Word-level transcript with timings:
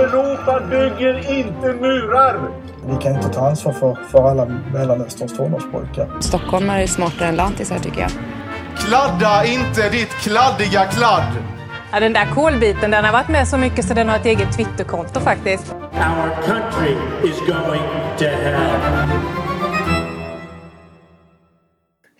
Europa 0.00 0.60
bygger 0.70 1.38
inte 1.38 1.72
murar! 1.80 2.38
Vi 2.86 2.96
kan 3.02 3.14
inte 3.14 3.28
ta 3.28 3.48
ansvar 3.48 3.72
för, 3.72 3.94
för 4.10 4.30
alla 4.30 4.46
Mellanösterns 4.72 5.36
tonårspojkar. 5.36 6.08
Stockholmare 6.20 6.82
är 6.82 6.86
smartare 6.86 7.28
än 7.28 7.36
lantisar 7.36 7.78
tycker 7.78 8.00
jag. 8.00 8.10
Kladda 8.78 9.44
inte 9.44 9.88
ditt 9.88 10.10
kladdiga 10.10 10.84
kladd! 10.84 11.32
Ja, 11.92 12.00
den 12.00 12.12
där 12.12 12.26
kolbiten 12.34 12.90
den 12.90 13.04
har 13.04 13.12
varit 13.12 13.28
med 13.28 13.48
så 13.48 13.56
mycket 13.56 13.84
så 13.84 13.94
den 13.94 14.08
har 14.08 14.16
ett 14.16 14.26
eget 14.26 14.52
Twitterkonto 14.56 15.20
faktiskt. 15.20 15.72
Our 15.72 16.46
country 16.46 16.96
is 17.24 17.38
going 17.46 17.82
to 18.18 18.24
hell. 18.24 19.39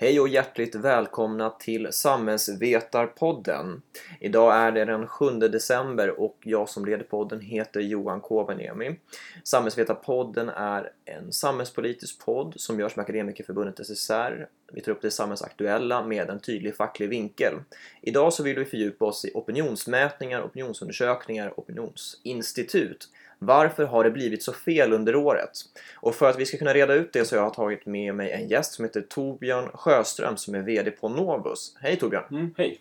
Hej 0.03 0.21
och 0.21 0.29
hjärtligt 0.29 0.75
välkomna 0.75 1.51
till 1.51 1.89
Samhällsvetarpodden. 1.93 3.83
Idag 4.21 4.57
är 4.57 4.73
det 4.73 4.85
den 4.85 5.07
7 5.07 5.31
december 5.31 6.21
och 6.21 6.39
jag 6.43 6.69
som 6.69 6.85
leder 6.85 7.05
podden 7.05 7.41
heter 7.41 7.81
Johan 7.81 8.21
Kovaniemi. 8.21 8.97
Samhällsvetarpodden 9.45 10.49
är 10.49 10.93
en 11.05 11.33
samhällspolitisk 11.33 12.25
podd 12.25 12.55
som 12.57 12.81
görs 12.81 12.97
med 12.97 13.03
Akademikerförbundet 13.03 13.87
SSR. 13.87 14.49
Vi 14.73 14.81
tar 14.81 14.93
upp 14.93 15.03
det 15.03 15.11
samhällsaktuella 15.11 16.07
med 16.07 16.31
en 16.31 16.41
tydlig 16.41 16.77
facklig 16.77 17.09
vinkel. 17.09 17.55
Idag 18.03 18.33
så 18.33 18.43
vill 18.43 18.59
vi 18.59 18.65
fördjupa 18.65 19.05
oss 19.05 19.25
i 19.25 19.31
opinionsmätningar, 19.35 20.43
opinionsundersökningar, 20.43 21.53
opinionsinstitut 21.57 23.09
varför 23.43 23.85
har 23.85 24.05
det 24.05 24.11
blivit 24.11 24.43
så 24.43 24.53
fel 24.53 24.93
under 24.93 25.17
året? 25.17 25.51
Och 25.95 26.15
för 26.15 26.31
att 26.31 26.39
vi 26.39 26.47
ska 26.47 26.59
kunna 26.59 26.75
reda 26.75 26.95
ut 26.95 27.13
det 27.13 27.25
så 27.25 27.37
har 27.37 27.43
jag 27.43 27.55
tagit 27.55 27.87
med 27.87 28.15
mig 28.15 28.31
en 28.31 28.49
gäst 28.49 28.73
som 28.73 28.85
heter 28.85 29.01
Torbjörn 29.01 29.71
Sjöström 29.75 30.37
som 30.37 30.55
är 30.55 30.63
VD 30.63 30.91
på 30.91 31.09
Novus. 31.09 31.77
Hej 31.81 31.97
Torbjörn! 31.97 32.25
Mm, 32.31 32.55
hej! 32.59 32.81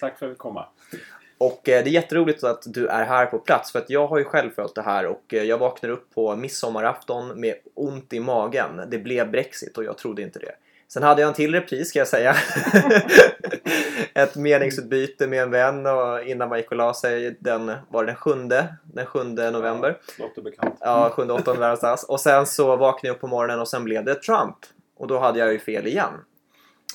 Tack 0.00 0.18
för 0.18 0.26
att 0.26 0.32
vi 0.32 0.36
komma. 0.36 0.66
Och 1.38 1.68
eh, 1.68 1.84
det 1.84 1.90
är 1.90 1.92
jätteroligt 1.92 2.44
att 2.44 2.62
du 2.66 2.86
är 2.86 3.04
här 3.04 3.26
på 3.26 3.38
plats 3.38 3.72
för 3.72 3.78
att 3.78 3.90
jag 3.90 4.06
har 4.06 4.18
ju 4.18 4.24
själv 4.24 4.50
följt 4.50 4.74
det 4.74 4.82
här 4.82 5.06
och 5.06 5.34
eh, 5.34 5.42
jag 5.42 5.58
vaknade 5.58 5.94
upp 5.94 6.14
på 6.14 6.36
midsommarafton 6.36 7.40
med 7.40 7.54
ont 7.74 8.12
i 8.12 8.20
magen. 8.20 8.82
Det 8.90 8.98
blev 8.98 9.30
Brexit 9.30 9.78
och 9.78 9.84
jag 9.84 9.98
trodde 9.98 10.22
inte 10.22 10.38
det. 10.38 10.52
Sen 10.88 11.02
hade 11.02 11.20
jag 11.20 11.28
en 11.28 11.34
till 11.34 11.54
repris 11.54 11.88
ska 11.88 11.98
jag 11.98 12.08
säga. 12.08 12.36
Ett 14.14 14.36
meningsutbyte 14.36 15.26
med 15.26 15.42
en 15.42 15.50
vän 15.50 15.86
och 15.86 16.22
innan 16.22 16.48
man 16.48 16.58
gick 16.58 16.70
och 16.70 16.76
la 16.76 16.94
sig 16.94 17.36
den, 17.40 17.72
var 17.88 18.04
den 18.04 18.16
sjunde, 18.16 18.76
den 18.84 19.06
sjunde 19.06 19.50
november. 19.50 19.98
Ja, 20.18 20.24
låter 20.24 20.42
bekant. 20.42 20.76
Ja, 20.80 21.10
sjunde, 21.10 21.34
åttonde 21.34 21.60
någonstans. 21.60 22.04
Och 22.04 22.20
sen 22.20 22.46
så 22.46 22.76
vaknade 22.76 23.08
jag 23.08 23.14
upp 23.14 23.20
på 23.20 23.26
morgonen 23.26 23.60
och 23.60 23.68
sen 23.68 23.84
blev 23.84 24.04
det 24.04 24.14
Trump. 24.14 24.56
Och 24.96 25.06
då 25.06 25.18
hade 25.18 25.38
jag 25.38 25.52
ju 25.52 25.58
fel 25.58 25.86
igen. 25.86 26.12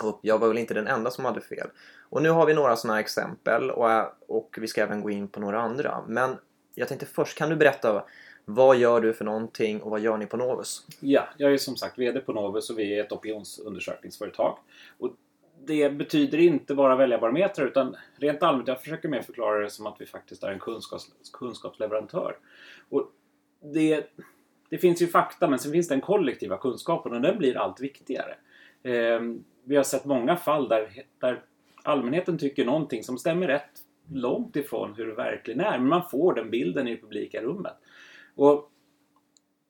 Och 0.04 0.20
jag 0.22 0.40
var 0.40 0.48
väl 0.48 0.58
inte 0.58 0.74
den 0.74 0.88
enda 0.88 1.12
som 1.12 1.26
hade 1.26 1.42
fel. 1.42 1.68
Och 2.10 2.22
nu 2.22 2.30
har 2.30 2.46
vi 2.46 2.54
några 2.54 2.76
sådana 2.76 3.00
exempel 3.00 3.72
och, 3.72 3.90
och 4.28 4.58
vi 4.62 4.68
ska 4.68 4.82
även 4.82 5.02
gå 5.02 5.10
in 5.10 5.28
på 5.28 5.40
några 5.40 5.62
andra. 5.62 6.04
Men 6.08 6.36
jag 6.76 6.88
tänkte 6.88 7.06
först, 7.06 7.38
kan 7.38 7.50
du 7.50 7.56
berätta 7.56 8.04
vad 8.46 8.78
gör 8.78 9.02
du 9.02 9.14
för 9.14 9.26
någonting 9.26 9.82
och 9.82 9.92
vad 9.92 10.00
gör 10.00 10.18
ni 10.18 10.26
på 10.26 10.38
Novus? 10.38 10.86
Ja, 11.00 11.28
jag 11.38 11.54
är 11.54 11.58
som 11.58 11.76
sagt 11.76 12.00
VD 12.00 12.20
på 12.20 12.34
Novus 12.34 12.70
och 12.70 12.80
vi 12.80 13.00
är 13.00 13.04
ett 13.04 13.12
opinionsundersökningsföretag. 13.12 14.58
Och 15.00 15.16
det 15.68 15.90
betyder 15.90 16.38
inte 16.38 16.76
bara 16.76 16.96
väljarbarometrar 16.96 17.66
utan 17.66 17.96
rent 18.16 18.44
allmänt, 18.44 18.68
jag 18.68 18.82
försöker 18.82 19.10
mer 19.10 19.22
förklara 19.22 19.60
det 19.60 19.70
som 19.70 19.88
att 19.88 20.02
vi 20.02 20.06
faktiskt 20.06 20.44
är 20.44 20.52
en 20.52 20.60
kunskaps, 20.60 21.12
kunskapsleverantör. 21.34 22.38
Och 22.90 23.12
det, 23.74 24.14
det 24.70 24.78
finns 24.78 25.02
ju 25.02 25.08
fakta 25.08 25.48
men 25.48 25.60
sen 25.60 25.72
finns 25.72 25.88
den 25.88 26.02
kollektiva 26.02 26.58
kunskapen 26.58 27.14
och 27.14 27.22
den 27.22 27.38
blir 27.38 27.58
allt 27.58 27.82
viktigare. 27.82 28.36
Eh, 28.84 29.22
vi 29.64 29.76
har 29.76 29.84
sett 29.84 30.06
många 30.06 30.36
fall 30.36 30.68
där, 30.68 31.04
där 31.20 31.42
allmänheten 31.84 32.38
tycker 32.38 32.66
någonting 32.66 33.04
som 33.04 33.18
stämmer 33.18 33.48
rätt 33.48 33.84
långt 34.14 34.56
ifrån 34.56 34.94
hur 34.98 35.08
det 35.08 35.14
verkligen 35.14 35.60
är 35.60 35.80
men 35.80 35.88
man 35.88 36.10
får 36.10 36.34
den 36.34 36.50
bilden 36.50 36.88
i 36.88 36.96
det 36.96 37.02
publika 37.02 37.42
rummet. 37.42 37.78
Och 38.36 38.72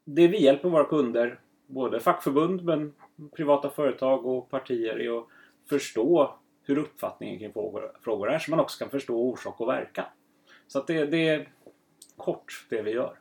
det 0.05 0.27
vi 0.27 0.41
hjälper 0.41 0.69
våra 0.69 0.86
kunder, 0.86 1.39
både 1.67 1.99
fackförbund 1.99 2.64
men 2.64 2.93
privata 3.36 3.70
företag 3.70 4.25
och 4.25 4.49
partier, 4.49 5.02
är 5.02 5.20
att 5.20 5.27
förstå 5.69 6.35
hur 6.63 6.77
uppfattningen 6.77 7.39
kring 7.39 7.53
frågor, 7.53 7.91
frågor 8.03 8.31
är 8.31 8.39
så 8.39 8.51
man 8.51 8.59
också 8.59 8.79
kan 8.79 8.89
förstå 8.89 9.15
orsak 9.15 9.61
och 9.61 9.67
verkan. 9.67 10.05
Så 10.67 10.79
att 10.79 10.87
det, 10.87 11.05
det 11.05 11.27
är 11.27 11.49
kort 12.17 12.65
det 12.69 12.81
vi 12.81 12.91
gör. 12.91 13.17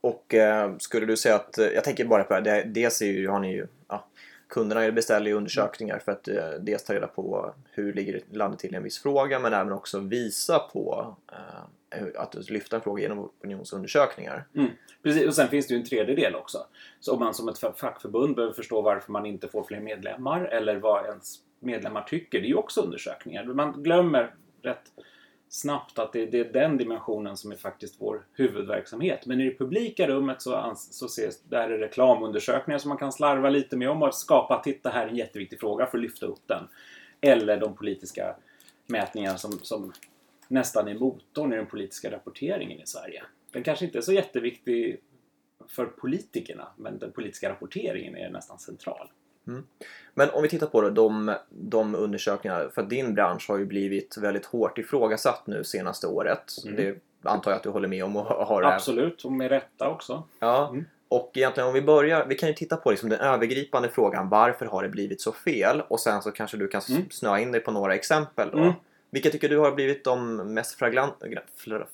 Och 0.00 0.34
eh, 0.34 0.76
skulle 0.78 1.06
du 1.06 1.16
säga 1.16 1.34
att, 1.34 1.58
eh, 1.58 1.66
jag 1.66 1.84
tänker 1.84 2.04
bara 2.04 2.24
på 2.24 2.40
det, 2.40 2.62
dels 2.62 3.02
är 3.02 3.06
ju, 3.06 3.28
har 3.28 3.40
ni 3.40 3.52
ju, 3.52 3.66
ja, 3.88 4.06
kunderna 4.48 4.92
beställer 4.92 5.30
ju 5.30 5.36
undersökningar 5.36 5.98
för 5.98 6.12
att 6.12 6.28
eh, 6.28 6.50
dels 6.60 6.84
ta 6.84 6.94
reda 6.94 7.06
på 7.06 7.54
hur 7.70 7.92
ligger 7.92 8.20
landet 8.30 8.60
till 8.60 8.74
i 8.74 8.76
en 8.76 8.82
viss 8.82 9.02
fråga 9.02 9.38
men 9.38 9.52
även 9.52 9.72
också 9.72 9.98
visa 9.98 10.58
på 10.58 11.16
eh, 11.32 11.64
att 12.16 12.50
lyfta 12.50 12.76
en 12.76 12.82
fråga 12.82 13.02
genom 13.02 13.18
opinionsundersökningar. 13.18 14.44
Mm, 14.54 14.70
precis, 15.02 15.26
och 15.26 15.34
sen 15.34 15.48
finns 15.48 15.66
det 15.66 15.74
ju 15.74 15.80
en 15.80 15.86
tredje 15.86 16.14
del 16.14 16.34
också. 16.34 16.58
Så 17.00 17.12
om 17.12 17.20
man 17.20 17.34
som 17.34 17.48
ett 17.48 17.58
fackförbund 17.58 18.36
behöver 18.36 18.54
förstå 18.54 18.82
varför 18.82 19.12
man 19.12 19.26
inte 19.26 19.48
får 19.48 19.64
fler 19.64 19.80
medlemmar 19.80 20.44
eller 20.44 20.76
vad 20.76 21.06
ens 21.06 21.38
medlemmar 21.60 22.02
tycker, 22.02 22.40
det 22.40 22.46
är 22.46 22.48
ju 22.48 22.54
också 22.54 22.80
undersökningar. 22.80 23.44
Man 23.44 23.82
glömmer 23.82 24.34
rätt 24.62 24.92
snabbt 25.48 25.98
att 25.98 26.12
det, 26.12 26.34
är 26.34 26.52
den 26.52 26.76
dimensionen 26.76 27.36
som 27.36 27.52
är 27.52 27.56
faktiskt 27.56 27.96
vår 27.98 28.26
huvudverksamhet. 28.32 29.26
Men 29.26 29.40
i 29.40 29.44
det 29.44 29.58
publika 29.58 30.06
rummet 30.06 30.42
så, 30.42 30.72
så 30.76 31.06
ses, 31.06 31.42
där 31.42 31.70
är 31.70 31.78
reklamundersökningar 31.78 32.78
som 32.78 32.88
man 32.88 32.98
kan 32.98 33.12
slarva 33.12 33.50
lite 33.50 33.76
med 33.76 33.90
om 33.90 34.02
att 34.02 34.14
skapa, 34.14 34.62
titta 34.62 34.90
här 34.90 35.06
är 35.06 35.10
en 35.10 35.16
jätteviktig 35.16 35.60
fråga 35.60 35.86
för 35.86 35.98
att 35.98 36.02
lyfta 36.02 36.26
upp 36.26 36.42
den. 36.46 36.68
Eller 37.20 37.60
de 37.60 37.76
politiska 37.76 38.36
mätningar 38.86 39.36
som, 39.36 39.52
som 39.62 39.92
nästan 40.54 40.88
är 40.88 40.94
motorn 40.94 41.52
i 41.52 41.56
den 41.56 41.66
politiska 41.66 42.10
rapporteringen 42.10 42.80
i 42.80 42.86
Sverige. 42.86 43.22
Den 43.52 43.62
kanske 43.62 43.84
inte 43.84 43.98
är 43.98 44.02
så 44.02 44.12
jätteviktig 44.12 45.00
för 45.68 45.86
politikerna, 45.86 46.68
men 46.76 46.98
den 46.98 47.12
politiska 47.12 47.50
rapporteringen 47.50 48.16
är 48.16 48.30
nästan 48.30 48.58
central. 48.58 49.08
Mm. 49.46 49.64
Men 50.14 50.30
om 50.30 50.42
vi 50.42 50.48
tittar 50.48 50.66
på 50.66 50.80
då, 50.80 50.90
de, 50.90 51.34
de 51.48 51.94
undersökningarna, 51.94 52.70
för 52.70 52.82
din 52.82 53.14
bransch 53.14 53.48
har 53.48 53.58
ju 53.58 53.64
blivit 53.64 54.16
väldigt 54.16 54.46
hårt 54.46 54.78
ifrågasatt 54.78 55.46
nu 55.46 55.64
senaste 55.64 56.06
året. 56.06 56.52
Mm. 56.64 56.76
Det 56.76 57.00
antar 57.30 57.50
jag 57.50 57.56
att 57.56 57.62
du 57.62 57.70
håller 57.70 57.88
med 57.88 58.04
om 58.04 58.16
och 58.16 58.24
har 58.46 58.62
Absolut, 58.62 59.24
och 59.24 59.32
med 59.32 59.48
rätta 59.48 59.90
också. 59.90 60.22
Ja, 60.38 60.68
mm. 60.68 60.84
och 61.08 61.30
egentligen 61.34 61.68
om 61.68 61.74
vi 61.74 61.82
börjar, 61.82 62.26
vi 62.26 62.34
kan 62.34 62.48
ju 62.48 62.54
titta 62.54 62.76
på 62.76 62.90
liksom 62.90 63.08
den 63.08 63.20
övergripande 63.20 63.88
frågan, 63.88 64.28
varför 64.28 64.66
har 64.66 64.82
det 64.82 64.88
blivit 64.88 65.20
så 65.20 65.32
fel? 65.32 65.82
Och 65.88 66.00
sen 66.00 66.22
så 66.22 66.30
kanske 66.30 66.56
du 66.56 66.68
kan 66.68 66.80
mm. 66.88 67.10
snöa 67.10 67.40
in 67.40 67.52
dig 67.52 67.60
på 67.60 67.70
några 67.70 67.94
exempel 67.94 68.50
då. 68.50 68.74
Vilka 69.14 69.30
tycker 69.30 69.48
du 69.48 69.58
har 69.58 69.72
blivit 69.72 70.04
de 70.04 70.36
mest 70.54 70.78
fragranta? 70.78 71.26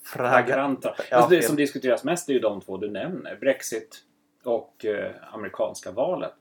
fragranta. 0.02 0.94
Ja, 1.10 1.16
alltså 1.16 1.30
det 1.30 1.42
som 1.42 1.56
diskuteras 1.56 2.04
mest 2.04 2.28
är 2.28 2.32
ju 2.32 2.38
de 2.38 2.60
två 2.60 2.76
du 2.76 2.90
nämner. 2.90 3.36
Brexit 3.40 4.04
och 4.44 4.84
eh, 4.84 5.10
amerikanska 5.32 5.90
valet. 5.90 6.32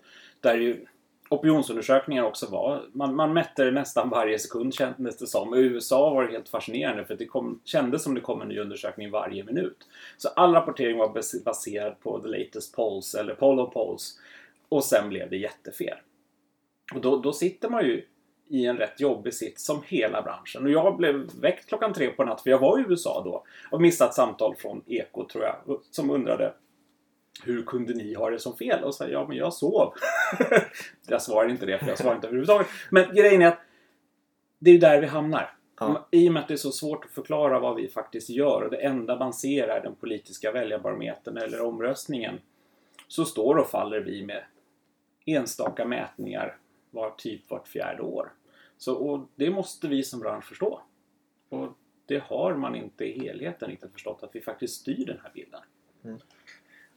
Där 0.41 0.55
ju 0.55 0.85
opinionsundersökningar 1.29 2.23
också 2.23 2.45
var. 2.45 2.83
Man, 2.93 3.15
man 3.15 3.33
mätte 3.33 3.71
nästan 3.71 4.09
varje 4.09 4.39
sekund 4.39 4.73
kändes 4.73 5.17
det 5.17 5.27
som. 5.27 5.55
I 5.55 5.57
USA 5.57 6.13
var 6.13 6.23
det 6.23 6.31
helt 6.31 6.49
fascinerande 6.49 7.05
för 7.05 7.15
det 7.15 7.25
kom, 7.25 7.61
kändes 7.65 8.03
som 8.03 8.15
det 8.15 8.21
kom 8.21 8.41
en 8.41 8.47
ny 8.47 8.59
undersökning 8.59 9.11
varje 9.11 9.43
minut. 9.43 9.87
Så 10.17 10.29
all 10.29 10.53
rapportering 10.53 10.97
var 10.97 11.43
baserad 11.45 11.99
på 11.99 12.19
the 12.19 12.27
latest 12.27 12.75
polls 12.75 13.15
eller 13.15 13.35
poll 13.35 13.59
of 13.59 13.73
polls. 13.73 14.19
Och 14.69 14.83
sen 14.83 15.09
blev 15.09 15.29
det 15.29 15.37
jättefel. 15.37 15.97
Och 16.93 17.01
då, 17.01 17.17
då 17.17 17.33
sitter 17.33 17.69
man 17.69 17.85
ju 17.85 18.05
i 18.49 18.65
en 18.65 18.77
rätt 18.77 18.99
jobbig 18.99 19.33
sits 19.33 19.65
som 19.65 19.81
hela 19.85 20.21
branschen. 20.21 20.63
Och 20.63 20.71
jag 20.71 20.97
blev 20.97 21.29
väckt 21.41 21.67
klockan 21.67 21.93
tre 21.93 22.09
på 22.09 22.23
natt 22.23 22.41
för 22.41 22.49
jag 22.49 22.59
var 22.59 22.79
i 22.79 22.83
USA 22.87 23.21
då 23.25 23.43
och 23.71 23.81
missade 23.81 24.09
ett 24.09 24.15
samtal 24.15 24.55
från 24.55 24.83
Eko 24.87 25.27
tror 25.27 25.43
jag 25.43 25.79
som 25.91 26.09
undrade 26.09 26.53
hur 27.43 27.63
kunde 27.63 27.93
ni 27.93 28.13
ha 28.13 28.29
det 28.29 28.39
som 28.39 28.57
fel? 28.57 28.83
Och 28.83 28.95
sa 28.95 29.07
ja 29.07 29.27
men 29.27 29.37
jag 29.37 29.53
sov. 29.53 29.93
jag 31.07 31.21
svarar 31.21 31.49
inte 31.49 31.65
det 31.65 31.79
för 31.79 31.87
jag 31.87 31.97
svarar 31.97 32.15
inte 32.15 32.27
överhuvudtaget. 32.27 32.67
Men 32.89 33.15
grejen 33.15 33.41
är 33.41 33.47
att 33.47 33.59
det 34.59 34.71
är 34.71 34.79
där 34.79 35.01
vi 35.01 35.07
hamnar. 35.07 35.53
Ja. 35.79 36.07
I 36.11 36.29
och 36.29 36.33
med 36.33 36.41
att 36.41 36.47
det 36.47 36.53
är 36.53 36.57
så 36.57 36.71
svårt 36.71 37.05
att 37.05 37.11
förklara 37.11 37.59
vad 37.59 37.75
vi 37.75 37.87
faktiskt 37.87 38.29
gör 38.29 38.61
och 38.61 38.71
det 38.71 38.77
enda 38.77 39.19
man 39.19 39.33
ser 39.33 39.67
är 39.67 39.81
den 39.81 39.95
politiska 39.95 40.51
väljarbarometern 40.51 41.37
eller 41.37 41.61
omröstningen 41.61 42.39
så 43.07 43.25
står 43.25 43.55
och 43.55 43.69
faller 43.69 43.99
vi 43.99 44.25
med 44.25 44.43
enstaka 45.25 45.85
mätningar 45.85 46.57
var 46.91 47.11
typ 47.11 47.49
vart 47.49 47.67
fjärde 47.67 48.01
år. 48.01 48.31
Så, 48.79 48.95
och 48.95 49.29
det 49.35 49.49
måste 49.49 49.87
vi 49.87 50.03
som 50.03 50.19
bransch 50.19 50.45
förstå. 50.45 50.81
Och 51.49 51.77
det 52.05 52.23
har 52.23 52.55
man 52.55 52.75
inte 52.75 53.05
i 53.05 53.19
helheten 53.19 53.71
inte 53.71 53.89
förstått 53.89 54.23
att 54.23 54.35
vi 54.35 54.41
faktiskt 54.41 54.81
styr 54.81 55.05
den 55.05 55.19
här 55.23 55.31
bilden. 55.33 55.61
Mm. 56.03 56.19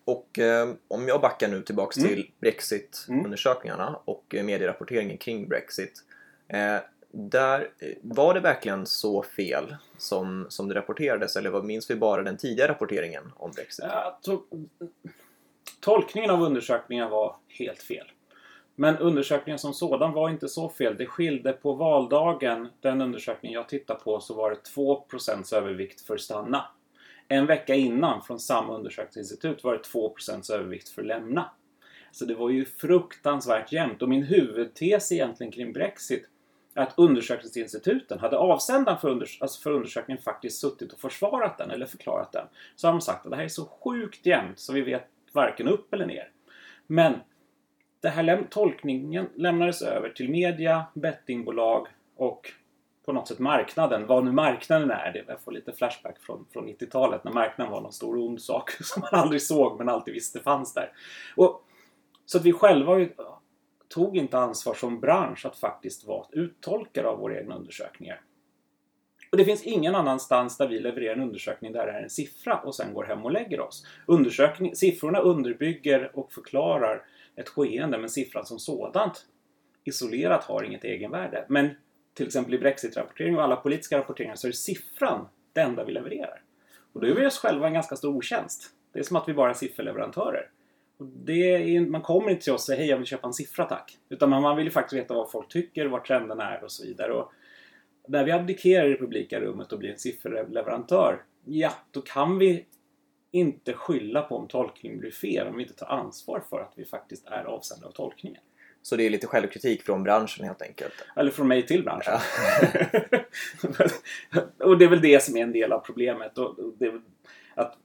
Och 0.05 0.39
eh, 0.39 0.75
om 0.89 1.09
jag 1.09 1.21
backar 1.21 1.49
nu 1.49 1.63
tillbaks 1.63 1.99
mm. 1.99 2.09
till 2.09 2.31
Brexit-undersökningarna 2.41 3.89
mm. 3.89 4.01
och 4.05 4.35
eh, 4.35 4.45
medierapporteringen 4.45 5.19
kring 5.19 5.49
Brexit. 5.49 6.05
Eh, 6.49 6.79
där, 7.11 7.71
eh, 7.79 7.89
var 8.03 8.35
det 8.35 8.41
verkligen 8.41 8.87
så 8.87 9.23
fel 9.23 9.77
som, 9.99 10.47
som 10.49 10.69
det 10.69 10.75
rapporterades 10.75 11.37
eller 11.37 11.63
minns 11.63 11.91
vi 11.91 11.97
bara 11.97 12.23
den 12.23 12.37
tidigare 12.37 12.73
rapporteringen 12.73 13.33
om 13.37 13.51
Brexit? 13.51 13.85
Ja, 13.89 14.19
to 14.23 14.43
tolkningen 15.81 16.31
av 16.31 16.43
undersökningen 16.43 17.11
var 17.11 17.37
helt 17.49 17.83
fel. 17.83 18.07
Men 18.83 18.99
undersökningen 18.99 19.59
som 19.59 19.75
sådan 19.75 20.13
var 20.13 20.31
inte 20.31 20.49
så 20.49 20.69
fel. 20.69 20.97
Det 20.99 21.07
skilde 21.07 21.53
på 21.53 21.73
valdagen, 21.73 22.69
den 22.81 23.01
undersökning 23.01 23.53
jag 23.53 23.69
tittade 23.69 24.01
på, 24.01 24.21
så 24.21 24.35
var 24.35 24.51
det 24.51 24.57
2% 24.77 25.55
övervikt 25.55 26.01
för 26.01 26.17
stanna. 26.17 26.65
En 27.29 27.47
vecka 27.47 27.75
innan 27.75 28.23
från 28.23 28.41
samma 28.41 28.75
undersökningsinstitut 28.77 29.65
var 29.65 29.73
det 29.73 29.83
2% 30.25 30.53
övervikt 30.53 30.89
för 30.89 31.03
att 31.03 31.09
lämna. 31.09 31.51
Så 32.13 32.25
det 32.25 32.35
var 32.35 32.51
ju 32.51 32.65
fruktansvärt 32.65 33.73
jämnt 33.73 34.03
och 34.03 34.09
min 34.09 34.23
huvudtes 34.23 35.13
egentligen 35.13 35.53
kring 35.53 35.73
Brexit 35.73 36.29
är 36.75 36.83
att 36.83 36.99
undersökningsinstituten 36.99 38.19
hade 38.19 38.39
avsändaren 38.39 38.99
för, 38.99 39.09
unders 39.09 39.39
alltså 39.41 39.63
för 39.63 39.71
undersökningen 39.71 40.23
faktiskt 40.23 40.61
suttit 40.61 40.93
och 40.93 41.01
försvarat 41.01 41.59
den 41.59 41.71
eller 41.71 41.87
förklarat 41.87 42.33
den. 42.33 42.47
Så 42.77 42.87
har 42.87 42.93
de 42.93 43.01
sagt 43.01 43.25
att 43.27 43.31
det 43.31 43.37
här 43.37 43.45
är 43.45 43.49
så 43.49 43.65
sjukt 43.65 44.27
jämnt 44.27 44.61
så 44.61 44.73
vi 44.73 44.81
vet 44.81 45.09
varken 45.33 45.69
upp 45.69 45.95
eller 45.95 46.07
ner. 46.07 46.31
Men 46.87 47.15
den 48.03 48.13
här 48.13 48.23
läm 48.23 48.45
tolkningen 48.51 49.29
lämnades 49.35 49.83
över 49.83 50.09
till 50.09 50.31
media, 50.31 50.85
bettingbolag 50.95 51.87
och 52.17 52.53
på 53.05 53.13
något 53.13 53.29
sätt 53.29 53.39
marknaden, 53.39 54.07
vad 54.07 54.25
nu 54.25 54.33
marknaden 54.33 54.91
är. 54.91 55.13
Det, 55.13 55.25
jag 55.29 55.41
får 55.41 55.53
lite 55.53 55.73
flashback 55.73 56.19
från, 56.19 56.47
från 56.53 56.69
90-talet 56.69 57.25
när 57.25 57.33
marknaden 57.33 57.73
var 57.73 57.81
någon 57.81 57.93
stor 57.93 58.19
ond 58.19 58.43
sak 58.43 58.71
som 58.81 59.01
man 59.01 59.21
aldrig 59.21 59.43
såg 59.43 59.79
men 59.79 59.89
alltid 59.89 60.15
visste 60.15 60.41
fanns 60.41 60.75
där. 60.75 60.93
Och, 61.37 61.65
så 62.27 62.39
att 62.39 62.45
vi 62.45 62.53
själva 62.53 63.07
tog 63.89 64.17
inte 64.17 64.39
ansvar 64.39 64.75
som 64.75 65.01
bransch 65.01 65.47
att 65.47 65.57
faktiskt 65.57 66.07
vara 66.07 66.27
uttolkare 66.33 67.07
av 67.09 67.19
våra 67.19 67.39
egna 67.41 67.55
undersökningar. 67.55 68.21
Och 69.31 69.39
det 69.39 69.45
finns 69.45 69.63
ingen 69.63 69.95
annanstans 69.95 70.57
där 70.57 70.69
vi 70.69 70.81
levererar 70.81 71.15
en 71.15 71.23
undersökning 71.23 71.73
där 71.73 71.87
det 71.87 71.93
är 71.93 72.03
en 72.03 72.11
siffra 72.11 72.59
och 72.59 72.75
sen 72.75 72.95
går 72.95 73.05
hem 73.05 73.25
och 73.25 73.33
lägger 73.33 73.61
oss. 73.61 73.87
Undersökning, 74.07 74.77
siffrorna 74.77 75.19
underbygger 75.19 76.11
och 76.15 76.33
förklarar 76.33 77.03
ett 77.37 77.49
skeende 77.49 77.99
men 77.99 78.09
siffran 78.09 78.47
som 78.47 78.59
sådant 78.59 79.27
isolerat 79.85 80.45
har 80.45 80.63
inget 80.65 80.85
egenvärde. 80.85 81.45
Men 81.49 81.71
till 82.15 82.27
exempel 82.27 82.55
i 82.55 82.59
Brexit-rapportering 82.59 83.37
och 83.37 83.43
alla 83.43 83.57
politiska 83.57 83.99
rapporteringar 83.99 84.35
så 84.35 84.49
är 84.49 84.53
siffran 84.53 85.29
det 85.53 85.61
enda 85.61 85.85
vi 85.85 85.93
levererar. 85.93 86.43
Och 86.93 87.01
då 87.01 87.07
gör 87.07 87.15
vi 87.15 87.27
oss 87.27 87.39
själva 87.39 87.67
en 87.67 87.75
ganska 87.75 87.97
stor 87.97 88.17
otjänst. 88.17 88.71
Det 88.93 88.99
är 88.99 89.03
som 89.03 89.17
att 89.17 89.29
vi 89.29 89.35
bara 89.35 89.51
är 89.51 89.55
sifferleverantörer. 89.55 90.51
Och 90.97 91.07
det 91.07 91.55
är, 91.55 91.81
man 91.81 92.03
kommer 92.03 92.31
inte 92.31 92.43
till 92.43 92.53
oss 92.53 92.63
och 92.63 92.67
säger 92.67 92.81
hej 92.81 92.91
jag 92.91 92.97
vill 92.97 93.07
köpa 93.07 93.27
en 93.27 93.33
siffra 93.33 93.65
tack. 93.65 93.99
Utan 94.09 94.31
man 94.31 94.57
vill 94.57 94.65
ju 94.65 94.71
faktiskt 94.71 95.03
veta 95.03 95.15
vad 95.15 95.31
folk 95.31 95.49
tycker, 95.49 95.87
vad 95.87 96.05
trenden 96.05 96.41
är 96.41 96.65
och 96.65 96.73
så 96.73 96.85
vidare. 96.85 97.13
Och 97.13 97.33
när 98.09 98.25
vi 98.25 98.33
abdikerar 98.33 98.87
i 98.87 98.91
det 98.91 98.97
publika 98.97 99.41
rummet 99.41 99.73
och 99.73 99.79
blir 99.79 99.91
en 99.91 99.99
sifferleverantör, 99.99 101.23
ja 101.45 101.73
då 101.91 102.01
kan 102.01 102.39
vi 102.39 102.67
inte 103.33 103.73
skylla 103.73 104.23
på 104.23 104.37
om 104.37 104.49
tolkningen 104.49 104.99
blir 104.99 105.11
fel 105.11 105.47
om 105.47 105.57
vi 105.57 105.63
inte 105.63 105.75
tar 105.75 105.87
ansvar 105.87 106.43
för 106.51 106.61
att 106.61 106.73
vi 106.77 106.85
faktiskt 106.85 107.27
är 107.27 107.45
avsändare 107.45 107.89
av 107.89 107.93
tolkningen. 107.93 108.43
Så 108.83 108.97
det 108.97 109.07
är 109.07 109.11
lite 109.11 109.27
självkritik 109.27 109.83
från 109.83 110.03
branschen 110.03 110.45
helt 110.45 110.63
enkelt? 110.63 110.93
Eller 111.17 111.31
från 111.31 111.49
mig 111.49 111.67
till 111.67 111.85
branschen. 111.85 112.19
Ja. 113.63 113.87
och 114.67 114.79
det 114.79 114.85
är 114.85 114.89
väl 114.89 115.01
det 115.01 115.23
som 115.23 115.37
är 115.37 115.43
en 115.43 115.53
del 115.53 115.73
av 115.73 115.79
problemet. 115.79 116.39
Och 116.39 116.57
att 117.55 117.77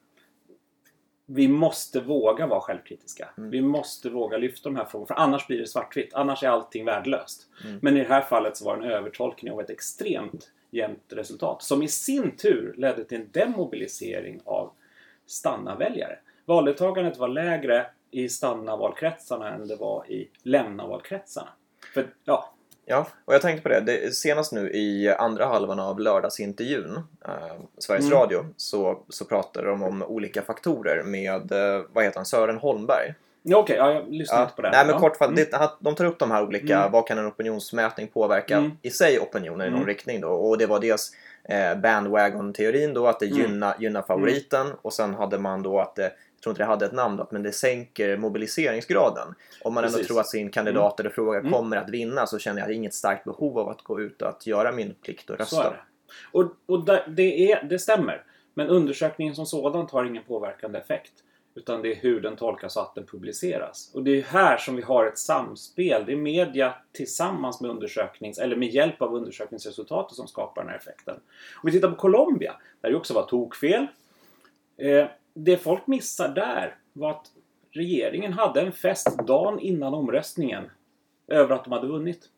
vi 1.25 1.47
måste 1.47 1.99
våga 1.99 2.47
vara 2.47 2.59
självkritiska. 2.59 3.29
Mm. 3.37 3.49
Vi 3.49 3.61
måste 3.61 4.09
våga 4.09 4.37
lyfta 4.37 4.69
de 4.69 4.75
här 4.75 4.85
frågorna. 4.85 5.07
För 5.07 5.15
annars 5.15 5.47
blir 5.47 5.59
det 5.59 5.67
svartvitt. 5.67 6.13
Annars 6.13 6.43
är 6.43 6.47
allting 6.47 6.85
värdelöst. 6.85 7.47
Mm. 7.63 7.79
Men 7.81 7.97
i 7.97 7.99
det 7.99 8.09
här 8.09 8.21
fallet 8.21 8.57
så 8.57 8.65
var 8.65 8.77
det 8.77 8.85
en 8.85 8.91
övertolkning 8.91 9.53
av 9.53 9.61
ett 9.61 9.69
extremt 9.69 10.51
jämnt 10.71 11.03
resultat. 11.09 11.63
Som 11.63 11.83
i 11.83 11.87
sin 11.87 12.35
tur 12.35 12.73
ledde 12.77 13.03
till 13.03 13.17
en 13.17 13.29
demobilisering 13.31 14.41
av 14.45 14.71
stanna-väljare. 15.27 16.19
Valdeltagandet 16.45 17.17
var 17.17 17.27
lägre 17.27 17.85
i 18.11 18.29
stanna-valkretsarna 18.29 19.53
än 19.53 19.67
det 19.67 19.75
var 19.75 20.11
i 20.11 20.29
lämna-valkretsarna. 20.43 21.49
För, 21.93 22.07
ja, 22.23 22.53
Ja, 22.89 23.07
och 23.25 23.33
jag 23.33 23.41
tänkte 23.41 23.63
på 23.63 23.69
det. 23.69 23.81
det 23.81 24.15
senast 24.15 24.51
nu 24.51 24.71
i 24.71 25.09
andra 25.09 25.45
halvan 25.45 25.79
av 25.79 25.99
lördagsintervjun, 25.99 26.95
eh, 27.25 27.55
Sveriges 27.77 28.05
mm. 28.05 28.19
Radio, 28.19 28.45
så, 28.57 29.03
så 29.09 29.25
pratade 29.25 29.67
de 29.67 29.83
om 29.83 30.03
olika 30.03 30.41
faktorer 30.41 31.03
med, 31.03 31.51
eh, 31.51 31.81
vad 31.93 32.03
heter 32.03 32.17
han, 32.17 32.25
Sören 32.25 32.57
Holmberg. 32.57 33.13
Ja, 33.49 33.57
Okej, 33.57 33.81
okay, 33.81 33.93
ja, 33.93 33.93
jag 33.93 34.13
lyssnade 34.13 34.41
ja, 34.41 34.45
inte 34.45 34.55
på 34.55 34.61
det. 34.61 34.71
Nej, 34.71 34.85
men 34.85 34.93
ja. 34.93 34.99
kortfattat, 34.99 35.53
mm. 35.53 35.69
de 35.79 35.95
tar 35.95 36.05
upp 36.05 36.19
de 36.19 36.31
här 36.31 36.43
olika, 36.43 36.77
mm. 36.77 36.91
vad 36.91 37.07
kan 37.07 37.17
en 37.17 37.27
opinionsmätning 37.27 38.07
påverka 38.07 38.57
mm. 38.57 38.71
i 38.81 38.89
sig 38.89 39.19
opinionen 39.19 39.67
i 39.67 39.69
någon 39.69 39.79
mm. 39.79 39.87
riktning 39.87 40.21
då? 40.21 40.29
Och 40.29 40.57
det 40.57 40.65
var 40.65 40.79
dels 40.79 41.11
eh, 41.49 41.79
bandwagon-teorin 41.79 42.93
då, 42.93 43.07
att 43.07 43.19
det 43.19 43.25
mm. 43.25 43.37
gynnar, 43.37 43.75
gynnar 43.79 44.01
favoriten 44.01 44.67
och 44.81 44.93
sen 44.93 45.13
hade 45.13 45.39
man 45.39 45.63
då 45.63 45.79
att 45.79 45.95
det 45.95 46.11
jag 46.37 46.41
tror 46.41 46.51
inte 46.51 46.63
det 46.63 46.67
hade 46.67 46.85
ett 46.85 46.91
namn 46.91 47.17
då, 47.17 47.27
men 47.31 47.43
det 47.43 47.51
sänker 47.51 48.17
mobiliseringsgraden. 48.17 49.27
Om 49.61 49.73
man 49.73 49.83
Precis. 49.83 49.97
ändå 49.97 50.07
tror 50.07 50.19
att 50.19 50.27
sin 50.27 50.49
kandidat 50.49 50.99
eller 50.99 51.09
fråga 51.09 51.39
mm. 51.39 51.51
kommer 51.51 51.77
att 51.77 51.89
vinna 51.89 52.27
så 52.27 52.39
känner 52.39 52.61
jag 52.61 52.71
inget 52.71 52.93
starkt 52.93 53.23
behov 53.23 53.59
av 53.59 53.69
att 53.69 53.81
gå 53.81 54.01
ut 54.01 54.21
och 54.21 54.29
att 54.29 54.47
göra 54.47 54.71
min 54.71 54.95
plikt 55.03 55.29
och 55.29 55.37
rösta. 55.37 55.73
Och, 56.31 56.51
och 56.65 56.85
det, 57.07 57.51
är, 57.51 57.63
det 57.63 57.79
stämmer. 57.79 58.23
Men 58.53 58.67
undersökningen 58.67 59.35
som 59.35 59.45
sådan 59.45 59.87
har 59.91 60.05
ingen 60.05 60.23
påverkande 60.23 60.79
effekt. 60.79 61.13
Utan 61.57 61.81
det 61.81 61.91
är 61.91 61.95
hur 61.95 62.21
den 62.21 62.35
tolkas 62.35 62.77
och 62.77 62.83
att 62.83 62.95
den 62.95 63.05
publiceras. 63.05 63.91
Och 63.93 64.03
det 64.03 64.11
är 64.19 64.23
här 64.23 64.57
som 64.57 64.75
vi 64.75 64.81
har 64.81 65.05
ett 65.05 65.17
samspel. 65.17 66.05
Det 66.05 66.11
är 66.11 66.17
media 66.17 66.75
tillsammans 66.91 67.61
med 67.61 67.71
undersöknings 67.71 68.37
eller 68.37 68.55
med 68.55 68.69
hjälp 68.69 69.01
av 69.01 69.15
undersökningsresultatet 69.15 70.15
som 70.15 70.27
skapar 70.27 70.61
den 70.61 70.69
här 70.69 70.77
effekten. 70.77 71.15
Om 71.55 71.61
vi 71.63 71.71
tittar 71.71 71.89
på 71.89 71.95
Colombia, 71.95 72.55
där 72.81 72.89
det 72.89 72.95
också 72.95 73.13
var 73.13 73.23
tokfel. 73.23 73.87
Eh, 74.77 75.05
det 75.33 75.57
folk 75.57 75.87
missar 75.87 76.29
där 76.29 76.75
var 76.93 77.11
att 77.11 77.31
regeringen 77.71 78.33
hade 78.33 78.61
en 78.61 78.71
fest 78.71 79.17
dagen 79.27 79.59
innan 79.59 79.93
omröstningen 79.93 80.63
över 81.27 81.55
att 81.55 81.63
de 81.63 81.73
hade 81.73 81.87
vunnit. 81.87 82.29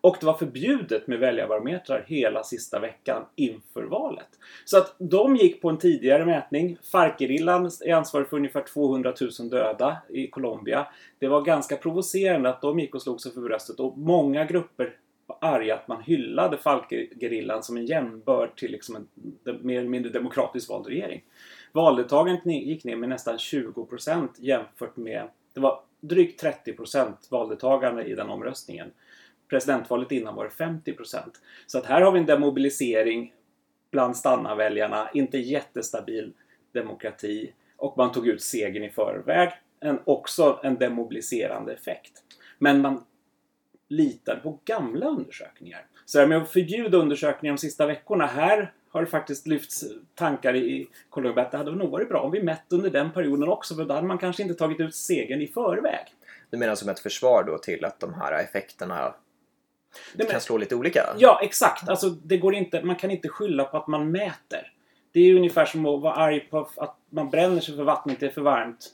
Och 0.00 0.16
det 0.20 0.26
var 0.26 0.34
förbjudet 0.34 1.06
med 1.06 1.18
väljarbarometrar 1.18 2.04
hela 2.06 2.44
sista 2.44 2.80
veckan 2.80 3.24
inför 3.36 3.82
valet. 3.82 4.28
Så 4.64 4.78
att 4.78 4.94
de 4.98 5.36
gick 5.36 5.62
på 5.62 5.68
en 5.68 5.78
tidigare 5.78 6.26
mätning. 6.26 6.78
Farc-gerillan 6.92 7.70
är 7.84 7.94
ansvarig 7.94 8.28
för 8.28 8.36
ungefär 8.36 8.62
200 8.62 9.14
000 9.40 9.50
döda 9.50 9.96
i 10.08 10.26
Colombia. 10.26 10.86
Det 11.18 11.28
var 11.28 11.42
ganska 11.42 11.76
provocerande 11.76 12.48
att 12.48 12.60
de 12.60 12.78
gick 12.78 12.94
och 12.94 13.02
slog 13.02 13.20
sig 13.20 13.32
för 13.32 13.40
bröstet 13.40 13.80
och 13.80 13.98
många 13.98 14.44
grupper 14.44 14.96
var 15.26 15.38
arga 15.40 15.74
att 15.74 15.88
man 15.88 16.02
hyllade 16.02 16.58
Falkgerillan 16.58 17.62
som 17.62 17.76
en 17.76 17.86
jämnbörd 17.86 18.56
till 18.56 18.70
liksom 18.72 18.96
en 18.96 19.08
mer 19.62 19.78
eller 19.78 19.88
mindre 19.88 20.12
demokratiskt 20.12 20.70
vald 20.70 20.86
regering. 20.86 21.22
Valdeltagandet 21.72 22.46
gick 22.46 22.84
ner 22.84 22.96
med 22.96 23.08
nästan 23.08 23.36
20% 23.36 24.28
jämfört 24.36 24.96
med... 24.96 25.28
Det 25.54 25.60
var 25.60 25.80
drygt 26.00 26.42
30% 26.42 27.12
valdeltagande 27.30 28.04
i 28.04 28.14
den 28.14 28.28
omröstningen. 28.28 28.90
Presidentvalet 29.48 30.12
innan 30.12 30.34
var 30.34 30.44
det 30.44 30.64
50%. 30.64 31.18
Så 31.66 31.78
att 31.78 31.86
här 31.86 32.00
har 32.00 32.12
vi 32.12 32.18
en 32.18 32.26
demobilisering 32.26 33.32
bland 33.90 34.16
stanna-väljarna. 34.16 35.08
Inte 35.14 35.38
jättestabil 35.38 36.32
demokrati. 36.72 37.52
Och 37.76 37.98
man 37.98 38.12
tog 38.12 38.28
ut 38.28 38.42
segern 38.42 38.84
i 38.84 38.90
förväg. 38.90 39.52
En, 39.80 39.98
också 40.04 40.60
en 40.62 40.74
demobiliserande 40.74 41.72
effekt. 41.72 42.22
Men 42.58 42.80
man 42.80 43.04
litar 43.88 44.36
på 44.36 44.58
gamla 44.64 45.06
undersökningar. 45.06 45.86
Så 46.04 46.18
det 46.18 46.22
här 46.22 46.28
med 46.28 46.42
att 46.42 46.50
förbjuda 46.50 46.98
undersökningar 46.98 47.54
de 47.54 47.58
sista 47.58 47.86
veckorna. 47.86 48.26
Här 48.26 48.72
har 48.90 49.00
det 49.00 49.06
faktiskt 49.06 49.46
lyfts 49.46 49.84
tankar 50.14 50.56
i 50.56 50.88
Colombia 51.10 51.44
att 51.44 51.50
det 51.50 51.58
hade 51.58 51.70
nog 51.70 51.90
varit 51.90 52.08
bra 52.08 52.20
om 52.20 52.30
vi 52.30 52.42
mätt 52.42 52.64
under 52.68 52.90
den 52.90 53.12
perioden 53.12 53.48
också 53.48 53.74
för 53.74 53.84
då 53.84 53.94
hade 53.94 54.06
man 54.06 54.18
kanske 54.18 54.42
inte 54.42 54.54
tagit 54.54 54.80
ut 54.80 54.94
segern 54.94 55.42
i 55.42 55.46
förväg. 55.46 56.06
Du 56.50 56.56
menar 56.56 56.74
som 56.74 56.88
ett 56.88 57.00
försvar 57.00 57.44
då 57.44 57.58
till 57.58 57.84
att 57.84 58.00
de 58.00 58.14
här 58.14 58.42
effekterna 58.42 59.14
det 60.14 60.24
kan 60.24 60.40
slå 60.40 60.56
lite 60.56 60.74
olika? 60.74 61.14
Ja, 61.18 61.40
exakt. 61.42 61.88
Alltså, 61.88 62.10
det 62.10 62.36
går 62.36 62.54
inte, 62.54 62.82
man 62.82 62.96
kan 62.96 63.10
inte 63.10 63.28
skylla 63.28 63.64
på 63.64 63.76
att 63.76 63.86
man 63.86 64.10
mäter. 64.10 64.72
Det 65.12 65.20
är 65.20 65.34
ungefär 65.34 65.64
som 65.64 65.86
att 65.86 66.02
vara 66.02 66.14
arg 66.14 66.40
på 66.40 66.68
att 66.76 66.96
man 67.10 67.30
bränner 67.30 67.60
sig 67.60 67.76
för 67.76 67.82
vattnet 67.82 68.22
är 68.22 68.28
för 68.28 68.40
varmt. 68.40 68.92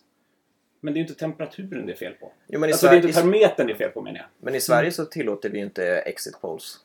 Men 0.80 0.94
det 0.94 0.98
är 0.98 1.00
ju 1.00 1.08
inte 1.08 1.20
temperaturen 1.20 1.86
det 1.86 1.92
är 1.92 1.96
fel 1.96 2.12
på. 2.12 2.32
Jo, 2.46 2.60
men 2.60 2.68
alltså, 2.68 2.86
Sverige, 2.86 3.00
det 3.00 3.06
är 3.06 3.08
inte 3.08 3.20
termometern 3.20 3.66
det 3.66 3.72
är 3.72 3.76
fel 3.76 3.90
på 3.90 4.02
menar 4.02 4.18
jag. 4.18 4.26
Men 4.38 4.54
i 4.54 4.60
Sverige 4.60 4.80
mm. 4.80 4.92
så 4.92 5.04
tillåter 5.04 5.50
vi 5.50 5.58
ju 5.58 5.64
inte 5.64 5.84
exit 5.86 6.40
polls. 6.40 6.78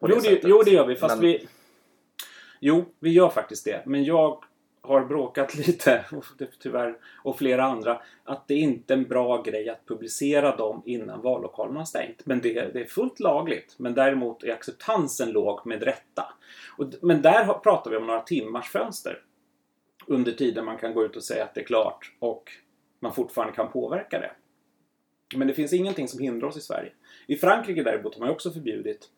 Jo 0.00 0.20
det, 0.22 0.40
jo, 0.42 0.62
det 0.62 0.70
gör 0.70 0.86
vi. 0.86 0.96
Fast 0.96 1.14
men... 1.14 1.24
vi... 1.24 1.48
Jo, 2.60 2.84
vi 3.00 3.10
gör 3.10 3.28
faktiskt 3.28 3.64
det. 3.64 3.82
Men 3.86 4.04
jag 4.04 4.44
har 4.80 5.04
bråkat 5.04 5.54
lite, 5.66 6.04
typ 6.38 6.58
tyvärr, 6.58 6.98
och 7.24 7.38
flera 7.38 7.64
andra, 7.64 8.02
att 8.24 8.48
det 8.48 8.54
inte 8.54 8.94
är 8.94 8.98
en 8.98 9.08
bra 9.08 9.42
grej 9.42 9.68
att 9.68 9.86
publicera 9.86 10.56
dem 10.56 10.82
innan 10.86 11.22
vallokalen 11.22 11.76
har 11.76 11.84
stängt. 11.84 12.26
Men 12.26 12.40
det, 12.40 12.72
det 12.72 12.80
är 12.80 12.84
fullt 12.84 13.20
lagligt. 13.20 13.74
Men 13.76 13.94
däremot 13.94 14.44
är 14.44 14.52
acceptansen 14.52 15.30
låg 15.30 15.66
med 15.66 15.82
rätta. 15.82 16.32
Och, 16.76 16.86
men 17.02 17.22
där 17.22 17.54
pratar 17.54 17.90
vi 17.90 17.96
om 17.96 18.06
några 18.06 18.20
timmars 18.20 18.70
fönster. 18.70 19.22
Under 20.06 20.32
tiden 20.32 20.64
man 20.64 20.78
kan 20.78 20.94
gå 20.94 21.04
ut 21.04 21.16
och 21.16 21.24
säga 21.24 21.44
att 21.44 21.54
det 21.54 21.60
är 21.60 21.64
klart 21.64 22.12
och 22.18 22.50
man 23.00 23.14
fortfarande 23.14 23.54
kan 23.54 23.72
påverka 23.72 24.18
det. 24.18 24.30
Men 25.36 25.48
det 25.48 25.54
finns 25.54 25.72
ingenting 25.72 26.08
som 26.08 26.20
hindrar 26.20 26.48
oss 26.48 26.56
i 26.56 26.60
Sverige. 26.60 26.92
I 27.26 27.36
Frankrike 27.36 27.82
däremot 27.82 28.14
har 28.14 28.20
man 28.20 28.30
också 28.30 28.50
förbjudit 28.50 29.10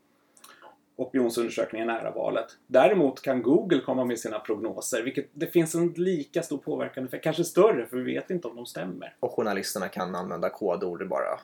opinionsundersökningar 1.00 1.86
nära 1.86 2.10
valet. 2.10 2.46
Däremot 2.66 3.22
kan 3.22 3.42
Google 3.42 3.80
komma 3.80 4.04
med 4.04 4.18
sina 4.18 4.38
prognoser, 4.38 5.02
vilket 5.02 5.28
det 5.32 5.46
finns 5.46 5.74
en 5.74 5.92
lika 5.96 6.42
stor 6.42 6.58
påverkan 6.58 7.08
kanske 7.22 7.44
större, 7.44 7.86
för 7.86 7.96
vi 7.96 8.14
vet 8.14 8.30
inte 8.30 8.48
om 8.48 8.56
de 8.56 8.66
stämmer. 8.66 9.14
Och 9.20 9.32
journalisterna 9.32 9.88
kan 9.88 10.14
använda 10.14 10.50
kodord 10.50 11.08
bara 11.08 11.40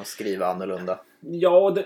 och 0.00 0.06
skriva 0.06 0.46
annorlunda. 0.46 1.00
Ja, 1.20 1.70
det, 1.70 1.84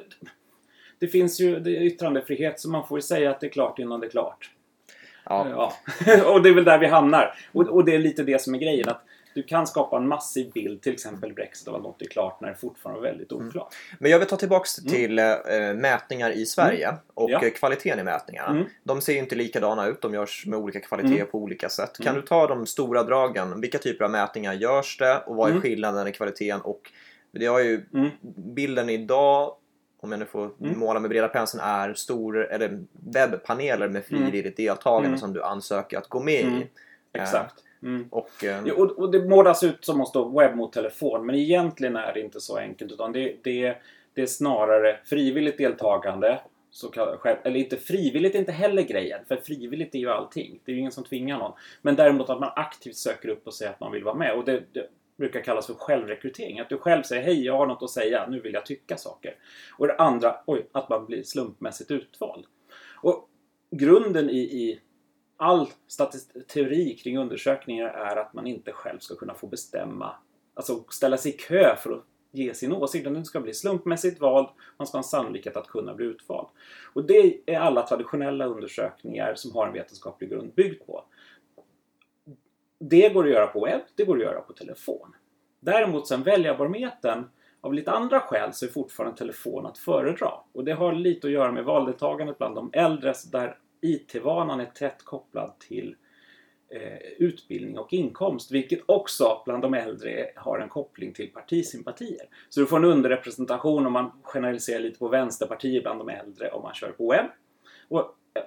det 0.98 1.08
finns 1.08 1.40
ju 1.40 1.60
det 1.60 1.70
yttrandefrihet 1.70 2.60
så 2.60 2.70
man 2.70 2.86
får 2.88 2.98
ju 2.98 3.02
säga 3.02 3.30
att 3.30 3.40
det 3.40 3.46
är 3.46 3.50
klart 3.50 3.78
innan 3.78 4.00
det 4.00 4.06
är 4.06 4.10
klart. 4.10 4.50
Ja. 5.24 5.46
Ja. 5.50 5.72
och 6.32 6.42
det 6.42 6.48
är 6.48 6.54
väl 6.54 6.64
där 6.64 6.78
vi 6.78 6.86
hamnar. 6.86 7.34
Och, 7.52 7.68
och 7.68 7.84
det 7.84 7.94
är 7.94 7.98
lite 7.98 8.22
det 8.22 8.42
som 8.42 8.54
är 8.54 8.58
grejen. 8.58 8.88
att 8.88 9.04
du 9.34 9.42
kan 9.42 9.66
skapa 9.66 9.96
en 9.96 10.08
massiv 10.08 10.52
bild, 10.52 10.82
till 10.82 10.92
exempel 10.92 11.32
Brexit, 11.34 11.68
av 11.68 11.74
att 11.74 11.82
något 11.82 12.02
är 12.02 12.06
klart 12.06 12.40
när 12.40 12.48
det 12.48 12.54
fortfarande 12.54 13.00
är 13.08 13.12
väldigt 13.12 13.32
oklart. 13.32 13.74
Men 13.98 14.10
jag 14.10 14.18
vill 14.18 14.28
ta 14.28 14.36
tillbaks 14.36 14.74
till 14.74 15.18
eh, 15.18 15.24
mätningar 15.76 16.30
i 16.30 16.46
Sverige 16.46 16.94
och 17.14 17.30
Mm. 17.30 17.40
Ja. 17.42 17.48
eh, 17.48 17.52
kvaliteten 17.52 17.98
i 17.98 18.02
mätningarna. 18.02 18.50
Mm. 18.50 18.64
De 18.84 19.00
ser 19.00 19.12
ju 19.12 19.18
inte 19.18 19.34
likadana 19.34 19.86
ut, 19.86 20.00
de 20.00 20.14
görs 20.14 20.46
med 20.46 20.58
olika 20.58 20.80
kvaliteter 20.80 21.14
Mm. 21.16 21.26
på 21.30 21.38
olika 21.38 21.68
sätt. 21.68 21.96
Kan 21.98 22.06
Mm. 22.08 22.20
du 22.20 22.26
ta 22.26 22.46
de 22.46 22.66
stora 22.66 23.02
dragen? 23.02 23.60
Vilka 23.60 23.78
typer 23.78 24.04
av 24.04 24.10
mätningar 24.10 24.52
görs 24.52 24.98
det 24.98 25.18
och 25.26 25.36
vad 25.36 25.46
är 25.46 25.50
Mm. 25.50 25.62
skillnaden 25.62 26.06
i 26.08 26.12
kvaliteten? 26.12 26.60
Och 26.60 26.92
det 27.32 27.46
har 27.46 27.60
ju 27.60 27.84
Mm. 27.94 28.08
bilden 28.54 28.88
idag 28.88 29.54
om 30.00 30.10
jag 30.12 30.18
nu 30.18 30.26
får 30.26 30.50
Mm. 30.60 30.78
måla 30.78 31.00
med 31.00 31.10
breda 31.10 31.28
penseln, 31.28 31.62
är 31.64 31.94
stor, 31.94 32.44
eller 32.52 32.80
webbpaneler 33.14 33.88
med 33.88 34.04
frivilligt 34.04 34.56
deltagande 34.56 35.08
Mm. 35.08 35.18
som 35.20 35.32
du 35.32 35.42
ansöker 35.42 35.98
att 35.98 36.08
gå 36.08 36.20
med 36.20 36.40
i. 36.40 36.42
Mm. 36.42 36.62
Exakt. 37.12 37.54
Mm. 37.82 38.06
Och, 38.10 38.44
eh, 38.44 38.62
Ja, 38.66 38.74
och, 38.74 38.98
och 38.98 39.10
det 39.10 39.28
målas 39.28 39.62
ut 39.62 39.84
som 39.84 40.00
att 40.00 40.08
stå 40.08 40.38
webb 40.38 40.56
mot 40.56 40.72
telefon, 40.72 41.26
men 41.26 41.34
egentligen 41.34 41.96
är 41.96 42.12
det 42.14 42.20
inte 42.20 42.40
så 42.40 42.56
enkelt. 42.56 42.92
Utan 42.92 43.12
det, 43.12 43.36
det, 43.42 43.76
det 44.14 44.22
är 44.22 44.26
snarare 44.26 44.98
frivilligt 45.04 45.58
deltagande. 45.58 46.40
Så 46.70 46.88
själv- 46.92 47.38
eller 47.44 47.60
inte 47.60 47.76
frivilligt 47.76 48.34
är 48.34 48.38
inte 48.38 48.52
heller 48.52 48.82
grejen, 48.82 49.20
för 49.28 49.36
frivilligt 49.36 49.94
är 49.94 49.98
ju 49.98 50.10
allting. 50.10 50.60
Det 50.64 50.72
är 50.72 50.74
ju 50.74 50.80
ingen 50.80 50.92
som 50.92 51.04
tvingar 51.04 51.38
någon. 51.38 51.52
Men 51.82 51.96
däremot 51.96 52.30
att 52.30 52.40
man 52.40 52.52
aktivt 52.56 52.96
söker 52.96 53.28
upp 53.28 53.46
och 53.46 53.54
säger 53.54 53.72
att 53.72 53.80
man 53.80 53.92
vill 53.92 54.04
vara 54.04 54.14
med. 54.14 54.32
Och 54.32 54.44
det, 54.44 54.62
det 54.72 54.88
brukar 55.16 55.40
kallas 55.40 55.66
för 55.66 55.74
självrekrytering. 55.74 56.60
Att 56.60 56.68
du 56.68 56.78
själv 56.78 57.02
säger 57.02 57.22
hej, 57.22 57.44
jag 57.44 57.56
har 57.56 57.66
något 57.66 57.82
att 57.82 57.90
säga, 57.90 58.26
nu 58.26 58.40
vill 58.40 58.52
jag 58.52 58.66
tycka 58.66 58.96
saker. 58.96 59.34
Och 59.78 59.86
det 59.86 59.94
andra, 59.96 60.36
oj, 60.46 60.66
att 60.72 60.88
man 60.88 61.06
blir 61.06 61.22
slumpmässigt 61.22 61.90
utvald. 61.90 62.44
Och 63.02 63.28
grunden 63.70 64.30
i, 64.30 64.38
i 64.38 64.80
all 65.42 65.68
teori 66.48 66.96
kring 66.96 67.18
undersökningar 67.18 67.88
är 67.88 68.16
att 68.16 68.34
man 68.34 68.46
inte 68.46 68.72
själv 68.72 68.98
ska 68.98 69.14
kunna 69.14 69.34
få 69.34 69.46
bestämma, 69.46 70.14
alltså 70.54 70.84
ställa 70.88 71.16
sig 71.16 71.34
i 71.34 71.36
kö 71.36 71.76
för 71.76 71.92
att 71.92 72.04
ge 72.30 72.54
sin 72.54 72.72
åsikt. 72.72 73.04
Den 73.04 73.24
ska 73.24 73.40
bli 73.40 73.54
slumpmässigt 73.54 74.20
vald, 74.20 74.48
man 74.76 74.86
ska 74.86 74.96
ha 74.96 75.00
en 75.00 75.08
sannolikhet 75.08 75.56
att 75.56 75.66
kunna 75.66 75.94
bli 75.94 76.06
utvald. 76.06 76.48
Och 76.94 77.04
det 77.04 77.40
är 77.46 77.58
alla 77.58 77.86
traditionella 77.86 78.46
undersökningar 78.46 79.34
som 79.34 79.52
har 79.52 79.66
en 79.66 79.72
vetenskaplig 79.72 80.30
grund 80.30 80.54
byggd 80.54 80.86
på. 80.86 81.04
Det 82.78 83.08
går 83.08 83.24
att 83.24 83.32
göra 83.32 83.46
på 83.46 83.64
webb, 83.64 83.82
det 83.96 84.04
går 84.04 84.16
att 84.16 84.22
göra 84.22 84.40
på 84.40 84.52
telefon. 84.52 85.14
Däremot 85.60 86.08
sen 86.08 86.22
väljarbarometern, 86.22 87.24
av 87.60 87.74
lite 87.74 87.90
andra 87.90 88.20
skäl 88.20 88.52
så 88.52 88.66
är 88.66 88.70
fortfarande 88.70 89.18
telefon 89.18 89.66
att 89.66 89.78
föredra. 89.78 90.32
Och 90.52 90.64
det 90.64 90.72
har 90.72 90.92
lite 90.92 91.26
att 91.26 91.32
göra 91.32 91.52
med 91.52 91.64
valdeltagandet 91.64 92.38
bland 92.38 92.54
de 92.54 92.70
äldre 92.72 93.14
där 93.32 93.58
IT-vanan 93.82 94.60
är 94.60 94.66
tätt 94.66 95.04
kopplad 95.04 95.58
till 95.58 95.96
eh, 96.68 96.98
utbildning 97.18 97.78
och 97.78 97.92
inkomst. 97.92 98.50
Vilket 98.50 98.80
också 98.86 99.42
bland 99.44 99.62
de 99.62 99.74
äldre 99.74 100.30
har 100.36 100.58
en 100.58 100.68
koppling 100.68 101.12
till 101.12 101.32
partisympatier. 101.32 102.26
Så 102.48 102.60
du 102.60 102.66
får 102.66 102.76
en 102.76 102.84
underrepresentation 102.84 103.86
om 103.86 103.92
man 103.92 104.10
generaliserar 104.22 104.80
lite 104.80 104.98
på 104.98 105.08
vänsterpartier 105.08 105.82
bland 105.82 106.00
de 106.00 106.08
äldre 106.08 106.50
om 106.50 106.62
man 106.62 106.74
kör 106.74 106.92
på 106.92 107.10
webb. 107.10 107.26
Och 107.88 108.00
eh, 108.34 108.42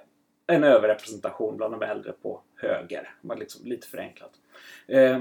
en 0.56 0.64
överrepresentation 0.64 1.56
bland 1.56 1.74
de 1.74 1.82
äldre 1.82 2.12
på 2.12 2.42
höger. 2.56 3.14
Liksom 3.36 3.66
lite 3.66 3.86
förenklat. 3.86 4.32
Eh, 4.86 5.18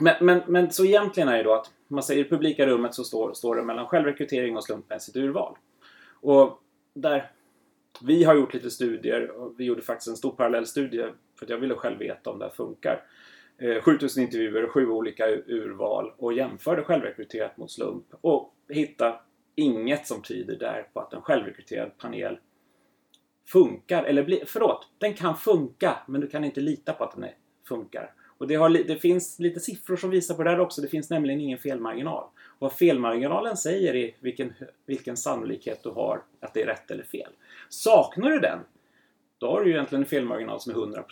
men, 0.00 0.14
men, 0.20 0.42
men 0.46 0.70
så 0.70 0.84
egentligen 0.84 1.28
är 1.28 1.36
det 1.36 1.42
då 1.42 1.54
att 1.54 1.70
man 1.88 2.02
säger 2.02 2.24
i 2.24 2.28
publika 2.28 2.66
rummet 2.66 2.94
så 2.94 3.04
står, 3.04 3.32
står 3.32 3.56
det 3.56 3.62
mellan 3.62 3.86
självrekrytering 3.86 4.56
och 4.56 4.64
slumpmässigt 4.64 5.16
urval. 5.16 5.56
Och 6.20 6.62
där 6.94 7.30
vi 8.02 8.24
har 8.24 8.34
gjort 8.34 8.54
lite 8.54 8.70
studier 8.70 9.30
och 9.30 9.54
vi 9.58 9.64
gjorde 9.64 9.82
faktiskt 9.82 10.08
en 10.08 10.16
stor 10.16 10.30
parallellstudie 10.30 11.06
för 11.38 11.46
att 11.46 11.50
jag 11.50 11.58
ville 11.58 11.74
själv 11.74 11.98
veta 11.98 12.30
om 12.30 12.38
det 12.38 12.44
här 12.44 12.52
funkar. 12.52 13.04
Eh, 13.58 13.82
7000 13.82 14.22
intervjuer 14.22 14.64
och 14.64 14.70
sju 14.70 14.88
olika 14.88 15.28
urval 15.28 16.12
och 16.16 16.32
jämförde 16.32 16.84
självrekryterat 16.84 17.56
mot 17.56 17.70
slump 17.70 18.06
och 18.20 18.54
hitta 18.68 19.20
inget 19.54 20.06
som 20.06 20.22
tyder 20.22 20.56
där 20.56 20.86
på 20.92 21.00
att 21.00 21.12
en 21.12 21.22
självrekryterad 21.22 21.98
panel 21.98 22.38
funkar. 23.46 24.04
Eller 24.04 24.22
bli, 24.22 24.42
förlåt, 24.46 24.88
den 24.98 25.14
kan 25.14 25.36
funka 25.36 25.98
men 26.06 26.20
du 26.20 26.26
kan 26.26 26.44
inte 26.44 26.60
lita 26.60 26.92
på 26.92 27.04
att 27.04 27.14
den 27.14 27.24
är, 27.24 27.34
funkar. 27.68 28.14
Och 28.38 28.46
det, 28.46 28.54
har, 28.54 28.70
det 28.70 28.96
finns 28.96 29.38
lite 29.38 29.60
siffror 29.60 29.96
som 29.96 30.10
visar 30.10 30.34
på 30.34 30.42
det 30.42 30.50
här 30.50 30.60
också. 30.60 30.82
Det 30.82 30.88
finns 30.88 31.10
nämligen 31.10 31.40
ingen 31.40 31.58
felmarginal. 31.58 32.24
Och 32.24 32.58
vad 32.58 32.72
felmarginalen 32.72 33.56
säger 33.56 33.94
är 33.94 34.10
vilken, 34.20 34.52
vilken 34.86 35.16
sannolikhet 35.16 35.82
du 35.82 35.90
har 35.90 36.22
att 36.40 36.54
det 36.54 36.62
är 36.62 36.66
rätt 36.66 36.90
eller 36.90 37.04
fel. 37.04 37.30
Saknar 37.68 38.30
du 38.30 38.38
den, 38.38 38.58
då 39.38 39.50
har 39.50 39.60
du 39.60 39.66
ju 39.66 39.74
egentligen 39.74 40.02
en 40.02 40.08
felmarginal 40.08 40.60
som 40.60 40.72
är 40.72 40.76
100%. 40.76 41.04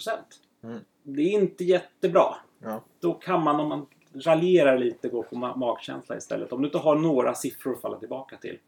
Mm. 0.62 0.78
Det 1.02 1.22
är 1.22 1.30
inte 1.30 1.64
jättebra. 1.64 2.34
Ja. 2.58 2.84
Då 3.00 3.14
kan 3.14 3.42
man, 3.42 3.60
om 3.60 3.68
man 3.68 3.86
raljerar 4.14 4.78
lite, 4.78 5.08
gå 5.08 5.22
på 5.22 5.36
ma- 5.36 5.56
magkänsla 5.56 6.16
istället. 6.16 6.52
Om 6.52 6.62
du 6.62 6.66
inte 6.68 6.78
har 6.78 6.96
några 6.96 7.34
siffror 7.34 7.74
att 7.74 7.80
falla 7.80 7.98
tillbaka 7.98 8.36
till. 8.36 8.58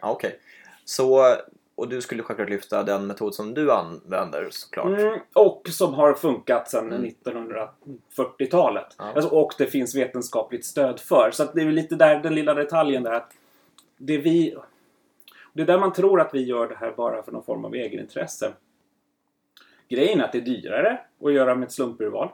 Ja, 0.00 0.10
Okej. 0.10 0.38
Så, 0.84 1.34
och 1.76 1.88
du 1.88 2.00
skulle 2.00 2.22
självklart 2.22 2.48
lyfta 2.48 2.82
den 2.82 3.06
metod 3.06 3.34
som 3.34 3.54
du 3.54 3.72
använder 3.72 4.48
såklart. 4.50 4.98
Mm, 4.98 5.18
och 5.32 5.68
som 5.68 5.94
har 5.94 6.14
funkat 6.14 6.70
sedan 6.70 6.92
Mm. 6.92 7.10
1940-talet. 7.24 8.86
Ja. 8.98 9.04
Alltså, 9.04 9.30
och 9.30 9.54
det 9.58 9.66
finns 9.66 9.94
vetenskapligt 9.94 10.64
stöd 10.64 11.00
för. 11.00 11.30
Så 11.32 11.44
det 11.54 11.60
är 11.62 11.72
lite 11.72 11.94
där, 11.94 12.20
den 12.20 12.34
lilla 12.34 12.54
detaljen 12.54 13.02
där 13.02 13.12
att 13.12 13.32
det 13.96 14.18
vi... 14.18 14.56
Det 15.52 15.62
är 15.62 15.66
där 15.66 15.78
man 15.78 15.92
tror 15.92 16.20
att 16.20 16.34
vi 16.34 16.44
gör 16.44 16.68
det 16.68 16.76
här 16.76 16.92
bara 16.96 17.22
för 17.22 17.32
någon 17.32 17.44
form 17.44 17.64
av 17.64 17.74
egenintresse. 17.74 18.52
Grejen 19.88 20.20
är 20.20 20.24
att 20.24 20.32
det 20.32 20.38
är 20.38 20.42
dyrare 20.42 21.00
att 21.24 21.32
göra 21.32 21.54
med 21.54 21.66
ett 21.66 21.72
slumpurval. 21.72 22.28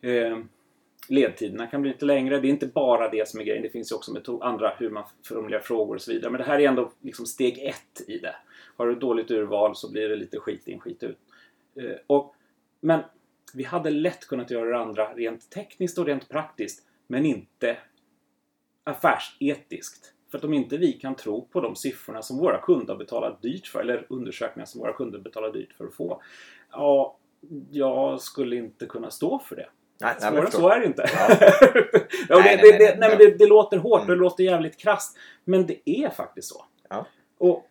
Eh, 0.00 0.38
ledtiderna 1.08 1.66
kan 1.66 1.82
bli 1.82 1.90
lite 1.90 2.04
längre. 2.04 2.40
Det 2.40 2.48
är 2.48 2.50
inte 2.50 2.66
bara 2.66 3.08
det 3.08 3.28
som 3.28 3.40
är 3.40 3.44
grejen. 3.44 3.62
Det 3.62 3.68
finns 3.68 3.92
ju 3.92 3.96
också 3.96 4.38
andra 4.42 4.72
hur 4.78 4.90
man 4.90 5.04
formulerar 5.28 5.60
frågor 5.60 5.94
och 5.94 6.02
så 6.02 6.12
vidare. 6.12 6.30
Men 6.30 6.38
det 6.38 6.46
här 6.46 6.60
är 6.60 6.68
ändå 6.68 6.90
liksom 7.00 7.26
steg 7.26 7.58
ett 7.58 8.08
i 8.08 8.18
det. 8.18 8.34
Har 8.76 8.86
du 8.86 8.94
dåligt 8.94 9.30
urval 9.30 9.76
så 9.76 9.90
blir 9.92 10.08
det 10.08 10.16
lite 10.16 10.38
skit 10.40 10.68
in, 10.68 10.80
skit 10.80 11.02
ut. 11.02 11.18
Eh, 11.76 11.96
och, 12.06 12.34
men 12.80 13.00
vi 13.54 13.64
hade 13.64 13.90
lätt 13.90 14.26
kunnat 14.28 14.50
göra 14.50 14.70
det 14.70 14.78
andra 14.78 15.14
rent 15.14 15.50
tekniskt 15.50 15.98
och 15.98 16.06
rent 16.06 16.28
praktiskt. 16.28 16.86
Men 17.06 17.26
inte 17.26 17.76
affärsetiskt. 18.84 20.12
För 20.30 20.38
att 20.38 20.44
om 20.44 20.54
inte 20.54 20.76
vi 20.76 20.92
kan 20.92 21.14
tro 21.14 21.46
på 21.52 21.60
de 21.60 21.76
siffrorna 21.76 22.22
som 22.22 22.38
våra 22.38 22.58
kunder 22.60 22.92
har 22.94 22.98
betalat 22.98 23.42
dyrt 23.42 23.66
för, 23.66 23.80
eller 23.80 24.06
undersökningar 24.08 24.66
som 24.66 24.80
våra 24.80 24.92
kunder 24.92 25.18
betalar 25.18 25.52
dyrt 25.52 25.72
för 25.72 25.84
att 25.84 25.94
få. 25.94 26.22
Ja, 26.70 27.16
jag 27.70 28.20
skulle 28.20 28.56
inte 28.56 28.86
kunna 28.86 29.10
stå 29.10 29.38
för 29.38 29.56
det. 29.56 29.68
Nej, 30.00 30.14
nej, 30.20 30.30
Svårare 30.30 30.44
förstår. 30.44 30.60
så 30.60 30.68
är 30.68 30.80
det 30.80 30.86
inte. 30.86 31.04
Ja. 31.12 31.28
Ja, 32.28 32.38
Nej, 32.38 32.56
det, 32.56 32.62
nej, 32.62 32.72
det, 32.72 32.78
nej, 32.78 32.78
nej. 32.78 32.96
nej, 32.98 33.08
men 33.08 33.18
det, 33.18 33.38
det 33.38 33.46
låter 33.46 33.76
hårt 33.76 33.92
och 34.00 34.04
Mm. 34.04 34.08
det 34.18 34.22
låter 34.22 34.44
jävligt 34.44 34.76
krasst. 34.76 35.18
Men 35.44 35.66
det 35.66 35.90
är 35.90 36.10
faktiskt 36.10 36.48
så. 36.48 36.64
Ja. 36.88 37.06
Och 37.38 37.66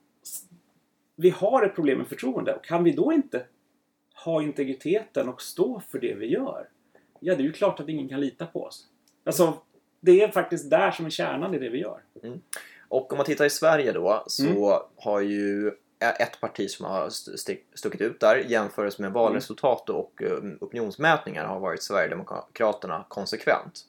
vi 1.15 1.29
har 1.29 1.63
ett 1.63 1.75
problem 1.75 1.97
med 1.97 2.07
förtroende. 2.07 2.53
Och 2.55 2.63
kan 2.65 2.83
vi 2.83 2.91
då 2.91 3.13
inte 3.13 3.45
ha 4.25 4.41
integriteten 4.43 5.29
och 5.29 5.41
stå 5.41 5.81
för 5.91 5.99
det 5.99 6.13
vi 6.13 6.25
gör? 6.27 6.67
Ja, 7.19 7.35
det 7.35 7.41
är 7.41 7.45
ju 7.45 7.51
klart 7.53 7.79
att 7.79 7.89
ingen 7.89 8.09
kan 8.09 8.21
lita 8.21 8.45
på 8.45 8.63
oss. 8.63 8.85
Alltså, 9.23 9.53
det 9.99 10.21
är 10.21 10.27
faktiskt 10.27 10.69
där 10.69 10.91
som 10.91 11.05
är 11.05 11.09
kärnan 11.09 11.53
i 11.55 11.59
det 11.59 11.69
vi 11.69 11.79
gör. 11.81 11.99
Och 12.87 13.11
om 13.11 13.17
man 13.17 13.25
tittar 13.25 13.45
i 13.45 13.49
Sverige 13.49 13.91
då 13.91 14.23
så 14.27 14.45
Mm. 14.45 14.81
har 14.97 15.19
ju 15.19 15.71
ett 16.19 16.39
parti 16.41 16.69
som 16.69 16.85
har 16.85 17.09
stuckit 17.77 18.01
ut 18.01 18.19
där 18.19 18.35
jämfört 18.47 18.99
med 18.99 19.11
valresultat 19.11 19.89
och 19.89 20.21
um, 20.21 20.57
opinionsmätningar 20.61 21.45
har 21.45 21.59
varit 21.59 21.83
Sverigedemokraterna 21.83 23.05
konsekvent. 23.07 23.81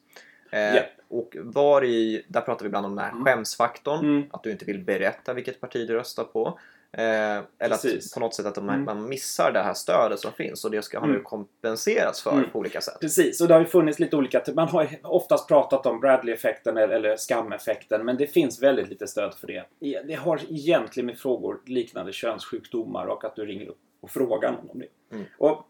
Eh, 0.51 0.75
Japp. 0.75 0.85
Och 1.07 1.37
var 1.39 1.83
i, 1.83 2.25
där 2.27 2.41
pratar 2.41 2.63
vi 2.63 2.67
ibland 2.67 2.85
om 2.85 2.95
den 2.95 3.05
här 3.05 3.11
Mm. 3.11 3.25
skämsfaktorn, 3.25 3.99
Mm. 4.05 4.23
att 4.31 4.43
du 4.43 4.51
inte 4.51 4.65
vill 4.65 4.79
berätta 4.83 5.33
vilket 5.33 5.61
parti 5.61 5.87
du 5.87 5.93
röstar 5.93 6.23
på. 6.23 6.59
Eh, 6.97 7.03
eller 7.03 7.47
Precis. 7.69 8.07
att 8.07 8.13
på 8.13 8.19
något 8.19 8.33
sätt 8.33 8.45
att 8.45 8.55
man, 8.63 8.69
Mm. 8.69 8.85
man 8.85 9.09
missar 9.09 9.51
det 9.51 9.61
här 9.63 9.73
stödet 9.73 10.19
som 10.19 10.31
finns 10.31 10.65
och 10.65 10.71
det 10.71 10.81
ska 10.81 10.99
ha 10.99 11.05
nu 11.05 11.11
Mm. 11.13 11.23
kompenserats 11.23 12.23
för 12.23 12.31
Mm. 12.31 12.49
på 12.49 12.59
olika 12.59 12.81
sätt. 12.81 12.97
Precis, 13.01 13.41
och 13.41 13.47
det 13.47 13.53
har 13.53 13.61
ju 13.61 13.67
funnits 13.67 13.99
lite 13.99 14.15
olika... 14.15 14.43
Man 14.53 14.67
har 14.67 14.87
oftast 15.03 15.47
pratat 15.47 15.85
om 15.85 15.99
Bradley-effekten 15.99 16.77
eller, 16.77 17.17
skameffekten, 17.17 18.05
men 18.05 18.17
det 18.17 18.27
finns 18.27 18.61
väldigt 18.63 18.89
lite 18.89 19.07
stöd 19.07 19.33
för 19.33 19.47
det. 19.47 19.65
Det 20.07 20.13
har 20.13 20.41
egentligen 20.49 21.05
med 21.07 21.17
frågor 21.19 21.61
liknande 21.65 22.13
könssjukdomar 22.13 23.05
och 23.05 23.23
att 23.25 23.35
du 23.35 23.45
ringer 23.45 23.67
upp 23.67 23.79
och 24.01 24.09
frågar 24.11 24.51
någon 24.51 24.69
om 24.69 24.79
det. 24.79 25.15
Mm. 25.15 25.25
Och 25.37 25.65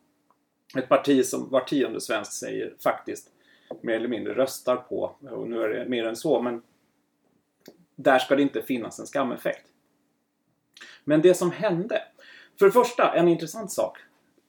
ett 0.77 0.89
parti 0.89 1.25
som 1.25 1.49
var 1.49 1.61
tionde 1.61 2.01
svensk 2.01 2.31
säger 2.31 2.73
faktiskt 2.83 3.27
mer 3.81 3.95
eller 3.95 4.07
mindre 4.07 4.33
röstar 4.33 4.75
på, 4.75 5.15
och 5.31 5.49
nu 5.49 5.61
är 5.63 5.69
det 5.69 5.85
mer 5.89 6.05
än 6.05 6.15
så, 6.15 6.41
men 6.41 6.61
där 7.95 8.19
ska 8.19 8.35
det 8.35 8.41
inte 8.41 8.61
finnas 8.61 8.99
en 8.99 9.05
skameffekt. 9.07 9.65
Men 11.05 11.21
det 11.21 11.33
som 11.33 11.51
hände. 11.51 12.01
För 12.59 12.65
det 12.65 12.71
första, 12.71 13.13
en 13.13 13.27
intressant 13.27 13.71
sak. 13.71 13.97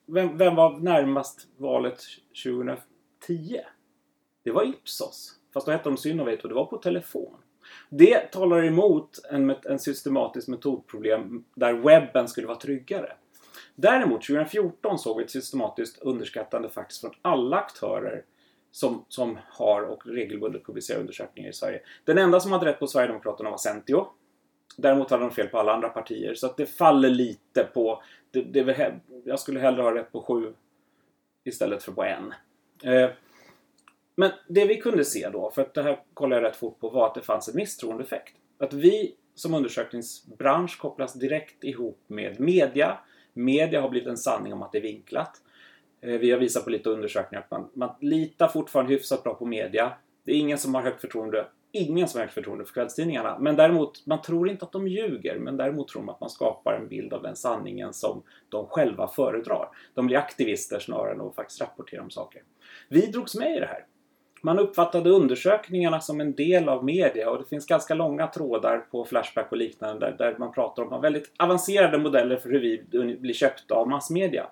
Vem, 0.06 0.38
vem 0.38 0.54
var 0.54 0.78
närmast 0.78 1.46
valet 1.56 2.00
2010? 2.44 3.60
Det 4.42 4.50
var 4.50 4.68
Ipsos. 4.68 5.32
Fast 5.54 5.66
då 5.66 5.72
hette 5.72 5.88
de 5.88 5.96
Synovate 5.96 6.42
och 6.42 6.48
det 6.48 6.54
var 6.54 6.64
på 6.64 6.76
telefon. 6.76 7.34
Det 7.88 8.18
talar 8.32 8.64
emot 8.64 9.18
en, 9.30 9.54
en 9.64 9.78
systematisk 9.78 10.48
metodproblem 10.48 11.44
där 11.54 11.72
webben 11.72 12.28
skulle 12.28 12.46
vara 12.46 12.58
tryggare. 12.58 13.12
Däremot 13.75 14.26
2014 14.26 14.98
såg 14.98 15.16
vi 15.16 15.25
ett 15.25 15.30
systematiskt 15.30 15.98
underskattande 16.02 16.68
faktiskt 16.68 17.00
från 17.00 17.12
alla 17.22 17.56
aktörer 17.56 18.25
som, 18.70 19.04
som 19.08 19.38
har 19.48 19.82
och 19.82 20.06
regelbundet 20.06 20.66
publicerar 20.66 21.00
undersökningar 21.00 21.50
i 21.50 21.52
Sverige. 21.52 21.80
Den 22.04 22.18
enda 22.18 22.40
som 22.40 22.52
hade 22.52 22.66
rätt 22.66 22.78
på 22.78 22.86
Sverigedemokraterna 22.86 23.50
var 23.50 23.58
Centio. 23.58 24.06
Däremot 24.76 25.11
hade 25.11 25.23
de 25.23 25.30
fel 25.30 25.49
på 25.49 25.59
alla 25.59 25.73
andra 25.73 25.88
partier. 25.88 26.35
Så 26.35 26.47
att 26.47 26.56
det 26.56 26.66
faller 26.66 27.11
lite 27.11 27.64
på... 27.64 28.02
Det, 28.30 28.42
det, 28.42 29.00
jag 29.25 29.40
skulle 29.40 29.61
hellre 29.61 29.83
ha 29.83 29.95
rätt 29.95 30.12
på 30.12 30.23
sju 30.23 30.52
istället 31.45 31.83
för 31.83 31.92
på 31.92 32.04
en. 32.04 32.35
Eh, 32.83 33.11
men 34.16 34.30
det 34.49 34.64
vi 34.64 34.76
kunde 34.76 35.04
se 35.04 35.28
då, 35.28 35.50
för 35.50 35.62
att 35.62 35.75
det 35.75 35.83
här 35.83 35.99
kollade 36.14 36.42
jag 36.42 36.49
rätt 36.49 36.56
fort 36.56 36.80
på, 36.80 36.88
var 36.88 37.06
att 37.06 37.14
det 37.14 37.23
fanns 37.23 37.49
en 37.49 37.56
misstroendeeffekt. 37.56 38.35
Att 38.59 38.73
vi 38.73 39.14
som 39.35 39.54
undersökningsbransch 39.54 40.78
kopplas 40.78 41.14
direkt 41.14 41.64
ihop 41.64 42.00
med 42.06 42.40
media. 42.40 42.99
Media 43.33 43.80
har 43.80 43.88
blivit 43.88 44.09
en 44.09 44.16
sanning 44.16 44.52
om 44.52 44.62
att 44.62 44.73
det 44.73 44.78
är 44.78 44.83
vinklat. 44.83 45.40
Eh, 46.00 46.18
vi 46.18 46.30
har 46.30 46.38
visat 46.38 46.64
på 46.64 46.71
lite 46.71 46.90
undersökningar 46.90 47.42
att 47.42 47.50
man, 47.50 47.68
man 47.75 47.90
litar 48.00 48.49
fortfarande 48.49 48.92
hyfsat 48.92 49.23
bra 49.23 49.35
på 49.35 49.47
media. 49.47 49.92
Det 50.25 50.33
är 50.33 50.37
ingen 50.37 50.59
som 50.59 50.75
har 50.75 50.83
högt 50.83 51.00
förtroende 51.00 51.47
ingen 51.76 52.09
som 52.09 52.21
har 52.21 52.26
förtroende 52.26 52.64
för 52.64 52.73
kvällstidningarna. 52.73 53.38
Men 53.38 53.56
däremot, 53.56 54.06
man 54.06 54.23
tror 54.23 54.49
inte 54.49 54.64
att 54.64 54.73
de 54.73 54.88
ljuger. 54.88 55.38
Men 55.38 55.56
däremot 55.56 55.88
tror 55.88 56.02
man 56.02 56.14
att 56.14 56.21
man 56.21 56.30
skapar 56.30 56.73
en 56.73 56.88
bild 56.88 57.12
av 57.12 57.23
den 57.23 57.37
sanningen 57.37 57.92
som 57.92 58.23
de 58.49 58.66
själva 58.66 59.09
föredrar. 59.09 59.68
De 59.95 60.06
blir 60.06 60.16
aktivister 60.16 60.78
snarare 60.78 61.12
än 61.12 61.21
att 61.21 61.35
faktiskt 61.35 61.61
rapportera 61.61 62.02
om 62.02 62.11
saker. 62.11 62.42
Vi 62.88 63.06
drogs 63.06 63.35
med 63.35 63.56
i 63.56 63.61
det 63.61 63.66
här. 63.66 63.87
Man 64.42 64.59
uppfattade 64.59 65.11
undersökningarna 65.11 66.00
som 66.00 66.21
en 66.21 66.35
del 66.35 66.68
av 66.68 66.85
media 66.85 67.30
och 67.30 67.38
det 67.38 67.45
finns 67.45 67.66
ganska 67.66 67.95
långa 67.95 68.26
trådar 68.26 68.78
på 68.78 69.04
Flashback 69.04 69.52
och 69.52 69.56
liknande 69.56 70.06
där, 70.06 70.16
där 70.18 70.38
man 70.38 70.52
pratar 70.52 70.92
om 70.92 71.02
väldigt 71.02 71.33
avancerade 71.38 71.99
modeller 71.99 72.37
för 72.37 72.50
hur 72.50 72.61
vi 72.61 73.16
blir 73.16 73.35
köpta 73.35 73.75
av 73.75 73.88
massmedia. 73.88 74.47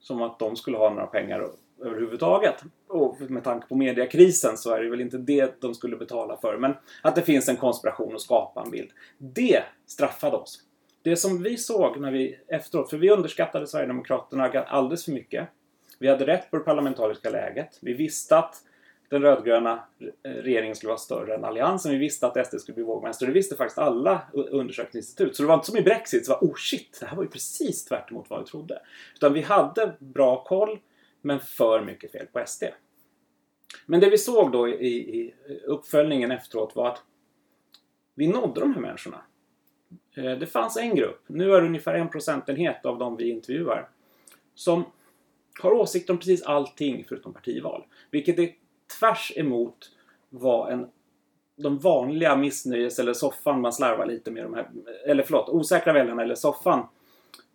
Som 0.00 0.22
att 0.22 0.38
de 0.38 0.56
skulle 0.56 0.76
ha 0.76 0.90
några 0.90 1.06
pengar 1.06 1.40
överhuvudtaget. 1.84 2.62
Och 2.88 3.20
med 3.20 3.44
tanke 3.44 3.66
på 3.68 3.74
mediekrisen 3.74 4.56
så 4.56 4.74
är 4.74 4.82
det 4.82 4.90
väl 4.90 5.00
inte 5.00 5.18
det 5.18 5.60
de 5.60 5.74
skulle 5.74 5.96
betala 5.96 6.36
för. 6.36 6.56
Men 6.56 6.74
att 7.02 7.14
det 7.14 7.22
finns 7.22 7.48
en 7.48 7.56
konspiration 7.56 8.14
och 8.14 8.22
skapa 8.22 8.62
en 8.62 8.70
bild. 8.70 8.90
Det 9.18 9.62
straffade 9.86 10.36
oss. 10.36 10.62
Det 11.02 11.16
som 11.16 11.42
vi 11.42 11.56
såg 11.56 12.00
när 12.00 12.12
vi 12.12 12.38
efteråt, 12.48 12.90
för 12.90 12.96
vi 12.96 13.10
underskattade 13.10 13.66
Sverigedemokraterna 13.66 14.48
alldeles 14.48 15.04
för 15.04 15.12
mycket. 15.12 15.48
Vi 15.98 16.08
hade 16.08 16.26
rätt 16.26 16.50
på 16.50 16.56
det 16.56 16.64
parlamentariska 16.64 17.30
läget. 17.30 17.78
Vi 17.80 17.94
visste 17.94 18.38
att 18.38 18.54
den 19.08 19.22
rödgröna 19.22 19.84
regeringen 20.22 20.76
skulle 20.76 20.88
vara 20.88 20.98
större 20.98 21.34
än 21.34 21.44
alliansen. 21.44 21.92
Vi 21.92 21.98
visste 21.98 22.26
att 22.26 22.46
SD 22.46 22.60
skulle 22.60 22.74
bli 22.74 22.84
vågmästare. 22.84 23.28
Det 23.28 23.34
visste 23.34 23.56
faktiskt 23.56 23.78
alla 23.78 24.22
undersökningsinstitut. 24.32 25.36
Så 25.36 25.42
det 25.42 25.46
var 25.46 25.54
inte 25.54 25.66
som 25.66 25.76
i 25.76 25.82
Brexit, 25.82 26.26
så 26.26 26.32
var 26.32 26.38
oh 26.40 26.54
shit, 26.54 26.98
det 27.00 27.06
här 27.06 27.16
var 27.16 27.22
ju 27.22 27.30
precis 27.30 27.84
tvärtemot 27.84 28.30
vad 28.30 28.40
vi 28.40 28.46
trodde. 28.46 28.82
Utan 29.14 29.32
vi 29.32 29.40
hade 29.40 29.92
bra 29.98 30.44
koll, 30.44 30.78
men 31.20 31.40
för 31.40 31.84
mycket 31.84 32.12
fel 32.12 32.26
på 32.26 32.42
SD. 32.46 32.64
Men 33.86 34.00
det 34.00 34.10
vi 34.10 34.18
såg 34.18 34.52
då 34.52 34.68
i, 34.68 34.96
i 34.96 35.34
uppföljningen 35.66 36.30
efteråt 36.30 36.76
var 36.76 36.88
att 36.88 37.02
vi 38.14 38.28
nådde 38.28 38.60
de 38.60 38.74
här 38.74 38.80
människorna. 38.80 39.22
Eh, 40.16 40.38
det 40.38 40.46
fanns 40.46 40.76
en 40.76 40.94
grupp, 40.94 41.22
nu 41.26 41.52
är 41.52 41.60
det 41.60 41.66
ungefär 41.66 41.94
en 41.94 42.08
procentenhet 42.08 42.86
av 42.86 42.98
de 42.98 43.16
vi 43.16 43.30
intervjuar, 43.30 43.88
som 44.54 44.84
har 45.62 45.72
åsikter 45.72 46.12
om 46.12 46.18
precis 46.18 46.42
allting 46.42 47.04
förutom 47.08 47.34
partival. 47.34 47.84
Vilket 48.10 48.38
är 48.38 48.50
tvärs 48.98 49.32
emot 49.36 49.90
vad 50.30 50.72
en, 50.72 50.86
de 51.56 51.78
vanliga 51.78 52.36
missnöjes 52.36 52.98
eller 52.98 53.12
soffan, 53.12 53.60
man 53.60 53.72
slarvar 53.72 54.06
lite 54.06 54.30
med 54.30 54.44
de 54.44 54.54
här, 54.54 54.70
eller 55.06 55.22
förlåt, 55.22 55.48
osäkra 55.48 55.92
väljarna 55.92 56.22
eller 56.22 56.34
soffan 56.34 56.86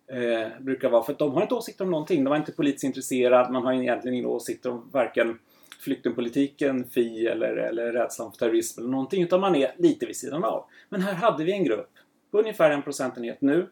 eh, 0.06 0.48
brukar 0.60 0.90
vara. 0.90 1.02
För 1.02 1.12
att 1.12 1.18
de 1.18 1.32
har 1.32 1.42
inte 1.42 1.54
åsikter 1.54 1.84
om 1.84 1.90
någonting. 1.90 2.24
De 2.24 2.32
är 2.32 2.36
inte 2.36 2.52
politiskt 2.52 2.84
intresserade. 2.84 3.52
Man 3.52 3.64
har 3.64 3.72
egentligen 3.72 4.18
inga 4.18 4.28
åsikter 4.28 4.70
om 4.70 4.88
varken 4.92 5.38
flyktingpolitiken, 5.80 6.84
Fi 6.84 7.26
eller, 7.26 7.56
eller 7.56 7.92
rädslan 7.92 8.32
för 8.32 8.38
terrorism 8.38 8.80
eller 8.80 8.90
någonting. 8.90 9.22
Utan 9.22 9.40
man 9.40 9.56
är 9.56 9.74
lite 9.78 10.06
vid 10.06 10.16
sidan 10.16 10.44
av. 10.44 10.64
Men 10.88 11.00
här 11.00 11.14
hade 11.14 11.44
vi 11.44 11.52
en 11.52 11.64
grupp, 11.64 11.90
på 12.30 12.38
ungefär 12.38 12.70
en 12.70 12.82
procentenhet 12.82 13.40
nu, 13.40 13.68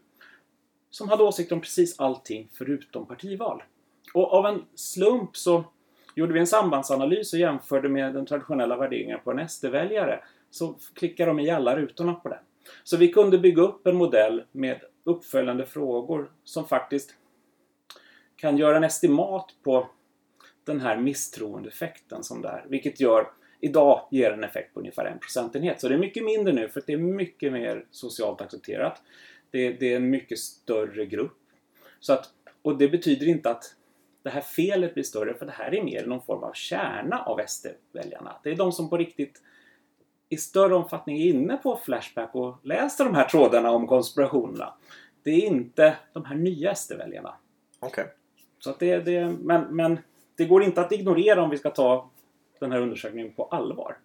som 0.91 1.09
hade 1.09 1.23
åsikter 1.23 1.55
om 1.55 1.61
precis 1.61 2.01
allting 2.01 2.49
förutom 2.53 3.07
partival. 3.07 3.63
Och 4.15 4.33
av 4.33 4.47
en 4.47 4.63
slump 4.75 5.37
så 5.37 5.65
gjorde 6.15 6.33
vi 6.33 6.41
en 6.41 6.47
sambandsanalys 6.47 7.33
och 7.33 7.39
jämförde 7.39 7.89
med 7.89 8.15
den 8.15 8.27
traditionella 8.27 8.77
värderingen 8.77 9.19
på 9.25 9.31
en 9.31 9.49
SD-väljare. 9.49 10.25
Så 10.51 10.79
klickade 10.95 11.31
de 11.31 11.41
i 11.41 11.51
alla 11.51 11.77
rutorna 11.77 12.15
på 12.15 12.29
den. 12.29 12.39
Så 12.85 12.97
vi 12.97 13.09
kunde 13.09 13.39
bygga 13.39 13.63
upp 13.63 13.87
en 13.87 13.97
modell 13.97 14.43
med 14.53 14.81
uppföljande 15.05 15.67
frågor 15.67 16.33
som 16.45 16.69
faktiskt 16.69 17.15
kan 18.37 18.57
göra 18.57 18.77
en 18.77 18.85
estimat 18.85 19.55
på 19.63 19.89
den 20.65 20.81
här 20.81 20.97
misstroendeeffekten 20.97 22.23
som 22.23 22.43
det 22.43 22.49
är. 22.49 22.67
Vilket 22.69 23.01
gör, 23.01 23.27
idag 23.61 24.09
ger 24.11 24.31
en 24.31 24.45
effekt 24.45 24.75
på 24.75 24.81
ungefär 24.81 25.05
en 25.05 25.19
procentenhet. 25.19 25.81
Så 25.81 25.89
det 25.89 25.95
är 25.95 25.99
mycket 25.99 26.25
mindre 26.25 26.53
nu 26.53 26.69
för 26.69 26.81
att 26.81 26.87
det 26.87 26.93
är 26.93 26.99
mycket 26.99 27.53
mer 27.53 27.87
socialt 27.91 28.41
accepterat. 28.41 29.03
Det, 29.51 29.73
det 29.73 29.93
är 29.93 29.97
en 29.97 30.11
mycket 30.11 30.39
större 30.39 31.07
grupp. 31.07 31.39
Så 32.01 32.13
att, 32.13 32.31
och 32.63 32.79
det 32.79 32.89
betyder 32.89 33.29
inte 33.29 33.51
att 33.51 33.75
det 34.23 34.31
här 34.31 34.41
felet 34.41 34.95
blir 34.95 35.05
större 35.05 35.35
för 35.35 35.47
det 35.47 35.53
här 35.53 35.75
är 35.75 35.83
mer 35.83 36.07
någon 36.07 36.23
form 36.23 36.43
av 36.43 36.53
kärna 36.53 37.23
av 37.23 37.41
SD-väljarna. 37.47 38.41
Det 38.43 38.51
är 38.51 38.57
de 38.57 38.73
som 38.73 38.91
på 38.91 38.97
riktigt 38.97 39.43
i 40.33 40.37
större 40.37 40.75
omfattning 40.75 41.17
är 41.17 41.27
inne 41.27 41.57
på 41.57 41.77
Flashback 41.77 42.35
och 42.35 42.57
läser 42.63 43.05
de 43.05 43.15
här 43.15 43.29
trådarna 43.29 43.71
om 43.71 43.87
konspirationerna. 43.87 44.75
Det 45.23 45.31
är 45.31 45.47
inte 45.47 45.97
de 46.13 46.25
här 46.25 46.37
nya 46.37 46.75
SD-väljarna. 46.75 47.35
Okej. 47.81 48.03
Okay. 48.03 48.15
Så 48.59 48.71
att 48.71 48.79
det, 48.79 48.99
det, 48.99 49.35
men, 49.41 49.77
men 49.77 49.99
det 50.37 50.45
går 50.45 50.63
inte 50.63 50.81
att 50.81 50.93
ignorera 50.93 51.43
om 51.43 51.51
vi 51.51 51.59
ska 51.59 51.71
ta 51.71 52.11
den 52.61 52.73
här 52.73 52.81
undersökningen 52.81 53.33
på 53.33 53.45
allvar. 53.45 53.99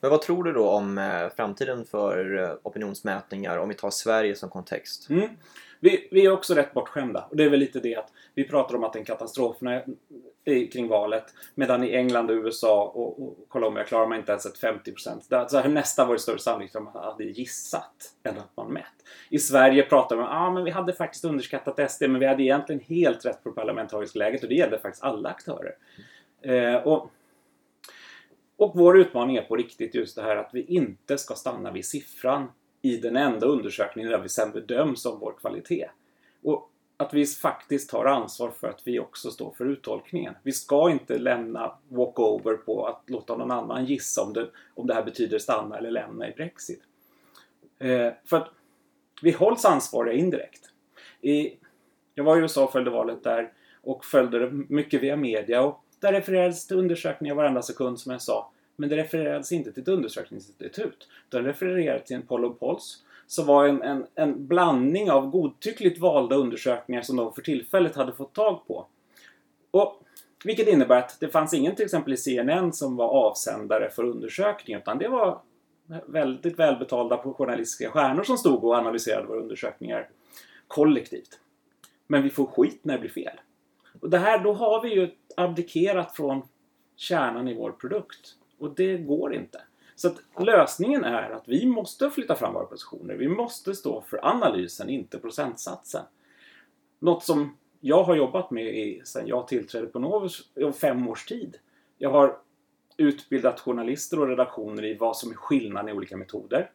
Men 0.00 0.10
vad 0.10 0.22
tror 0.22 0.44
du 0.44 0.52
då 0.52 0.68
om 0.68 0.98
eh, 0.98 1.28
framtiden 1.36 1.84
för 1.84 2.42
eh, 2.42 2.50
opinionsmätningar 2.62 3.58
om 3.58 3.68
vi 3.68 3.74
tar 3.74 3.90
Sverige 3.90 4.36
som 4.36 4.50
kontext? 4.50 5.10
Mm. 5.10 5.28
Vi, 5.80 6.08
vi, 6.10 6.26
är 6.26 6.32
också 6.32 6.54
rätt 6.54 6.74
bortskämda. 6.74 7.26
Och 7.30 7.36
det 7.36 7.44
är 7.44 7.50
väl 7.50 7.60
lite 7.60 7.80
det 7.80 7.96
att 7.96 8.12
vi 8.34 8.48
pratar 8.48 8.74
om 8.74 8.84
att 8.84 8.92
det 8.92 8.96
är 8.96 9.00
en 9.00 9.06
katastrof 9.06 9.56
när, 9.60 9.84
kring 10.72 10.88
valet. 10.88 11.24
Medan 11.54 11.84
i 11.84 11.94
England 11.94 12.30
och 12.30 12.36
USA 12.36 12.92
och, 12.94 13.22
och 13.22 13.48
Colombia 13.48 13.84
klarar 13.84 14.06
man 14.06 14.18
inte 14.18 14.32
ens 14.32 14.46
ett 14.46 14.58
50 14.58 14.92
procent. 14.92 15.28
Så 15.48 15.68
Nästan 15.68 16.06
var 16.06 16.14
det 16.14 16.20
större 16.20 16.38
sannolikhet 16.38 16.76
att 16.76 16.82
man 16.82 17.04
hade 17.04 17.24
gissat 17.24 18.14
än 18.22 18.38
att 18.38 18.56
man 18.56 18.72
mätt. 18.72 18.84
I 19.28 19.38
Sverige 19.38 19.82
pratar 19.82 20.16
man 20.16 20.26
ah, 20.28 20.48
om 20.48 20.56
att 20.56 20.66
vi 20.66 20.70
hade 20.70 20.92
faktiskt 20.92 21.24
underskattat 21.24 21.90
SD 21.90 22.02
men 22.02 22.20
vi 22.20 22.26
hade 22.26 22.42
egentligen 22.42 22.80
helt 22.80 23.26
rätt 23.26 23.42
på 23.42 23.48
det 23.48 23.54
parlamentariska 23.54 24.18
läget 24.18 24.42
och 24.42 24.48
det 24.48 24.54
gällde 24.54 24.78
faktiskt 24.78 25.04
alla 25.04 25.28
aktörer. 25.28 25.74
Eh, 26.42 26.74
och, 26.74 27.10
och 28.56 28.72
vår 28.74 28.98
utmaning 28.98 29.36
är 29.36 29.42
på 29.42 29.56
riktigt 29.56 29.94
just 29.94 30.16
det 30.16 30.22
här 30.22 30.36
att 30.36 30.50
vi 30.52 30.64
inte 30.64 31.18
ska 31.18 31.34
stanna 31.34 31.72
vid 31.72 31.86
siffran 31.86 32.48
i 32.82 32.96
den 32.96 33.16
enda 33.16 33.46
undersökningen 33.46 34.10
där 34.10 34.18
vi 34.18 34.28
sen 34.28 34.52
bedöms 34.52 35.06
om 35.06 35.18
vår 35.20 35.34
kvalitet. 35.40 35.88
Och 36.42 36.70
att 37.00 37.14
vi 37.14 37.26
faktiskt 37.26 37.90
tar 37.90 38.04
ansvar 38.04 38.50
för 38.50 38.68
att 38.68 38.80
vi 38.84 38.98
också 38.98 39.30
står 39.30 39.52
för 39.52 39.64
uttolkningen. 39.64 40.34
Vi 40.42 40.52
ska 40.52 40.90
inte 40.90 41.18
lämna 41.18 41.72
walkover 41.88 42.54
på 42.54 42.86
att 42.86 43.02
låta 43.06 43.36
någon 43.36 43.50
annan 43.50 43.84
gissa 43.84 44.22
om 44.22 44.32
det, 44.32 44.48
om 44.74 44.86
det 44.86 44.94
här 44.94 45.02
betyder 45.02 45.38
stanna 45.38 45.78
eller 45.78 45.90
lämna 45.90 46.28
i 46.28 46.32
Brexit. 46.32 46.82
Eh, 47.78 48.12
för 48.24 48.36
att 48.36 48.48
vi 49.22 49.30
hålls 49.30 49.64
ansvariga 49.64 50.14
indirekt. 50.14 50.70
I, 51.20 51.56
jag 52.14 52.24
var 52.24 52.36
i 52.36 52.40
USA 52.40 52.64
och 52.64 52.72
följde 52.72 52.90
valet 52.90 53.24
där 53.24 53.52
och 53.82 54.04
följde 54.04 54.38
det 54.38 54.50
mycket 54.68 55.02
via 55.02 55.16
media 55.16 55.62
och 55.62 55.84
där 56.00 56.12
refererades 56.12 56.66
till 56.66 56.78
undersökningar 56.78 57.34
varenda 57.34 57.62
sekund 57.62 58.00
som 58.00 58.12
jag 58.12 58.22
sa. 58.22 58.50
Men 58.76 58.88
det 58.88 58.96
refererades 58.96 59.52
inte 59.52 59.72
till 59.72 59.82
ett 59.82 59.88
undersökningsinstitut. 59.88 61.08
Det 61.28 61.42
refererades 61.42 62.04
till 62.04 62.16
en 62.16 62.26
poll 62.26 62.44
of 62.44 62.58
polls 62.58 63.02
som 63.28 63.46
var 63.46 63.66
en, 63.66 63.82
en, 63.82 64.06
en 64.14 64.46
blandning 64.46 65.10
av 65.10 65.30
godtyckligt 65.30 65.98
valda 65.98 66.36
undersökningar 66.36 67.02
som 67.02 67.16
de 67.16 67.34
för 67.34 67.42
tillfället 67.42 67.96
hade 67.96 68.12
fått 68.12 68.34
tag 68.34 68.66
på. 68.66 68.86
Och, 69.70 70.02
vilket 70.44 70.68
innebär 70.68 70.98
att 70.98 71.20
det 71.20 71.28
fanns 71.28 71.54
ingen 71.54 71.74
till 71.74 71.84
exempel 71.84 72.12
i 72.12 72.16
CNN 72.16 72.72
som 72.72 72.96
var 72.96 73.08
avsändare 73.08 73.90
för 73.90 74.04
undersökningen 74.04 74.80
utan 74.80 74.98
det 74.98 75.08
var 75.08 75.40
väldigt 76.06 76.58
välbetalda 76.58 77.18
journalistiska 77.18 77.90
stjärnor 77.90 78.22
som 78.22 78.38
stod 78.38 78.64
och 78.64 78.74
analyserade 78.74 79.26
våra 79.26 79.40
undersökningar 79.40 80.08
kollektivt. 80.66 81.40
Men 82.06 82.22
vi 82.22 82.30
får 82.30 82.46
skit 82.46 82.80
när 82.82 82.94
det 82.94 83.00
blir 83.00 83.10
fel. 83.10 83.40
Och 84.00 84.10
det 84.10 84.18
här, 84.18 84.38
då 84.38 84.52
har 84.52 84.82
vi 84.82 84.94
ju 84.94 85.10
abdikerat 85.36 86.16
från 86.16 86.42
kärnan 86.96 87.48
i 87.48 87.54
vår 87.54 87.72
produkt. 87.72 88.34
Och 88.58 88.74
det 88.74 88.96
går 88.96 89.34
inte. 89.34 89.60
Så 89.98 90.08
att 90.08 90.44
lösningen 90.46 91.04
är 91.04 91.30
att 91.30 91.48
vi 91.48 91.66
måste 91.66 92.10
flytta 92.10 92.34
fram 92.34 92.54
våra 92.54 92.64
positioner. 92.64 93.14
Vi 93.14 93.28
måste 93.28 93.74
stå 93.74 94.00
för 94.00 94.26
analysen, 94.26 94.88
inte 94.88 95.18
procentsatsen. 95.18 96.02
Något 96.98 97.24
som 97.24 97.56
jag 97.80 98.02
har 98.02 98.16
jobbat 98.16 98.50
med 98.50 98.78
i, 98.78 99.02
sedan 99.04 99.26
jag 99.26 99.48
tillträdde 99.48 99.86
på 99.86 99.98
Novus 99.98 100.50
i 100.54 100.72
fem 100.72 101.08
års 101.08 101.26
tid. 101.26 101.56
Jag 101.98 102.10
har 102.10 102.36
utbildat 102.96 103.60
journalister 103.60 104.20
och 104.20 104.28
redaktioner 104.28 104.84
i 104.84 104.94
vad 104.94 105.16
som 105.16 105.30
är 105.30 105.34
skillnaden 105.34 105.88
i 105.88 105.92
olika 105.92 106.16
metoder. 106.16 106.70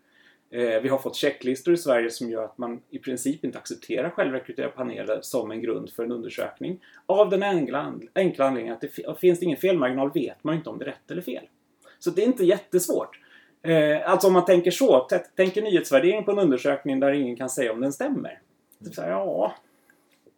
Eh, 0.49 0.81
vi 0.81 0.89
har 0.89 0.97
fått 0.97 1.15
checklistor 1.15 1.73
i 1.73 1.77
Sverige 1.77 2.09
som 2.09 2.29
gör 2.29 2.43
att 2.43 2.57
man 2.57 2.81
i 2.89 2.99
princip 2.99 3.45
inte 3.45 3.57
accepterar 3.57 4.09
självrekryterade 4.09 4.73
paneler 4.73 5.19
som 5.21 5.51
en 5.51 5.61
grund 5.61 5.89
för 5.89 6.03
en 6.03 6.11
undersökning. 6.11 6.79
Av 7.05 7.29
den 7.29 7.43
enkla, 7.43 7.93
enkla 8.15 8.45
anledningen 8.45 8.73
att 8.73 8.81
det 8.81 9.19
finns 9.19 9.39
det 9.39 9.45
ingen 9.45 9.57
felmarginal 9.57 10.11
vet 10.13 10.43
man 10.43 10.55
inte 10.55 10.69
om 10.69 10.79
det 10.79 10.85
är 10.85 10.89
rätt 10.89 11.11
eller 11.11 11.21
fel. 11.21 11.47
Så 12.03 12.09
det 12.09 12.21
är 12.21 12.25
inte 12.25 12.45
jättesvårt. 12.45 13.19
Eh, 13.61 14.11
alltså 14.11 14.27
om 14.27 14.33
man 14.33 14.45
tänker 14.45 14.71
så, 14.71 15.07
tänker 15.35 15.61
nyhetsvärdering 15.61 16.23
på 16.23 16.31
en 16.31 16.39
undersökning 16.39 16.99
där 16.99 17.11
ingen 17.11 17.35
kan 17.35 17.49
säga 17.49 17.71
om 17.71 17.81
den 17.81 17.93
stämmer. 17.93 18.39
Så 18.91 19.01
här, 19.01 19.09
ja, 19.09 19.53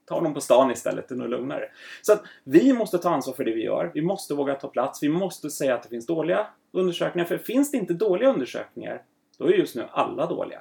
ta 0.06 0.22
dem 0.22 0.34
på 0.34 0.42
stan 0.42 0.72
istället, 0.72 1.08
det 1.08 1.16
är 1.16 1.18
nog 1.18 1.30
lugnare. 1.30 1.70
Så 2.02 2.14
att 2.14 2.24
vi 2.44 2.74
måste 2.74 2.98
ta 2.98 3.10
ansvar 3.10 3.34
för 3.34 3.44
det 3.44 3.54
vi 3.54 3.64
gör. 3.64 3.92
Vi 3.94 4.02
måste 4.02 4.34
våga 4.34 4.56
ta 4.56 4.68
plats. 4.68 5.04
Vi 5.04 5.10
måste 5.10 5.50
säga 5.50 5.76
att 5.76 5.84
det 5.84 5.90
finns 5.90 6.06
dåliga 6.06 6.48
undersökningar. 6.72 7.28
För 7.28 7.38
finns 7.38 7.72
det 7.72 7.78
inte 7.78 7.94
dåliga 7.94 8.30
undersökningar, 8.30 9.02
då 9.38 9.46
är 9.46 9.52
just 9.52 9.76
nu 9.76 9.86
alla 9.92 10.26
dåliga. 10.26 10.60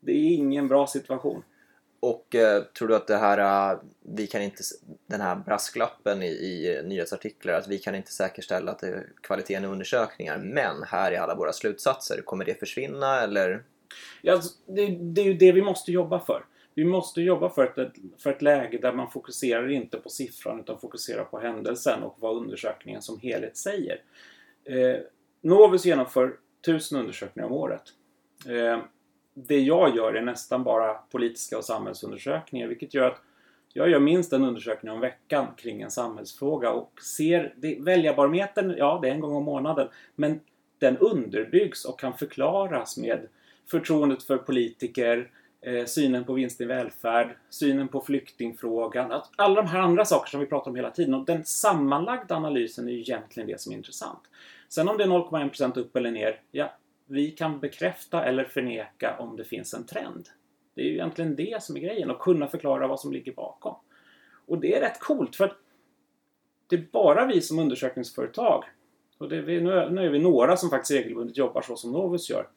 Det 0.00 0.12
är 0.12 0.34
ingen 0.34 0.68
bra 0.68 0.86
situation. 0.86 1.42
Och 2.00 2.34
eh, 2.34 2.62
tror 2.62 2.88
du 2.88 2.96
att 2.96 3.06
det 3.06 3.16
här, 3.16 3.72
eh, 3.72 3.78
vi 4.00 4.26
kan 4.26 4.42
inte, 4.42 4.62
den 5.06 5.20
här 5.20 5.36
brasklappen 5.36 6.22
i, 6.22 6.26
i 6.26 6.82
nyhetsartiklar, 6.84 7.54
att 7.54 7.68
vi 7.68 7.78
kan 7.78 7.94
inte 7.94 8.12
säkerställa 8.12 8.70
att 8.70 8.78
det 8.78 8.88
är 8.88 9.06
kvaliteten 9.22 9.64
i 9.64 9.66
undersökningar, 9.66 10.38
men 10.38 10.82
här 10.82 11.12
är 11.12 11.18
alla 11.18 11.34
våra 11.34 11.52
slutsatser, 11.52 12.22
kommer 12.24 12.44
det 12.44 12.54
försvinna 12.54 13.20
eller? 13.20 13.64
Ja, 14.22 14.32
alltså, 14.32 14.54
det, 14.66 14.86
det 14.86 15.20
är 15.20 15.24
ju 15.24 15.34
det 15.34 15.52
vi 15.52 15.62
måste 15.62 15.92
jobba 15.92 16.20
för. 16.20 16.44
Vi 16.74 16.84
måste 16.84 17.20
jobba 17.20 17.50
för 17.50 17.80
ett, 17.80 17.94
för 18.18 18.30
ett 18.30 18.42
läge 18.42 18.78
där 18.78 18.92
man 18.92 19.10
fokuserar 19.10 19.70
inte 19.70 19.98
på 19.98 20.08
siffran 20.08 20.60
utan 20.60 20.78
fokuserar 20.78 21.24
på 21.24 21.38
händelsen 21.38 22.02
och 22.02 22.16
vad 22.20 22.36
undersökningen 22.36 23.02
som 23.02 23.20
helhet 23.20 23.56
säger. 23.56 24.02
Eh, 24.64 24.96
Novus 25.40 25.84
genomför 25.84 26.36
tusen 26.66 26.98
undersökningar 26.98 27.46
om 27.46 27.52
året. 27.52 27.82
Eh, 28.46 28.78
det 29.46 29.60
jag 29.60 29.96
gör 29.96 30.14
är 30.14 30.22
nästan 30.22 30.64
bara 30.64 30.94
politiska 30.94 31.58
och 31.58 31.64
samhällsundersökningar 31.64 32.68
vilket 32.68 32.94
gör 32.94 33.06
att 33.06 33.22
jag 33.72 33.90
gör 33.90 34.00
minst 34.00 34.32
en 34.32 34.44
undersökning 34.44 34.92
om 34.92 35.00
veckan 35.00 35.46
kring 35.56 35.82
en 35.82 35.90
samhällsfråga 35.90 36.70
och 36.70 37.00
ser 37.02 37.54
det, 37.56 37.76
väljarbarometern, 37.80 38.74
ja 38.78 38.98
det 39.02 39.08
är 39.08 39.12
en 39.12 39.20
gång 39.20 39.34
om 39.34 39.44
månaden, 39.44 39.88
men 40.14 40.40
den 40.78 40.98
underbyggs 40.98 41.84
och 41.84 42.00
kan 42.00 42.12
förklaras 42.12 42.96
med 42.96 43.28
förtroendet 43.70 44.22
för 44.22 44.36
politiker, 44.36 45.30
eh, 45.60 45.84
synen 45.84 46.24
på 46.24 46.32
vinst 46.32 46.60
i 46.60 46.64
välfärd, 46.64 47.36
synen 47.50 47.88
på 47.88 48.00
flyktingfrågan, 48.00 49.22
alla 49.36 49.62
de 49.62 49.68
här 49.68 49.80
andra 49.80 50.04
saker 50.04 50.30
som 50.30 50.40
vi 50.40 50.46
pratar 50.46 50.70
om 50.70 50.76
hela 50.76 50.90
tiden. 50.90 51.14
Och 51.14 51.24
den 51.24 51.44
sammanlagda 51.44 52.34
analysen 52.34 52.88
är 52.88 52.92
ju 52.92 53.00
egentligen 53.00 53.46
det 53.46 53.60
som 53.60 53.72
är 53.72 53.76
intressant. 53.76 54.20
Sen 54.68 54.88
om 54.88 54.98
det 54.98 55.04
är 55.04 55.08
0,1% 55.08 55.78
upp 55.78 55.96
eller 55.96 56.10
ner, 56.10 56.40
ja, 56.50 56.72
vi 57.08 57.30
kan 57.30 57.60
bekräfta 57.60 58.24
eller 58.24 58.44
förneka 58.44 59.16
om 59.18 59.36
det 59.36 59.44
finns 59.44 59.74
en 59.74 59.86
trend. 59.86 60.28
Det 60.74 60.80
är 60.80 60.84
ju 60.84 60.92
egentligen 60.92 61.36
det 61.36 61.62
som 61.62 61.76
är 61.76 61.80
grejen, 61.80 62.10
att 62.10 62.18
kunna 62.18 62.48
förklara 62.48 62.86
vad 62.86 63.00
som 63.00 63.12
ligger 63.12 63.32
bakom. 63.32 63.74
Och 64.46 64.58
det 64.60 64.76
är 64.76 64.80
rätt 64.80 65.00
coolt 65.00 65.36
för 65.36 65.44
att 65.44 65.56
det 66.66 66.76
är 66.76 66.86
bara 66.92 67.26
vi 67.26 67.40
som 67.40 67.58
undersökningsföretag, 67.58 68.64
och 69.18 69.28
det 69.28 69.36
är, 69.36 69.90
nu 69.90 70.06
är 70.06 70.10
vi 70.10 70.18
några 70.18 70.56
som 70.56 70.70
faktiskt 70.70 71.00
regelbundet 71.00 71.36
jobbar 71.36 71.62
så 71.62 71.76
som 71.76 71.92
Novus 71.92 72.30
gör, 72.30 72.48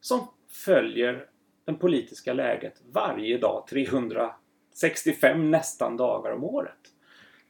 som 0.00 0.28
följer 0.48 1.26
det 1.64 1.72
politiska 1.72 2.32
läget 2.32 2.82
varje 2.92 3.38
dag, 3.38 3.66
365 3.70 5.50
nästan 5.50 5.96
dagar 5.96 6.32
om 6.32 6.44
året. 6.44 6.95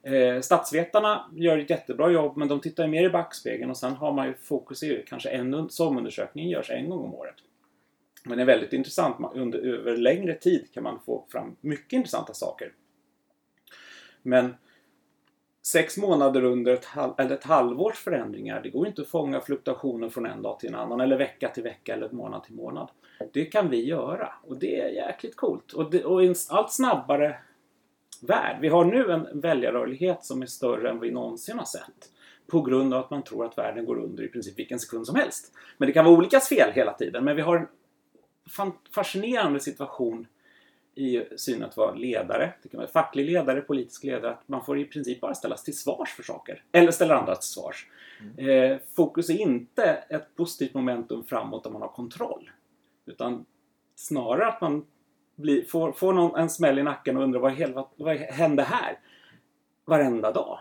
Eh, 0.07 0.40
statsvetarna 0.40 1.31
gör 1.35 1.59
ett 1.59 1.71
jättebra 1.71 2.11
jobb 2.11 2.37
men 2.37 2.49
de 2.49 2.61
tittar 2.61 2.85
ju 2.85 2.90
mer 2.90 3.05
i 3.05 3.11
backspegeln 3.11 3.71
och 3.71 3.77
sen 3.77 3.92
har 3.92 4.12
man 4.12 4.27
ju 4.27 4.35
fokus 4.35 4.83
i 4.83 5.05
kanske 5.09 5.29
en 5.29 5.71
SOM-undersökning 5.71 6.49
görs 6.49 6.71
en 6.71 6.90
gång 6.90 7.05
om 7.05 7.14
året. 7.14 7.35
Men 8.25 8.38
det 8.38 8.42
är 8.42 8.47
väldigt 8.47 8.73
intressant. 8.73 9.16
Under, 9.35 9.59
över 9.59 9.97
längre 9.97 10.35
tid 10.35 10.69
kan 10.73 10.83
man 10.83 11.01
få 11.07 11.27
fram 11.29 11.57
mycket 11.61 11.92
intressanta 11.92 12.35
saker. 12.35 12.73
Men 14.23 14.55
sex 15.66 15.97
månader 15.97 16.45
under 16.45 16.73
ett, 16.73 16.85
halv, 16.85 17.12
eller 17.19 17.35
ett 17.35 17.45
halvårs 17.45 17.99
förändringar, 17.99 18.61
det 18.62 18.71
går 18.71 18.87
inte 18.87 19.03
att 19.03 19.09
fånga 19.09 19.40
fluktuationer 19.40 20.09
från 20.09 20.27
en 20.27 20.42
dag 20.42 20.61
till 20.61 20.69
en 20.69 20.75
annan 20.75 21.01
eller 21.01 21.16
vecka 21.16 21.49
till 21.49 21.62
vecka 21.62 21.95
eller 21.95 22.11
månad 22.11 22.45
till 22.45 22.55
månad. 22.55 22.90
Det 23.33 23.45
kan 23.45 23.71
vi 23.71 23.85
göra 23.85 24.33
och 24.42 24.59
det 24.59 24.81
är 24.81 24.88
jäkligt 24.88 25.37
coolt. 25.37 25.73
Och, 25.73 25.90
det, 25.90 26.05
och 26.05 26.25
en 26.25 26.35
allt 26.49 26.73
snabbare 26.73 27.37
värld. 28.22 28.59
Vi 28.61 28.68
har 28.68 28.85
nu 28.85 29.12
en 29.12 29.40
väljarrörlighet 29.40 30.24
som 30.24 30.42
är 30.42 30.46
större 30.46 30.90
än 30.90 31.00
vi 31.00 31.11
någonsin 31.11 31.59
har 31.59 31.64
sett. 31.64 32.11
På 32.46 32.62
grund 32.62 32.94
av 32.94 33.05
att 33.05 33.11
man 33.11 33.22
tror 33.22 33.44
att 33.44 33.59
världen 33.59 33.85
går 33.85 33.98
under 33.98 34.22
i 34.24 34.29
princip 34.29 34.59
vilken 34.59 34.79
sekund 34.79 35.07
som 35.07 35.16
helst. 35.16 35.52
Men 35.76 35.87
det 35.87 35.92
kan 35.92 36.05
vara 36.05 36.16
olikas 36.16 36.48
fel 36.48 36.72
hela 36.72 36.92
tiden. 36.92 37.24
Men 37.24 37.37
vi 37.37 37.42
har 37.42 37.57
en 37.57 38.72
fascinerande 38.94 39.61
situation 39.61 40.26
i 40.94 41.22
synen 41.37 41.68
att 41.68 41.76
vara 41.76 41.94
ledare. 41.94 42.52
Det 42.62 42.68
kan 42.68 42.79
vara 42.79 42.90
facklig 42.90 43.26
ledare, 43.26 43.61
politisk 43.61 44.05
ledare. 44.05 44.33
Att 44.33 44.48
man 44.48 44.64
får 44.64 44.79
i 44.79 44.85
princip 44.85 45.20
bara 45.20 45.35
ställas 45.35 45.64
till 45.64 45.79
svars 45.79 46.14
för 46.14 46.22
saker. 46.22 46.62
Eller 46.72 46.90
ställa 46.90 47.18
andra 47.18 47.35
till 47.35 47.48
svars. 47.48 47.87
Mm. 48.20 48.48
Eh, 48.48 48.79
fokus 48.96 49.31
är 49.31 49.40
inte 49.40 49.85
ett 50.09 50.37
positivt 50.37 50.74
momentum 50.74 51.24
framåt 51.24 51.64
där 51.64 51.70
man 51.70 51.83
har 51.83 51.88
kontroll. 51.88 52.50
Utan 53.07 53.46
snarare 53.94 54.46
att 54.46 54.61
man 54.61 54.85
blir, 55.37 55.64
får, 55.64 55.92
får 55.92 56.12
någon 56.12 56.40
en 56.40 56.51
smäll 56.51 56.79
i 56.79 56.83
nacken 56.83 57.16
och 57.16 57.22
undrar 57.22 57.40
vad, 57.40 57.53
hel, 57.53 57.72
vad, 57.75 57.87
vad 57.96 58.16
hände 58.16 58.62
här? 58.62 58.99
Varenda 59.85 60.33
dag. 60.33 60.61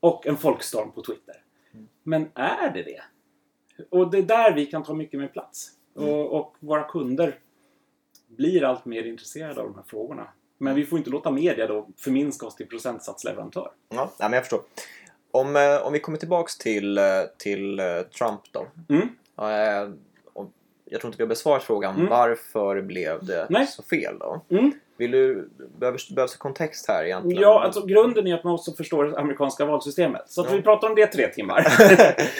Och 0.00 0.26
en 0.26 0.36
folkstorm 0.36 0.92
på 0.92 1.02
Twitter. 1.02 1.36
Mm. 1.74 1.88
Men 2.02 2.30
är 2.34 2.70
det 2.70 2.82
det? 2.82 3.02
Och 3.90 4.10
det 4.10 4.18
är 4.18 4.22
där 4.22 4.54
vi 4.54 4.66
kan 4.66 4.82
ta 4.82 4.94
mycket 4.94 5.20
mer 5.20 5.28
plats. 5.28 5.70
Mm. 5.96 6.08
Och, 6.08 6.40
och, 6.40 6.56
våra 6.60 6.82
kunder 6.84 7.38
blir 8.28 8.64
allt 8.64 8.84
mer 8.84 9.04
intresserade 9.04 9.60
av 9.60 9.66
de 9.66 9.74
här 9.74 9.84
frågorna. 9.86 10.28
Men 10.58 10.74
vi 10.74 10.86
får 10.86 10.98
inte 10.98 11.10
låta 11.10 11.30
media 11.30 11.66
då 11.66 11.88
förminska 11.96 12.46
oss 12.46 12.56
till 12.56 12.68
procentsatsleverantör. 12.68 13.70
Ja, 13.88 14.12
men 14.18 14.32
jag 14.32 14.42
förstår. 14.42 14.62
Om, 15.30 15.56
eh, 15.56 15.86
om 15.86 15.92
vi 15.92 16.00
kommer 16.00 16.18
tillbaks 16.18 16.58
till, 16.58 16.98
eh, 16.98 17.04
till 17.38 17.78
eh, 17.78 17.84
Trump 18.18 18.40
då. 18.52 18.66
Mm 18.88 19.08
jag 20.92 21.00
tror 21.00 21.08
inte 21.08 21.18
vi 21.18 21.24
har 21.24 21.28
besvarat 21.28 21.62
frågan 21.62 21.94
mm. 21.94 22.08
varför 22.08 22.82
blev 22.82 23.24
det 23.24 23.46
Nej. 23.50 23.66
så 23.66 23.82
fel 23.82 24.18
då? 24.18 24.40
Mm. 24.48 24.72
Vill 24.96 25.10
du, 25.10 25.48
behövs, 25.78 26.10
behövs 26.10 26.36
kontext 26.36 26.88
här 26.88 27.04
egentligen? 27.04 27.42
Ja, 27.42 27.62
alltså 27.62 27.86
grunden 27.86 28.26
är 28.26 28.34
att 28.34 28.44
man 28.44 28.50
måste 28.50 28.72
förstå 28.72 29.02
det 29.02 29.18
amerikanska 29.18 29.64
valsystemet. 29.64 30.22
Så 30.26 30.40
att 30.40 30.50
ja. 30.50 30.56
vi 30.56 30.62
pratar 30.62 30.88
om 30.88 30.94
det 30.94 31.06
tre 31.06 31.28
timmar. 31.28 31.66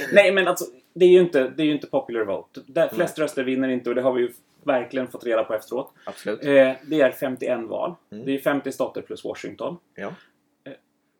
Nej, 0.12 0.32
men 0.32 0.48
alltså 0.48 0.64
det 0.94 1.04
är 1.04 1.08
ju 1.08 1.20
inte, 1.20 1.52
det 1.56 1.62
är 1.62 1.66
ju 1.66 1.72
inte 1.72 1.86
popular 1.86 2.24
vote. 2.24 2.60
Där 2.66 2.88
flest 2.88 3.18
röster 3.18 3.44
vinner 3.44 3.68
inte 3.68 3.88
och 3.88 3.94
det 3.94 4.02
har 4.02 4.12
vi 4.12 4.20
ju 4.20 4.32
verkligen 4.62 5.08
fått 5.08 5.24
reda 5.24 5.44
på 5.44 5.54
efteråt. 5.54 5.92
Absolut. 6.04 6.44
Eh, 6.44 6.72
det 6.82 7.00
är 7.00 7.10
51 7.10 7.60
val. 7.68 7.94
Mm. 8.12 8.24
Det 8.24 8.34
är 8.34 8.38
50 8.38 8.72
stater 8.72 9.02
plus 9.02 9.24
Washington. 9.24 9.76
Ja. 9.94 10.12
Eh, 10.64 10.72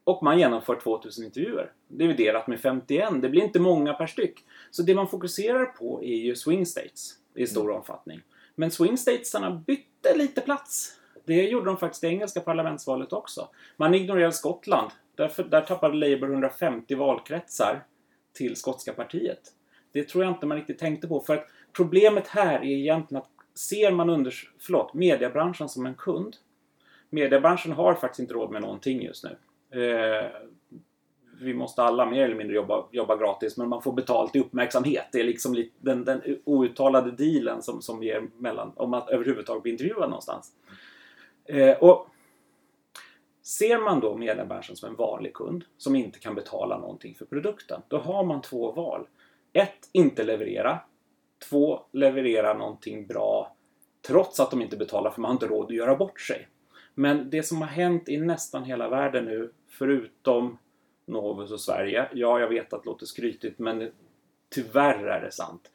och 0.05 0.23
man 0.23 0.39
genomför 0.39 0.75
2000 0.75 1.25
intervjuer. 1.25 1.71
Dividerat 1.89 2.47
med 2.47 2.61
51. 2.61 3.23
Det 3.23 3.29
blir 3.29 3.43
inte 3.43 3.61
många 3.61 3.95
per 3.95 4.07
styck. 4.07 4.35
Så 4.71 4.83
det 4.83 4.95
man 4.95 5.09
fokuserar 5.09 5.65
på 5.65 6.03
är 6.03 6.17
ju 6.17 6.37
swing 6.37 6.67
states 6.67 7.22
i 7.35 7.47
stor 7.47 7.65
mm. 7.65 7.77
omfattning. 7.77 8.21
Men 8.55 8.71
swing 8.71 8.99
statesarna 8.99 9.51
bytte 9.67 10.17
lite 10.17 10.41
plats. 10.41 10.97
Det 11.25 11.43
gjorde 11.43 11.67
de 11.67 11.77
faktiskt 11.77 12.05
i 12.05 12.07
engelska 12.07 12.41
parlamentsvalet 12.41 13.13
också. 13.13 13.49
Man 13.77 13.95
ignorerade 13.95 14.33
Skottland. 14.33 14.91
Därför, 15.15 15.45
där 15.45 15.61
tappade 15.61 15.95
Labour 15.95 16.33
150 16.33 16.95
valkretsar 16.95 17.85
till 18.33 18.57
skotska 18.57 18.93
partiet. 18.93 19.41
Det 19.93 20.09
tror 20.09 20.25
jag 20.25 20.33
inte 20.33 20.47
man 20.47 20.57
riktigt 20.57 20.79
tänkte 20.79 21.09
på. 21.09 21.21
För 21.21 21.37
att 21.37 21.47
problemet 21.73 22.29
här 22.29 22.59
är 22.59 22.65
egentligen 22.65 23.23
att 23.23 23.31
ser 23.59 23.91
man 23.91 24.11
under, 24.11 24.35
förlåt, 24.59 24.95
mediebranschen 24.95 25.69
som 25.69 25.87
en 25.87 25.95
kund. 25.95 26.37
Mediebranschen 27.11 27.73
har 27.73 27.95
faktiskt 27.95 28.21
inte 28.21 28.35
råd 28.35 28.51
med 28.51 28.63
någonting 28.63 29.03
just 29.03 29.25
nu. 29.25 29.37
Eh, 29.83 30.31
vi 31.43 31.55
måste 31.55 31.83
alla 31.83 32.07
mer 32.07 32.25
eller 32.25 32.35
mindre 32.35 32.57
jobba, 32.57 32.85
jobba 32.91 33.17
gratis 33.17 33.57
men 33.57 33.69
man 33.69 33.83
får 33.83 33.93
betalt 33.93 34.37
i 34.37 34.41
uppmärksamhet. 34.41 35.09
Det 35.13 35.21
är 35.21 35.25
liksom 35.25 35.65
den, 35.81 36.05
den 36.05 36.23
outtalade 36.45 37.11
dealen 37.11 37.63
som, 37.63 37.83
som 37.83 38.03
ger 38.03 38.29
mellan, 38.39 38.73
om 38.77 38.91
man 38.91 39.09
överhuvudtaget 39.09 39.63
blir 39.63 39.73
intervjuad 39.73 40.11
någonstans. 40.11 40.53
Eh, 41.45 41.77
och 41.77 42.09
Ser 43.43 43.79
man 43.79 44.01
då 44.01 44.17
mediebranschen 44.17 44.77
som 44.77 44.89
en 44.89 44.97
vanlig 44.97 45.35
kund 45.35 45.65
som 45.79 45.97
inte 45.97 46.19
kan 46.19 46.35
betala 46.35 46.79
någonting 46.79 47.15
för 47.15 47.25
produkten, 47.25 47.83
då 47.89 47.99
har 47.99 48.25
man 48.25 48.43
två 48.43 48.73
val. 48.73 49.07
Ett, 49.53 49.89
inte 49.93 50.25
leverera. 50.25 50.81
Två, 51.51 51.81
leverera 51.93 52.55
någonting 52.55 53.07
bra 53.07 53.57
trots 54.07 54.41
att 54.41 54.51
de 54.51 54.63
inte 54.63 54.77
betalar 54.77 55.11
för 55.11 55.21
man 55.21 55.29
har 55.29 55.35
inte 55.35 55.47
råd 55.47 55.65
att 55.65 55.77
göra 55.77 55.97
bort 55.97 56.21
sig. 56.21 56.49
Men 56.95 57.31
det 57.31 57.43
som 57.43 57.61
har 57.61 57.69
hänt 57.69 58.09
i 58.09 58.17
nästan 58.17 58.65
hela 58.65 58.89
världen 58.89 59.25
nu, 59.25 59.53
förutom 59.69 60.59
Novus 61.13 61.51
och 61.53 61.61
Sverige. 61.61 62.09
Ja, 62.13 62.41
jag 62.41 62.49
vet 62.49 62.73
att 62.73 62.83
det 62.83 62.91
låter 62.91 63.07
skrytigt 63.07 63.59
men 63.59 63.91
tyvärr 64.55 65.05
är 65.05 65.21
det 65.21 65.33
sant. 65.33 65.71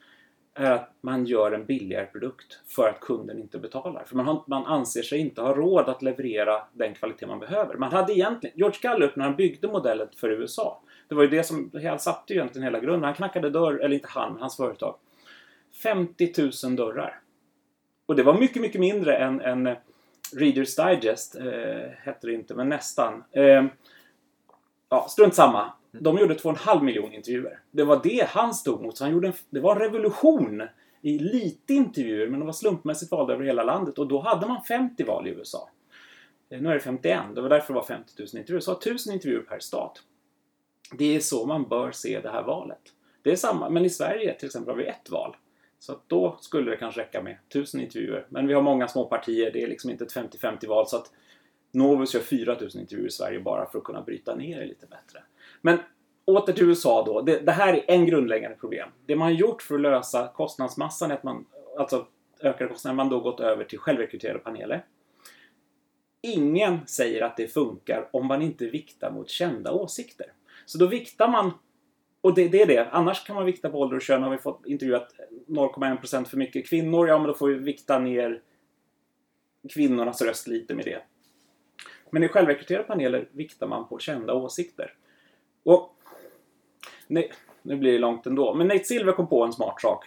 Är 0.53 0.71
att 0.71 0.93
man 1.01 1.25
gör 1.25 1.51
en 1.51 1.65
billigare 1.65 2.05
produkt 2.05 2.59
för 2.67 2.89
att 2.89 2.99
kunden 2.99 3.39
inte 3.39 3.57
betalar. 3.57 4.03
För 4.03 4.15
man, 4.15 4.25
har, 4.25 4.43
man 4.47 4.65
anser 4.65 5.01
sig 5.01 5.19
inte 5.19 5.41
ha 5.41 5.53
råd 5.53 5.89
att 5.89 6.01
leverera 6.01 6.61
den 6.73 6.93
kvalitet 6.93 7.25
man 7.25 7.39
behöver. 7.39 7.75
Man 7.75 7.91
hade 7.91 8.13
egentligen, 8.13 8.57
George 8.57 8.79
Gallup 8.81 9.15
när 9.15 9.25
han 9.25 9.35
byggde 9.35 9.67
modellet 9.67 10.15
för 10.15 10.29
USA. 10.29 10.81
Det 11.07 11.15
var 11.15 11.23
ju 11.23 11.29
det 11.29 11.43
som, 11.43 11.71
han 11.83 11.99
satte 11.99 12.33
egentligen 12.33 12.63
hela 12.63 12.79
grunden. 12.79 13.03
Han 13.03 13.13
knackade 13.13 13.49
dörr, 13.49 13.79
eller 13.79 13.95
inte 13.95 14.07
han, 14.11 14.37
hans 14.39 14.57
företag. 14.57 14.95
50 15.83 16.33
000 16.63 16.75
dörrar. 16.75 17.19
Och 18.05 18.15
det 18.15 18.23
var 18.23 18.39
mycket, 18.39 18.61
mycket 18.61 18.81
mindre 18.81 19.17
än, 19.17 19.41
än 19.41 19.75
Readers 20.35 20.75
Digest, 20.75 21.35
eh, 21.35 21.91
hette 22.03 22.27
det 22.27 22.33
inte, 22.33 22.53
men 22.53 22.69
nästan. 22.69 23.23
Eh, 23.31 23.65
ja, 24.89 25.07
strunt 25.09 25.35
samma. 25.35 25.73
De 25.91 26.17
gjorde 26.17 26.33
2,5 26.33 26.83
miljoner 26.83 27.15
intervjuer. 27.15 27.59
Det 27.71 27.83
var 27.83 27.99
det 28.03 28.27
han 28.29 28.53
stod 28.53 28.81
mot. 28.81 28.97
Så 28.97 29.03
han 29.03 29.13
gjorde 29.13 29.27
en, 29.27 29.33
det 29.49 29.59
var 29.59 29.75
en 29.75 29.81
revolution 29.81 30.63
i 31.01 31.19
lite 31.19 31.73
intervjuer, 31.73 32.27
men 32.27 32.39
de 32.39 32.45
var 32.45 32.53
slumpmässigt 32.53 33.11
valda 33.11 33.33
över 33.33 33.45
hela 33.45 33.63
landet. 33.63 33.99
Och 33.99 34.07
då 34.07 34.19
hade 34.19 34.47
man 34.47 34.63
50 34.63 35.03
val 35.03 35.27
i 35.27 35.29
USA. 35.29 35.69
Eh, 36.49 36.61
nu 36.61 36.69
är 36.69 36.73
det 36.73 36.79
51. 36.79 37.21
Det 37.35 37.41
var 37.41 37.49
därför 37.49 37.73
det 37.73 37.79
var 37.79 37.85
50 37.85 38.13
000 38.17 38.27
intervjuer. 38.33 38.59
Så 38.59 38.71
1000 38.71 39.13
intervjuer 39.13 39.41
per 39.41 39.59
stat. 39.59 40.03
Det 40.97 41.15
är 41.15 41.19
så 41.19 41.45
man 41.45 41.69
bör 41.69 41.91
se 41.91 42.19
det 42.19 42.29
här 42.29 42.43
valet. 42.43 42.81
Det 43.21 43.31
är 43.31 43.35
samma, 43.35 43.69
men 43.69 43.85
i 43.85 43.89
Sverige 43.89 44.33
till 44.33 44.45
exempel 44.45 44.71
har 44.71 44.77
vi 44.77 44.85
ett 44.85 45.09
val. 45.09 45.35
Så 45.79 45.91
att 45.91 46.09
då 46.09 46.37
skulle 46.41 46.71
det 46.71 46.77
kanske 46.77 47.01
räcka 47.01 47.21
med 47.21 47.37
1000 47.49 47.81
intervjuer. 47.81 48.25
Men 48.29 48.47
vi 48.47 48.53
har 48.53 48.61
många 48.61 48.87
små 48.87 49.05
partier, 49.05 49.51
det 49.51 49.63
är 49.63 49.67
liksom 49.67 49.89
inte 49.89 50.03
ett 50.03 50.15
50-50 50.15 50.67
val. 50.67 50.87
Så 50.87 50.97
att 50.97 51.11
Novus 51.71 52.13
gör 52.13 52.21
4000 52.21 52.81
intervjuer 52.81 53.07
i 53.07 53.11
Sverige 53.11 53.39
bara 53.39 53.65
för 53.69 53.77
att 53.77 53.83
kunna 53.83 54.01
bryta 54.01 54.35
ner 54.35 54.59
det 54.59 54.65
lite 54.65 54.87
bättre. 54.87 55.23
Men 55.61 55.79
åter 56.25 56.53
till 56.53 56.69
USA 56.69 57.03
då. 57.05 57.21
Det, 57.21 57.39
det, 57.39 57.51
här 57.51 57.73
är 57.73 57.83
en 57.87 58.05
grundläggande 58.05 58.57
problem. 58.57 58.89
Det 59.05 59.15
man 59.15 59.27
har 59.27 59.33
gjort 59.33 59.61
för 59.61 59.75
att 59.75 59.81
lösa 59.81 60.27
kostnadsmassan 60.27 61.11
är 61.11 61.15
att 61.15 61.23
man, 61.23 61.45
alltså 61.77 62.07
ökade 62.41 62.69
kostnader, 62.69 62.95
man 62.95 63.09
då 63.09 63.19
gått 63.19 63.39
över 63.39 63.63
till 63.63 63.79
självrekryterade 63.79 64.39
paneler. 64.39 64.85
Ingen 66.21 66.87
säger 66.87 67.21
att 67.21 67.37
det 67.37 67.47
funkar 67.47 68.09
om 68.13 68.25
man 68.25 68.41
inte 68.41 68.65
viktar 68.65 69.11
mot 69.11 69.29
kända 69.29 69.71
åsikter. 69.71 70.33
Så 70.65 70.77
då 70.77 70.85
viktar 70.85 71.27
man 71.27 71.51
och 72.21 72.35
det, 72.35 72.47
det, 72.47 72.61
är 72.61 72.65
det. 72.65 72.89
Annars 72.91 73.23
kan 73.23 73.35
man 73.35 73.45
vikta 73.45 73.69
på 73.69 73.79
ålder 73.79 73.95
och 73.95 74.01
kön. 74.01 74.23
Har 74.23 74.29
vi 74.29 74.37
fått 74.37 74.65
intervjuat 74.65 75.13
0,1% 75.47 76.25
för 76.25 76.37
mycket 76.37 76.69
kvinnor, 76.69 77.07
ja 77.07 77.17
men 77.17 77.27
då 77.27 77.33
får 77.33 77.47
vi 77.47 77.55
vikta 77.55 77.99
ner 77.99 78.41
kvinnornas 79.73 80.21
röst 80.21 80.47
lite 80.47 80.75
med 80.75 80.85
det. 80.85 81.01
Men 82.11 82.23
i 82.23 82.27
självrekryterade 82.27 82.87
paneler 82.87 83.29
viktar 83.31 83.67
man 83.67 83.87
på 83.87 83.99
kända 83.99 84.33
åsikter. 84.33 84.93
Och 85.63 85.95
nej, 87.07 87.31
nu 87.61 87.75
blir 87.75 87.91
det 87.91 87.99
långt 87.99 88.25
ändå. 88.25 88.53
Men 88.53 88.67
Nate 88.67 88.83
Silver 88.83 89.11
kom 89.13 89.27
på 89.27 89.43
en 89.43 89.53
smart 89.53 89.81
sak 89.81 90.05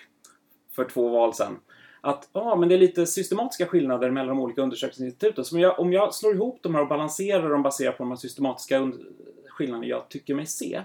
för 0.71 0.85
två 0.85 1.09
val 1.09 1.35
sedan. 1.35 1.59
Att 2.01 2.29
ja, 2.33 2.57
men 2.57 2.69
det 2.69 2.75
är 2.75 2.79
lite 2.79 3.07
systematiska 3.07 3.67
skillnader 3.67 4.11
mellan 4.11 4.37
de 4.37 4.41
olika 4.43 4.63
undersökningsinstituten. 4.63 5.45
Så 5.45 5.57
om 5.57 5.61
jag, 5.61 5.81
om 5.81 5.93
jag 5.93 6.15
slår 6.15 6.35
ihop 6.35 6.59
de 6.63 6.75
här 6.75 6.83
och 6.83 6.89
balanserar 6.89 7.51
dem 7.51 7.63
baserat 7.63 7.99
på 7.99 8.03
de 8.03 8.11
här 8.11 8.17
systematiska 8.17 8.93
skillnaderna 9.49 9.87
jag 9.87 10.09
tycker 10.09 10.35
mig 10.35 10.47
se 10.47 10.83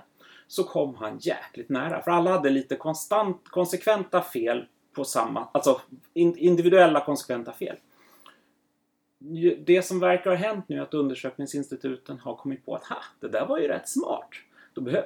så 0.48 0.64
kom 0.64 0.96
han 0.96 1.18
jäkligt 1.18 1.70
nära. 1.70 2.02
För 2.02 2.12
alla 2.12 2.32
hade 2.32 2.50
lite 2.50 2.76
konstant, 2.76 3.50
konsekventa 3.50 4.22
fel 4.22 4.66
på 4.94 5.04
samma, 5.04 5.48
alltså 5.52 5.82
individuella 6.14 7.06
konsekventa 7.06 7.54
fel. 7.54 7.76
Det 9.66 9.86
som 9.86 10.00
verkar 10.00 10.30
ha 10.30 10.38
hänt 10.38 10.66
nu 10.70 10.78
är 10.78 10.82
att 10.82 10.94
undersökningsinstituten 10.94 12.20
har 12.20 12.36
kommit 12.36 12.66
på 12.66 12.76
att 12.76 12.84
ha, 12.84 12.98
det 13.20 13.28
där 13.28 13.46
var 13.46 13.60
ju 13.60 13.68
rätt 13.68 13.90
smart. 13.90 14.30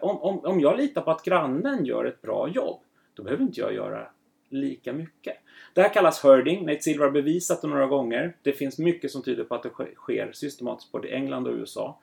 Om, 0.01 0.17
om, 0.17 0.39
om 0.39 0.59
jag 0.59 0.77
litar 0.77 1.01
på 1.01 1.11
att 1.11 1.23
grannen 1.23 1.85
gör 1.85 2.05
ett 2.05 2.21
bra 2.21 2.49
jobb, 2.49 2.79
då 3.13 3.23
behöver 3.23 3.43
inte 3.43 3.59
jag 3.59 3.73
göra 3.73 4.07
lika 4.49 4.93
mycket. 4.93 5.37
Det 5.73 5.81
här 5.81 5.93
kallas 5.93 6.23
herding. 6.23 6.65
Nate 6.65 6.81
Silver 6.81 7.05
har 7.05 7.11
bevisat 7.11 7.61
det 7.61 7.67
några 7.67 7.87
gånger. 7.87 8.35
Det 8.41 8.53
finns 8.53 8.79
mycket 8.79 9.11
som 9.11 9.23
tyder 9.23 9.43
på 9.43 9.55
att 9.55 9.63
det 9.63 9.69
sker 9.95 10.31
systematiskt 10.33 10.91
både 10.91 11.07
i 11.07 11.11
England 11.11 11.47
och 11.47 11.53
USA. 11.53 11.99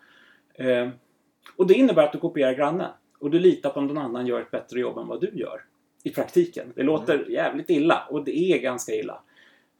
Eh, 0.54 0.88
och 1.56 1.66
det 1.66 1.74
innebär 1.74 2.02
att 2.02 2.12
du 2.12 2.18
kopierar 2.18 2.54
grannen 2.54 2.90
och 3.18 3.30
du 3.30 3.38
litar 3.38 3.70
på 3.70 3.80
att 3.80 3.86
någon 3.86 3.98
annan 3.98 4.26
gör 4.26 4.40
ett 4.40 4.50
bättre 4.50 4.80
jobb 4.80 4.98
än 4.98 5.08
vad 5.08 5.20
du 5.20 5.30
gör. 5.34 5.64
I 6.02 6.10
praktiken. 6.10 6.72
Det 6.74 6.82
låter 6.82 7.14
mm. 7.14 7.32
jävligt 7.32 7.70
illa 7.70 8.06
och 8.10 8.24
det 8.24 8.38
är 8.38 8.58
ganska 8.58 8.92
illa. 8.92 9.22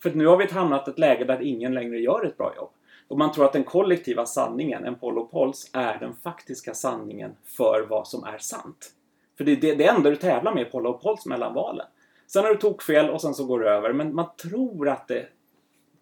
För 0.03 0.11
nu 0.11 0.27
har 0.27 0.37
vi 0.37 0.47
hamnat 0.47 0.89
i 0.89 0.91
ett 0.91 0.99
läge 0.99 1.25
där 1.25 1.43
ingen 1.43 1.75
längre 1.75 1.99
gör 1.99 2.25
ett 2.25 2.37
bra 2.37 2.53
jobb. 2.57 2.71
Och 3.09 3.19
man 3.19 3.33
tror 3.33 3.45
att 3.45 3.53
den 3.53 3.65
kollektiva 3.65 4.27
sanningen, 4.27 4.85
en 4.85 4.95
Polo 4.95 5.21
och 5.21 5.29
är 5.73 5.99
den 5.99 6.15
faktiska 6.15 6.75
sanningen 6.75 7.37
för 7.45 7.87
vad 7.91 8.09
som 8.09 8.25
är 8.25 8.39
sant. 8.39 8.93
För 9.37 9.45
det 9.45 9.53
är 9.53 9.57
det, 9.57 9.75
det 9.75 9.87
enda 9.87 10.11
du 10.11 10.17
tävlar 10.17 10.55
med 10.55 10.63
i 10.63 10.71
och 10.73 11.27
mellan 11.27 11.55
valen. 11.55 11.87
Sen 12.27 12.45
har 12.45 12.51
du 12.51 12.57
tokfel 12.57 13.11
och 13.11 13.21
sen 13.21 13.35
så 13.35 13.45
går 13.45 13.61
det 13.61 13.71
över. 13.71 13.93
Men 13.93 14.15
man 14.15 14.27
tror 14.43 14.89
att 14.89 15.09
det 15.09 15.27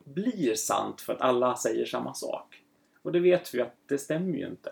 blir 0.05 0.55
sant 0.55 1.01
för 1.01 1.13
att 1.13 1.21
alla 1.21 1.57
säger 1.57 1.85
samma 1.85 2.15
sak. 2.15 2.63
Och 3.03 3.13
det 3.13 3.21
vet 3.21 3.55
vi 3.55 3.61
att 3.61 3.75
det 3.89 3.99
stämmer 3.99 4.39
ju 4.39 4.47
inte. 4.47 4.71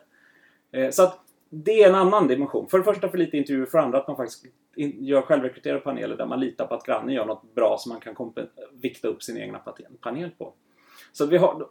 Eh, 0.73 0.91
så 0.91 1.03
att 1.03 1.19
det 1.51 1.83
är 1.83 1.89
en 1.89 1.95
annan 1.95 2.29
dimension. 2.29 2.69
För 2.69 2.79
det 2.79 2.85
första 2.85 3.09
för 3.09 3.19
lite 3.19 3.37
intervjuer, 3.37 3.67
för 3.67 3.79
det 3.79 3.85
andra 3.85 3.99
att 3.99 4.07
man 4.07 4.17
faktiskt 4.17 4.47
gör 4.77 5.23
självrekryterade 5.23 5.81
paneler 5.81 6.17
där 6.17 6.27
man 6.27 6.41
litar 6.41 6.67
på 6.67 6.75
att 6.75 6.87
grannen 6.87 7.15
gör 7.15 7.27
något 7.27 7.55
bra 7.55 7.77
som 7.79 7.93
man 7.93 8.01
kan 8.01 8.33
vikta 8.73 9.09
upp 9.09 9.23
sin 9.23 9.37
egna 9.37 9.59
panel 10.01 10.31
på. 10.31 10.55
Så 11.13 11.27
vi 11.27 11.37
har, 11.37 11.69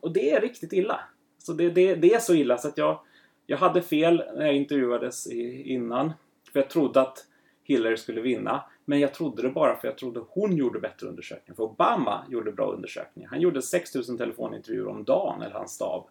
och 0.00 0.12
det 0.12 0.30
är 0.32 0.40
riktigt 0.40 0.72
illa. 0.72 1.00
Så 1.38 1.52
det, 1.52 1.70
det, 1.70 1.94
det 1.94 2.14
är 2.14 2.18
så 2.18 2.34
illa 2.34 2.58
så 2.58 2.68
att 2.68 2.78
jag, 2.78 3.00
jag 3.46 3.58
hade 3.58 3.82
fel 3.82 4.24
när 4.36 4.46
jag 4.46 4.56
intervjuades 4.56 5.26
innan. 5.26 6.12
För 6.52 6.60
jag 6.60 6.70
trodde 6.70 7.00
att 7.00 7.26
Hillary 7.64 7.96
skulle 7.96 8.20
vinna. 8.20 8.64
Men 8.84 9.00
jag 9.00 9.14
trodde 9.14 9.42
det 9.42 9.50
bara 9.50 9.76
för 9.76 9.88
jag 9.88 9.98
trodde 9.98 10.20
hon 10.28 10.56
gjorde 10.56 10.80
bättre 10.80 11.06
undersökningar. 11.06 11.56
För 11.56 11.62
Obama 11.62 12.24
gjorde 12.28 12.52
bra 12.52 12.72
undersökningar. 12.72 13.30
Han 13.30 13.40
gjorde 13.40 13.62
6000 13.62 14.18
telefonintervjuer 14.18 14.88
om 14.88 15.04
dagen, 15.04 15.42
eller 15.42 15.54
hans 15.54 15.72
stab. 15.72 16.08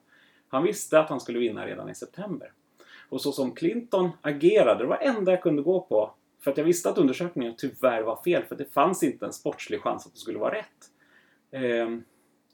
Han 0.47 0.63
visste 0.63 0.99
att 0.99 1.09
han 1.09 1.19
skulle 1.19 1.39
vinna 1.39 1.65
redan 1.65 1.89
i 1.89 1.95
september. 1.95 2.51
Och 3.09 3.21
så 3.21 3.31
som 3.31 3.51
Clinton 3.51 4.09
agerade, 4.21 4.83
det 4.83 4.87
var 4.87 4.97
det 4.97 5.05
enda 5.05 5.31
jag 5.31 5.41
kunde 5.41 5.61
gå 5.61 5.81
på. 5.81 6.13
För 6.43 6.51
att 6.51 6.57
jag 6.57 6.65
visste 6.65 6.89
att 6.89 6.97
undersökningen 6.97 7.53
tyvärr 7.57 8.01
var 8.01 8.23
fel, 8.23 8.43
för 8.43 8.55
det 8.55 8.73
fanns 8.73 9.03
inte 9.03 9.25
en 9.25 9.33
sportslig 9.33 9.81
chans 9.81 10.05
att 10.05 10.13
det 10.13 10.19
skulle 10.19 10.39
vara 10.39 10.55
rätt. 10.55 10.89
Eh, 11.51 11.89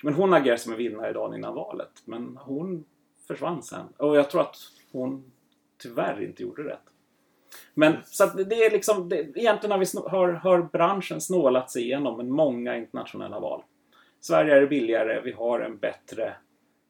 men 0.04 0.14
hon 0.14 0.34
agerade 0.34 0.58
som 0.58 0.72
en 0.72 0.78
vinnare 0.78 1.14
dagen 1.14 1.36
innan 1.36 1.56
valet. 1.56 1.92
Men 2.06 2.38
hon 2.38 2.86
försvann 3.28 3.64
sen. 3.64 3.86
Och 3.98 4.18
jag 4.18 4.30
tror 4.30 4.42
att 4.42 4.56
hon 4.92 5.32
tyvärr 5.78 6.24
inte 6.24 6.44
gjorde 6.44 6.64
rätt. 6.64 6.80
Men 7.74 7.98
så 8.06 8.24
att 8.24 8.50
det 8.50 8.66
är 8.66 8.72
liksom, 8.72 9.10
det, 9.10 9.16
egentligen 9.16 9.72
har, 9.72 9.80
vi, 9.80 10.10
har, 10.10 10.32
har 10.32 10.62
branschen 10.62 11.22
snålat 11.22 11.72
sig 11.72 11.84
igenom 11.84 12.20
en 12.20 12.32
många 12.32 12.78
internationella 12.78 13.40
val. 13.40 13.64
Sverige 14.20 14.56
är 14.56 14.68
billigare, 14.68 15.22
vi 15.22 15.32
har 15.32 15.60
en 15.60 15.78
bättre, 15.78 16.36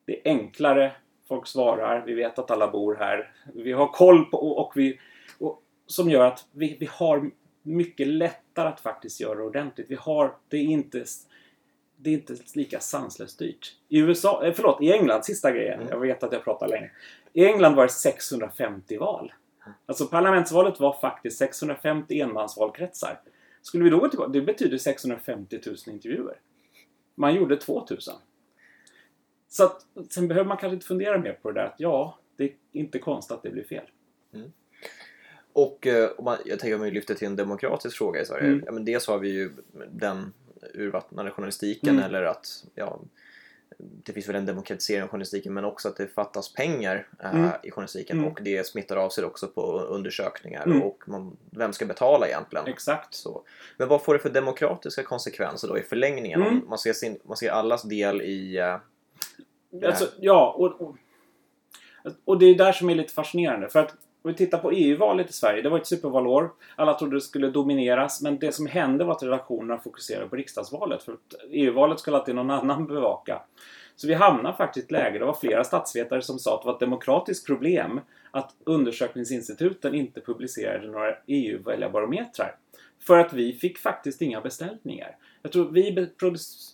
det 0.05 0.19
är 0.19 0.31
enklare 0.31 0.91
folk 1.29 1.47
svarar, 1.47 2.03
vi 2.05 2.13
vet 2.13 2.39
att 2.39 2.51
alla 2.51 2.71
bor 2.71 2.95
här. 2.95 3.31
Vi 3.53 3.71
har 3.71 3.87
koll 3.87 4.25
på 4.25 4.37
och 4.37 4.73
vi... 4.75 4.99
Och, 5.39 5.63
som 5.89 6.09
gör 6.09 6.25
att 6.25 6.45
vi, 6.51 6.77
vi 6.79 6.89
har 6.91 7.31
mycket 7.61 8.07
lättare 8.07 8.67
att 8.67 8.79
faktiskt 8.79 9.19
göra 9.19 9.35
det 9.35 9.43
ordentligt. 9.43 9.85
Vi 9.89 9.95
har, 9.95 10.35
det 10.47 10.57
är 10.57 10.63
inte 10.63 11.05
det 12.01 12.09
är 12.09 12.13
inte 12.13 12.35
lika 12.55 12.79
sanslöst 12.79 13.39
dyrt. 13.39 13.75
I 13.89 13.99
USA, 13.99 14.45
eh, 14.45 14.53
förlåt, 14.53 14.81
i 14.81 14.91
England, 14.91 15.25
sista 15.25 15.51
grejen. 15.51 15.79
Mm. 15.79 15.87
Jag 15.89 15.99
vet 15.99 16.23
att 16.23 16.33
jag 16.33 16.43
pratar 16.43 16.67
länge. 16.67 16.91
I 17.33 17.45
England 17.45 17.75
var 17.75 17.83
det 17.83 17.91
650 17.91 18.97
val. 18.97 19.33
Alltså 19.85 20.05
parlamentsvalet 20.05 20.79
var 20.79 20.93
faktiskt 21.01 21.37
650 21.37 22.21
enmansvalkretsar. 22.21 23.19
Skulle 23.61 23.83
vi 23.83 23.89
då 23.89 23.99
gå 23.99 24.09
tillbaka, 24.09 24.31
det 24.31 24.41
betyder 24.41 24.77
650 24.77 25.59
000 25.65 25.75
intervjuer. 25.87 26.39
Man 27.15 27.35
gjorde 27.35 27.57
2000. 27.57 28.13
Så 29.47 29.63
att, 29.63 29.85
sen 30.09 30.27
behöver 30.27 30.47
man 30.47 30.57
kanske 30.57 30.73
inte 30.73 30.87
fundera 30.87 31.17
mer 31.17 31.33
på 31.33 31.51
det 31.51 31.59
där 31.59 31.67
att 31.67 31.75
ja, 31.77 32.19
det 32.35 32.43
är 32.43 32.51
inte 32.71 32.99
konstigt 32.99 33.31
att 33.31 33.43
det 33.43 33.49
blir 33.49 33.63
fel. 33.63 33.85
Och 35.59 35.87
eh, 35.87 36.09
om 36.17 36.25
man, 36.25 36.37
jag 36.45 36.59
tänker 36.59 36.75
om 36.75 36.81
vi 36.81 36.91
lyfter 36.91 37.15
till 37.15 37.27
en 37.27 37.35
demokratisk 37.35 37.97
fråga 37.97 38.21
i 38.21 38.25
Sverige. 38.25 38.47
Mm. 38.47 38.63
Ja, 38.65 38.71
men 38.71 38.85
dels 38.85 39.07
har 39.07 39.17
vi 39.17 39.29
ju 39.29 39.51
den 39.91 40.33
urvattnade 40.73 41.31
journalistiken 41.31 41.89
mm. 41.89 42.03
eller 42.03 42.23
att 42.23 42.65
ja, 42.75 42.99
det 43.77 44.13
finns 44.13 44.29
väl 44.29 44.35
en 44.35 44.45
demokratisering 44.45 45.03
av 45.03 45.09
journalistiken 45.09 45.53
men 45.53 45.65
också 45.65 45.87
att 45.87 45.97
det 45.97 46.07
fattas 46.07 46.53
pengar 46.53 47.07
äh, 47.23 47.35
mm. 47.35 47.49
i 47.63 47.71
journalistiken 47.71 48.17
mm. 48.17 48.31
och 48.31 48.39
det 48.41 48.67
smittar 48.67 48.97
av 48.97 49.09
sig 49.09 49.23
också 49.23 49.47
på 49.47 49.79
undersökningar 49.79 50.63
mm. 50.63 50.81
och 50.81 51.03
man, 51.07 51.37
vem 51.51 51.73
ska 51.73 51.85
betala 51.85 52.27
egentligen? 52.27 52.67
Exakt. 52.67 53.13
Så. 53.13 53.43
Men 53.77 53.87
vad 53.87 54.03
får 54.03 54.13
det 54.13 54.19
för 54.19 54.29
demokratiska 54.29 55.03
konsekvenser 55.03 55.67
då 55.67 55.77
i 55.77 55.81
förlängningen? 55.81 56.41
Mm. 56.41 56.61
Man, 56.67 56.77
ser 56.77 56.93
sin, 56.93 57.19
man 57.23 57.37
ser 57.37 57.51
allas 57.51 57.83
del 57.83 58.21
i 58.21 58.57
äh, 58.57 58.77
Alltså, 59.85 60.07
ja, 60.19 60.55
och, 60.57 60.81
och, 60.81 60.95
och 62.25 62.39
det 62.39 62.45
är 62.45 62.55
där 62.55 62.71
som 62.71 62.89
är 62.89 62.95
lite 62.95 63.13
fascinerande. 63.13 63.69
För 63.69 63.79
att 63.79 63.95
om 64.21 64.31
vi 64.31 64.37
tittar 64.37 64.57
på 64.57 64.71
EU-valet 64.71 65.29
i 65.29 65.33
Sverige, 65.33 65.61
det 65.61 65.69
var 65.69 65.77
ett 65.77 65.87
supervalår. 65.87 66.51
Alla 66.75 66.93
trodde 66.93 67.15
det 67.15 67.21
skulle 67.21 67.49
domineras, 67.49 68.21
men 68.21 68.39
det 68.39 68.51
som 68.51 68.67
hände 68.67 69.03
var 69.03 69.11
att 69.11 69.23
redaktionerna 69.23 69.77
fokuserade 69.77 70.29
på 70.29 70.35
riksdagsvalet. 70.35 71.03
För 71.03 71.17
EU-valet 71.51 71.99
skulle 71.99 72.17
alltid 72.17 72.35
någon 72.35 72.49
annan 72.49 72.87
bevaka. 72.87 73.41
Så 73.95 74.07
vi 74.07 74.13
hamnade 74.13 74.57
faktiskt 74.57 74.83
i 74.83 74.85
ett 74.85 74.91
läge, 74.91 75.19
det 75.19 75.25
var 75.25 75.33
flera 75.33 75.63
statsvetare 75.63 76.21
som 76.21 76.39
sa 76.39 76.55
att 76.55 76.61
det 76.61 76.67
var 76.67 76.73
ett 76.73 76.79
demokratiskt 76.79 77.45
problem 77.45 78.01
att 78.31 78.55
undersökningsinstituten 78.63 79.95
inte 79.95 80.21
publicerade 80.21 80.87
några 80.87 81.15
EU-väljarbarometrar. 81.27 82.55
För 83.07 83.17
att 83.17 83.33
vi 83.33 83.53
fick 83.53 83.77
faktiskt 83.77 84.21
inga 84.21 84.41
beställningar. 84.41 85.15
Jag 85.41 85.51
tror 85.51 85.71
vi 85.71 86.09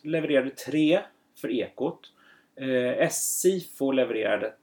levererade 0.04 0.50
tre 0.50 1.00
för 1.42 1.52
Ekot 1.52 2.00
eh, 2.56 3.10
SIFO 3.10 3.92
levererade 3.92 4.54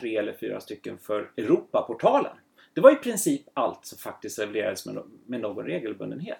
tre 0.00 0.16
eller 0.16 0.32
fyra 0.32 0.60
stycken 0.60 0.98
för 0.98 1.30
Europaportalen. 1.36 2.32
Det 2.74 2.80
var 2.80 2.92
i 2.92 2.96
princip 2.96 3.42
allt 3.54 3.86
som 3.86 3.98
faktiskt 3.98 4.38
levererades 4.38 4.86
med, 5.26 5.40
någon 5.40 5.64
regelbundenhet. 5.64 6.38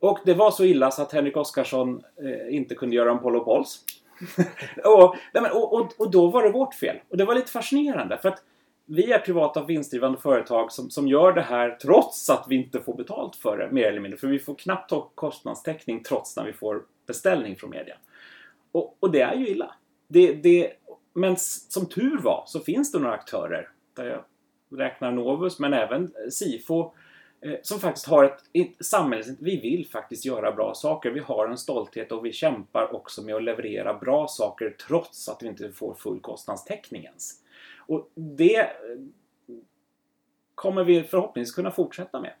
Och 0.00 0.18
det 0.24 0.34
var 0.34 0.50
så 0.50 0.64
illa 0.64 0.90
så 0.90 1.02
att 1.02 1.12
Henrik 1.12 1.36
Oskarsson 1.36 2.02
eh, 2.22 2.56
inte 2.56 2.74
kunde 2.74 2.96
göra 2.96 3.10
en 3.10 3.18
Polo 3.18 3.44
Pols. 3.44 3.84
och, 4.84 5.16
och, 5.52 5.72
och, 5.72 5.92
och, 5.98 6.10
då 6.10 6.26
var 6.26 6.42
det 6.42 6.50
vårt 6.50 6.74
fel. 6.74 6.96
Och 7.08 7.16
det 7.16 7.24
var 7.24 7.34
lite 7.34 7.50
fascinerande. 7.50 8.18
För 8.18 8.28
att 8.28 8.42
vi 8.86 9.12
är 9.12 9.18
privata 9.18 9.64
vinstdrivande 9.64 10.18
företag 10.18 10.72
som, 10.72 10.90
som 10.90 11.08
gör 11.08 11.32
det 11.32 11.42
här 11.42 11.70
trots 11.70 12.30
att 12.30 12.46
vi 12.48 12.56
inte 12.56 12.80
får 12.80 12.94
betalt 12.94 13.36
för 13.36 13.58
det, 13.58 13.70
mer 13.72 13.84
eller 13.84 14.00
mindre. 14.00 14.18
För 14.18 14.28
vi 14.28 14.38
får 14.38 14.54
knappt 14.54 14.90
ta 14.90 15.10
kostnadstäckning 15.14 16.02
trots 16.02 16.36
när 16.36 16.44
vi 16.44 16.52
får 16.52 16.82
beställning 17.06 17.56
från 17.56 17.70
media. 17.70 17.94
Och, 18.72 18.96
och 19.00 19.10
det 19.10 19.20
är 19.20 19.34
ju 19.34 19.48
illa. 19.48 19.74
Det, 20.08 20.32
det, 20.32 20.72
men 21.12 21.36
som 21.36 21.86
tur 21.86 22.18
var 22.18 22.44
så 22.46 22.60
finns 22.60 22.92
det 22.92 22.98
några 22.98 23.14
aktörer, 23.14 23.68
där 23.94 24.04
jag 24.06 24.24
räknar 24.80 25.12
Novus, 25.12 25.58
men 25.58 25.72
även 25.72 26.02
eh, 26.04 26.30
Sifo, 26.30 26.92
eh, 27.40 27.54
som 27.62 27.80
faktiskt 27.80 28.06
har 28.06 28.24
ett 28.52 28.86
samhälle, 28.86 29.24
vi 29.38 29.60
vill 29.60 29.86
faktiskt 29.86 30.24
göra 30.24 30.52
bra 30.52 30.74
saker. 30.74 31.10
Vi 31.10 31.20
har 31.20 31.48
en 31.48 31.58
stolthet 31.58 32.12
och 32.12 32.24
vi 32.24 32.32
kämpar 32.32 32.94
också 32.94 33.22
med 33.22 33.34
att 33.34 33.42
leverera 33.42 33.94
bra 33.94 34.28
saker 34.28 34.76
trots 34.86 35.28
att 35.28 35.42
vi 35.42 35.46
inte 35.46 35.72
får 35.72 35.94
full 35.94 36.20
kostnadstäckning 36.20 37.04
ens. 37.04 37.32
Och 37.86 38.10
det 38.14 38.58
eh, 38.58 38.68
kommer 40.54 40.84
vi 40.84 41.02
förhoppningsvis 41.02 41.54
kunna 41.54 41.70
fortsätta 41.70 42.20
med. 42.20 42.32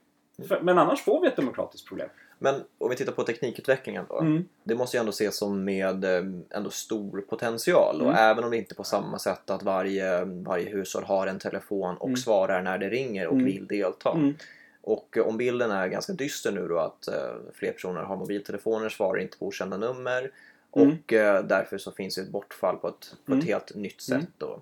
Men 0.62 0.78
annars 0.78 1.02
får 1.02 1.20
vi 1.20 1.28
ett 1.28 1.36
demokratiskt 1.36 1.88
problem. 1.88 2.08
Men 2.42 2.54
om 2.78 2.90
vi 2.90 2.96
tittar 2.96 3.12
på 3.12 3.22
teknikutvecklingen 3.22 4.04
då. 4.08 4.20
Mm. 4.20 4.44
Det 4.64 4.74
måste 4.74 4.96
ju 4.96 4.98
ändå 4.98 5.10
ses 5.10 5.36
som 5.36 5.64
med 5.64 6.04
eh, 6.04 6.24
ändå 6.50 6.70
stor 6.70 7.20
potential. 7.20 8.00
Mm. 8.00 8.06
Och 8.06 8.14
även 8.18 8.44
om 8.44 8.50
det 8.50 8.56
inte 8.56 8.74
på 8.74 8.84
samma 8.84 9.18
sätt 9.18 9.50
att 9.50 9.62
varje, 9.62 10.24
varje 10.24 10.68
hushåll 10.68 11.04
har 11.04 11.26
en 11.26 11.38
telefon 11.38 11.96
och 11.96 12.08
mm. 12.08 12.16
svarar 12.16 12.62
när 12.62 12.78
det 12.78 12.88
ringer 12.88 13.26
och 13.26 13.34
mm. 13.34 13.44
vill 13.44 13.66
delta. 13.66 14.10
Mm. 14.10 14.34
Och 14.80 15.16
om 15.24 15.36
bilden 15.36 15.70
är 15.70 15.88
ganska 15.88 16.12
dyster 16.12 16.52
nu 16.52 16.68
då 16.68 16.78
att 16.78 17.08
uh, 17.08 17.52
fler 17.52 17.72
personer 17.72 18.00
har 18.00 18.16
mobiltelefoner, 18.16 18.88
svarar 18.88 19.20
inte 19.20 19.38
på 19.38 19.46
okända 19.46 19.76
nummer. 19.76 20.30
Mm. 20.76 20.90
Och 20.90 21.02
därför 21.48 21.78
så 21.78 21.92
finns 21.92 22.14
det 22.14 22.22
ett 22.22 22.28
bortfall 22.28 22.76
på 22.76 22.88
ett, 22.88 23.14
på 23.26 23.34
ett 23.34 23.44
helt 23.44 23.74
nytt 23.74 24.00
sätt 24.00 24.28
då. 24.38 24.60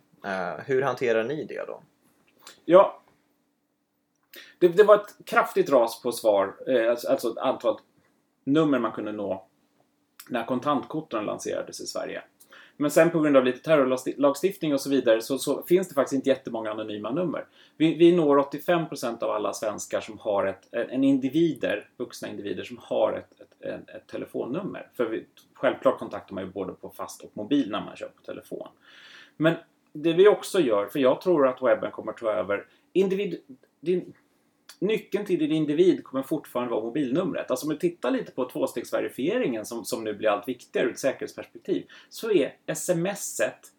Hur 0.64 0.82
hanterar 0.82 1.24
ni 1.24 1.44
det 1.44 1.64
då? 1.66 1.82
Ja, 2.64 3.00
det, 4.58 4.68
det, 4.68 4.84
var 4.84 4.94
ett 4.94 5.16
kraftigt 5.24 5.70
ras 5.70 6.02
på 6.02 6.12
svar, 6.12 6.56
eh, 6.66 6.90
alltså, 6.90 7.08
alltså 7.08 7.34
antal 7.40 7.78
nummer 8.44 8.78
man 8.78 8.92
kunde 8.92 9.12
nå 9.12 9.46
när 10.28 10.44
kontantkorten 10.44 11.24
lanserades 11.24 11.80
i 11.80 11.86
Sverige. 11.86 12.22
Men 12.80 12.90
sen 12.90 13.10
på 13.10 13.20
grund 13.20 13.36
av 13.36 13.44
lite 13.44 13.58
terrorlagstiftning 13.58 14.74
och 14.74 14.80
så 14.80 14.90
vidare 14.90 15.22
så, 15.22 15.38
så 15.38 15.62
finns 15.62 15.88
det 15.88 15.94
faktiskt 15.94 16.14
inte 16.14 16.28
jättemånga 16.28 16.70
anonyma 16.70 17.10
nummer. 17.10 17.46
Vi, 17.76 17.94
vi 17.94 18.16
når 18.16 18.38
85% 18.38 19.22
av 19.22 19.30
alla 19.30 19.52
svenskar 19.52 20.00
som 20.00 20.18
har 20.18 20.46
ett, 20.46 20.68
en 20.72 21.04
individer, 21.04 21.88
vuxna 21.96 22.28
individer 22.28 22.64
som 22.64 22.78
har 22.82 23.12
ett, 23.12 23.40
ett, 23.40 23.62
ett, 23.62 23.88
ett 23.96 24.06
telefonnummer. 24.06 24.90
För 24.94 25.06
vi, 25.06 25.26
självklart 25.54 25.98
kontaktar 25.98 26.34
man 26.34 26.44
ju 26.44 26.50
både 26.50 26.72
på 26.72 26.90
fast 26.90 27.22
och 27.22 27.30
mobil 27.34 27.70
när 27.70 27.80
man 27.80 27.96
kör 27.96 28.08
på 28.08 28.22
telefon. 28.22 28.68
Men 29.36 29.54
det 29.92 30.12
vi 30.12 30.28
också 30.28 30.60
gör, 30.60 30.86
för 30.86 30.98
jag 30.98 31.20
tror 31.20 31.48
att 31.48 31.62
webben 31.62 31.90
kommer 31.90 32.12
ta 32.12 32.32
över 32.32 32.66
individ, 32.92 33.40
din, 33.80 34.12
nyckeln 34.78 35.24
till 35.24 35.38
din 35.38 35.52
individ 35.52 36.04
kommer 36.04 36.22
fortfarande 36.22 36.70
vara 36.70 36.84
mobilnumret. 36.84 37.50
Alltså 37.50 37.66
om 37.66 37.72
du 37.72 37.78
tittar 37.78 38.10
lite 38.10 38.32
på 38.32 38.50
tvåstegsverifieringen 38.50 39.66
som, 39.66 39.84
som 39.84 40.04
nu 40.04 40.14
blir 40.14 40.28
allt 40.28 40.48
viktigare 40.48 40.86
ur 40.86 40.92
ett 40.92 40.98
säkerhetsperspektiv 40.98 41.86
så 42.08 42.30
är 42.30 42.74
smset 42.74 43.72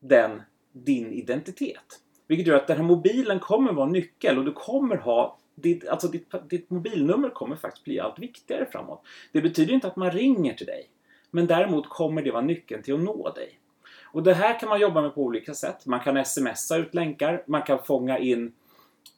den 0.00 0.42
din 0.72 1.12
identitet. 1.12 2.00
Vilket 2.26 2.46
gör 2.46 2.56
att 2.56 2.66
den 2.66 2.76
här 2.76 2.84
mobilen 2.84 3.40
kommer 3.40 3.72
vara 3.72 3.88
nyckel 3.88 4.38
och 4.38 4.44
du 4.44 4.52
kommer 4.52 4.96
ha 4.96 5.38
ditt, 5.54 5.88
alltså 5.88 6.08
ditt, 6.08 6.34
ditt 6.50 6.70
mobilnummer 6.70 7.30
kommer 7.30 7.56
faktiskt 7.56 7.84
bli 7.84 8.00
allt 8.00 8.18
viktigare 8.18 8.66
framåt. 8.72 9.02
Det 9.32 9.40
betyder 9.40 9.74
inte 9.74 9.86
att 9.86 9.96
man 9.96 10.10
ringer 10.10 10.54
till 10.54 10.66
dig. 10.66 10.88
Men 11.30 11.46
däremot 11.46 11.88
kommer 11.88 12.22
det 12.22 12.30
vara 12.30 12.42
nyckeln 12.42 12.82
till 12.82 12.94
att 12.94 13.00
nå 13.00 13.30
dig. 13.30 13.58
Och 14.02 14.22
det 14.22 14.34
här 14.34 14.60
kan 14.60 14.68
man 14.68 14.80
jobba 14.80 15.02
med 15.02 15.14
på 15.14 15.22
olika 15.22 15.54
sätt. 15.54 15.86
Man 15.86 16.00
kan 16.00 16.24
smsa 16.24 16.76
ut 16.76 16.94
länkar, 16.94 17.42
man 17.46 17.62
kan 17.62 17.84
fånga 17.84 18.18
in 18.18 18.52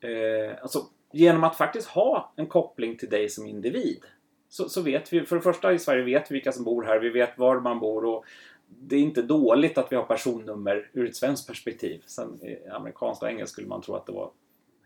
eh, 0.05 0.57
alltså 0.63 0.79
genom 1.13 1.45
att 1.45 1.57
faktiskt 1.57 1.89
ha 1.89 2.33
en 2.37 2.47
koppling 2.47 2.97
till 2.97 3.09
dig 3.09 3.29
som 3.29 3.47
individ 3.47 4.05
så, 4.49 4.69
så, 4.69 4.83
vet 4.83 5.13
vi, 5.13 5.27
för 5.27 5.37
det 5.37 5.43
första 5.43 5.73
i 5.73 5.79
Sverige 5.79 6.05
vet 6.05 6.31
vi 6.31 6.35
vilka 6.35 6.53
som 6.53 6.65
bor 6.65 6.83
här, 6.83 6.99
vi 6.99 7.11
vet 7.11 7.39
var 7.39 7.61
man 7.61 7.81
bor 7.81 8.05
och 8.05 8.25
det 8.69 8.97
är 8.97 9.01
inte 9.01 9.23
dåligt 9.23 9.79
att 9.79 9.93
vi 9.93 9.97
har 9.97 10.03
personnummer 10.03 10.91
ur 10.93 11.09
ett 11.09 11.17
svenskt 11.17 11.47
perspektiv. 11.47 12.03
Sen 12.07 12.45
i 12.45 12.69
amerikanskt 12.69 13.23
och 13.23 13.29
engelskt 13.29 13.53
skulle 13.53 13.69
man 13.69 13.83
tro 13.83 13.95
att 13.95 14.07
det 14.07 14.13
var 14.13 14.31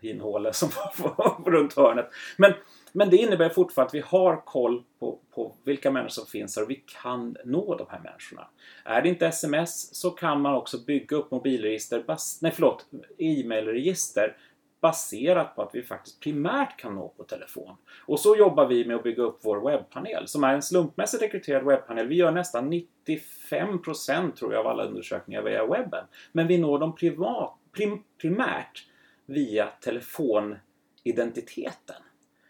hinhåle 0.01 0.53
som 0.53 0.69
var 0.99 1.51
runt 1.51 1.77
hörnet. 1.77 2.11
Men, 2.37 2.53
men 2.93 3.11
det 3.11 3.17
innebär 3.17 3.49
fortfarande 3.49 3.89
att 3.89 3.95
vi 3.95 4.01
har 4.07 4.45
koll 4.45 4.85
på, 4.99 5.19
på 5.35 5.55
vilka 5.65 5.91
människor 5.91 6.09
som 6.09 6.27
finns 6.27 6.57
här 6.57 6.63
och 6.63 6.71
vi 6.71 6.85
kan 7.03 7.37
nå 7.45 7.77
de 7.77 7.87
här 7.91 8.01
människorna. 8.01 8.49
Är 8.85 9.03
det 9.03 9.09
inte 9.09 9.27
sms 9.27 9.95
så 9.95 10.11
kan 10.11 10.41
man 10.41 10.55
också 10.55 10.79
bygga 10.79 11.17
upp 11.17 11.31
mobilregister, 11.31 12.05
nej 12.41 12.53
förlåt, 12.55 12.87
e-mailregister 13.19 14.37
baserat 14.81 15.57
på 15.57 15.63
att 15.63 15.75
vi 15.75 15.83
faktiskt 15.83 16.21
primärt 16.21 16.77
kan 16.77 16.95
nå 16.95 17.09
på 17.09 17.25
telefon. 17.25 17.77
Och 18.07 18.21
så 18.21 18.37
jobbar 18.37 18.67
vi 18.67 18.85
med 18.85 18.97
att 18.97 19.03
bygga 19.03 19.23
upp 19.23 19.39
vår 19.43 19.71
webbpanel 19.71 20.29
som 20.29 20.45
är 20.45 20.55
en 20.55 20.63
slumpmässigt 20.63 21.23
rekryterad 21.23 21.65
webbpanel. 21.65 22.07
Vi 22.07 22.15
gör 22.15 22.33
nästan 22.33 22.73
95% 22.73 24.33
tror 24.33 24.53
jag 24.53 24.61
av 24.61 24.67
alla 24.67 24.85
undersökningar 24.85 25.43
via 25.43 25.67
webben. 25.67 26.05
Men 26.33 26.47
vi 26.47 26.59
når 26.59 26.79
dem 26.79 26.95
privat, 26.95 27.55
prim, 27.73 28.03
primärt 28.21 28.87
via 29.27 29.67
telefonidentiteten. 29.67 31.97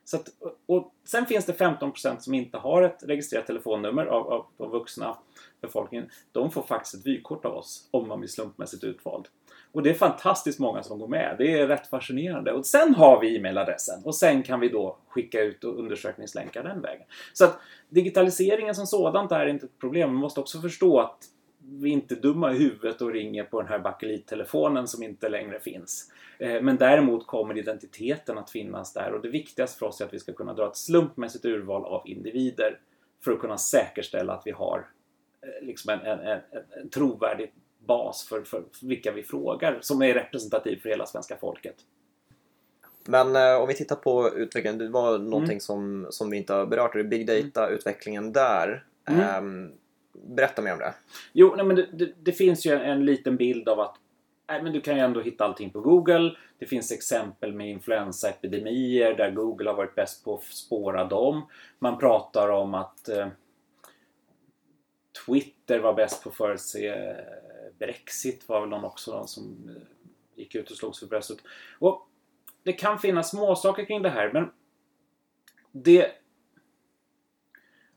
Så 0.04 0.16
att, 0.16 0.28
och 0.66 0.94
sen 1.04 1.26
finns 1.26 1.46
det 1.46 1.52
15% 1.52 2.18
som 2.18 2.34
inte 2.34 2.58
har 2.58 2.82
ett 2.82 3.02
registrerat 3.02 3.46
telefonnummer 3.46 4.06
av, 4.06 4.32
av, 4.32 4.46
av 4.56 4.70
vuxna 4.70 5.18
befolkningen. 5.60 6.10
De 6.32 6.50
får 6.50 6.62
faktiskt 6.62 6.94
ett 6.94 7.06
vykort 7.06 7.44
av 7.44 7.54
oss 7.54 7.88
om 7.90 8.08
man 8.08 8.20
blir 8.20 8.28
slumpmässigt 8.28 8.84
utvald. 8.84 9.28
Och 9.78 9.84
det 9.84 9.90
är 9.90 9.94
fantastiskt 9.94 10.58
många 10.58 10.82
som 10.82 10.98
går 10.98 11.08
med. 11.08 11.34
Det 11.38 11.60
är 11.60 11.66
rätt 11.66 11.86
fascinerande. 11.86 12.52
Och 12.52 12.66
sen 12.66 12.94
har 12.94 13.20
vi 13.20 13.36
e-mailadressen 13.36 14.04
och 14.04 14.14
sen 14.14 14.42
kan 14.42 14.60
vi 14.60 14.68
då 14.68 14.98
skicka 15.08 15.42
ut 15.42 15.64
undersökningslänkar 15.64 16.62
den 16.62 16.80
vägen. 16.80 17.06
Så 17.32 17.44
att 17.44 17.58
digitaliseringen 17.88 18.74
som 18.74 18.86
sådant 18.86 19.32
är 19.32 19.46
inte 19.46 19.66
ett 19.66 19.78
problem. 19.78 20.10
Man 20.10 20.20
måste 20.20 20.40
också 20.40 20.60
förstå 20.60 21.00
att 21.00 21.24
vi 21.58 21.90
inte 21.90 22.14
är 22.14 22.20
dumma 22.20 22.52
i 22.52 22.58
huvudet 22.58 23.00
och 23.00 23.12
ringer 23.12 23.44
på 23.44 23.60
den 23.60 23.68
här 23.70 23.78
bakelittelefonen 23.78 24.88
som 24.88 25.02
inte 25.02 25.28
längre 25.28 25.60
finns. 25.60 26.12
Eh, 26.38 26.62
men 26.62 26.76
däremot 26.76 27.26
kommer 27.26 27.58
identiteten 27.58 28.38
att 28.38 28.50
finnas 28.50 28.92
där 28.92 29.12
och 29.12 29.22
det 29.22 29.28
viktigaste 29.28 29.78
för 29.78 29.86
oss 29.86 30.00
är 30.00 30.04
att 30.04 30.14
vi 30.14 30.18
ska 30.18 30.32
kunna 30.32 30.54
dra 30.54 30.66
ett 30.66 30.76
slumpmässigt 30.76 31.44
urval 31.44 31.84
av 31.84 32.02
individer 32.08 32.78
för 33.24 33.32
att 33.32 33.40
kunna 33.40 33.58
säkerställa 33.58 34.32
att 34.32 34.42
vi 34.46 34.50
har 34.50 34.86
eh, 35.42 35.66
liksom 35.66 35.90
en, 35.92 36.00
en, 36.00 36.18
en, 36.18 36.40
en 36.82 36.88
trovärdig 36.88 37.52
bas 37.88 38.27
för, 38.29 38.42
för, 38.42 38.64
vilka 38.83 39.12
vi 39.12 39.22
frågar 39.22 39.79
som 39.81 40.03
är 40.03 40.14
representativ 40.14 40.77
för 40.77 40.88
hela 40.88 41.07
svenska 41.07 41.37
folket. 41.37 41.77
Men 43.05 43.37
eh, 43.37 43.61
om 43.61 43.68
vi 43.68 43.74
tittar 43.74 43.96
på 43.96 44.31
utvecklingen, 44.37 44.79
det 44.79 44.88
var 44.88 45.18
någonting 45.18 45.53
mm. 45.53 45.61
som, 45.61 46.07
som 46.11 46.31
vi 46.31 46.37
inte 46.37 46.55
har 46.55 46.66
berört, 46.66 46.92
det 46.92 47.01
är 47.01 47.05
big 47.05 47.27
data-utvecklingen 47.27 48.33
där. 48.33 48.85
Mm. 49.09 49.20
Eh, 49.20 49.70
berätta 50.12 50.62
mer 50.62 50.72
om 50.72 50.79
det. 50.79 50.94
Jo, 51.33 51.55
nej, 51.57 51.66
men 51.66 51.77
det, 51.77 51.87
det, 51.92 52.12
det, 52.22 52.33
finns 52.33 52.66
ju 52.66 52.72
en, 52.72 52.81
en, 52.81 53.05
liten 53.05 53.37
bild 53.37 53.68
av 53.68 53.81
att 53.81 53.96
nej, 54.48 54.62
men 54.62 54.72
du 54.72 54.81
kan 54.81 54.96
ju 54.96 55.01
ändå 55.01 55.20
hitta 55.20 55.44
allting 55.44 55.70
på 55.70 55.81
Google. 55.81 56.31
Det 56.59 56.66
finns 56.66 56.92
exempel 56.92 57.55
med 57.55 57.68
influensaepidemier 57.68 59.14
där 59.14 59.31
Google 59.31 59.70
har 59.70 59.77
varit 59.77 59.94
bäst 59.94 60.24
på 60.24 60.35
att 60.35 60.44
spåra 60.44 61.05
dem. 61.05 61.42
Man 61.79 61.98
pratar 61.98 62.48
om 62.48 62.74
att 62.74 63.09
eh, 63.09 63.29
Twitter 65.27 65.79
var 65.79 65.94
bäst 65.94 66.22
på 66.22 66.29
att 66.29 66.37
förutse 66.37 67.14
Brexit 67.78 68.48
var 68.48 68.60
väl 68.60 68.68
någon 68.68 68.84
också 68.84 69.16
någon 69.16 69.28
som 69.28 69.70
eh, 69.76 69.82
gick 70.38 70.54
ut 70.54 70.70
och 70.70 70.76
slogs 70.76 71.00
för 71.00 71.06
bröstet. 71.06 71.38
Och 71.78 72.08
det 72.62 72.72
kan 72.72 72.98
finnas 72.98 73.30
småsaker 73.30 73.84
kring 73.84 74.02
det 74.02 74.10
här 74.10 74.32
men 74.32 74.50
det... 75.72 76.12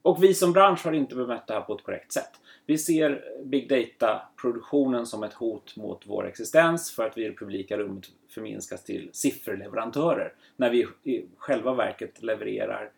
Och 0.01 0.23
vi 0.23 0.33
som 0.33 0.53
bransch 0.53 0.85
har 0.85 0.93
inte 0.93 1.15
bemött 1.15 1.47
det 1.47 1.53
här 1.53 1.61
på 1.61 1.75
ett 1.75 1.83
korrekt 1.83 2.11
sätt. 2.11 2.31
Vi 2.65 2.77
ser 2.77 3.23
Big 3.43 3.69
Data-produktionen 3.69 5.05
som 5.05 5.23
ett 5.23 5.33
hot 5.33 5.75
mot 5.75 6.03
vår 6.05 6.27
existens 6.27 6.91
för 6.91 7.07
att 7.07 7.17
vi 7.17 7.25
i 7.25 7.29
det 7.29 7.37
publika 7.37 7.77
rummet 7.77 8.05
förminskas 8.29 8.83
till 8.83 9.09
sifferleverantörer. 9.13 10.33
När 10.55 10.69
vi 10.69 10.87
i 11.03 11.25
själva 11.37 11.73
verket 11.73 12.23
levererar 12.23 12.91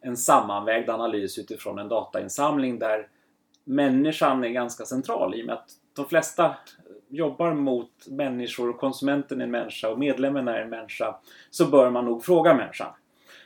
en 0.00 0.16
sammanvägd 0.16 0.90
analys 0.90 1.38
utifrån 1.38 1.78
en 1.78 1.88
datainsamling 1.88 2.78
där 2.78 3.08
människan 3.64 4.44
är 4.44 4.48
ganska 4.48 4.84
central 4.84 5.34
i 5.34 5.42
och 5.42 5.46
med 5.46 5.54
att 5.54 5.70
de 5.98 6.08
flesta 6.08 6.56
jobbar 7.08 7.54
mot 7.54 8.06
människor 8.08 8.70
och 8.70 8.78
konsumenten 8.78 9.40
är 9.40 9.44
en 9.44 9.50
människa 9.50 9.88
och 9.88 9.98
medlemmen 9.98 10.48
är 10.48 10.60
en 10.60 10.70
människa 10.70 11.16
så 11.50 11.66
bör 11.66 11.90
man 11.90 12.04
nog 12.04 12.24
fråga 12.24 12.54
människan. 12.54 12.92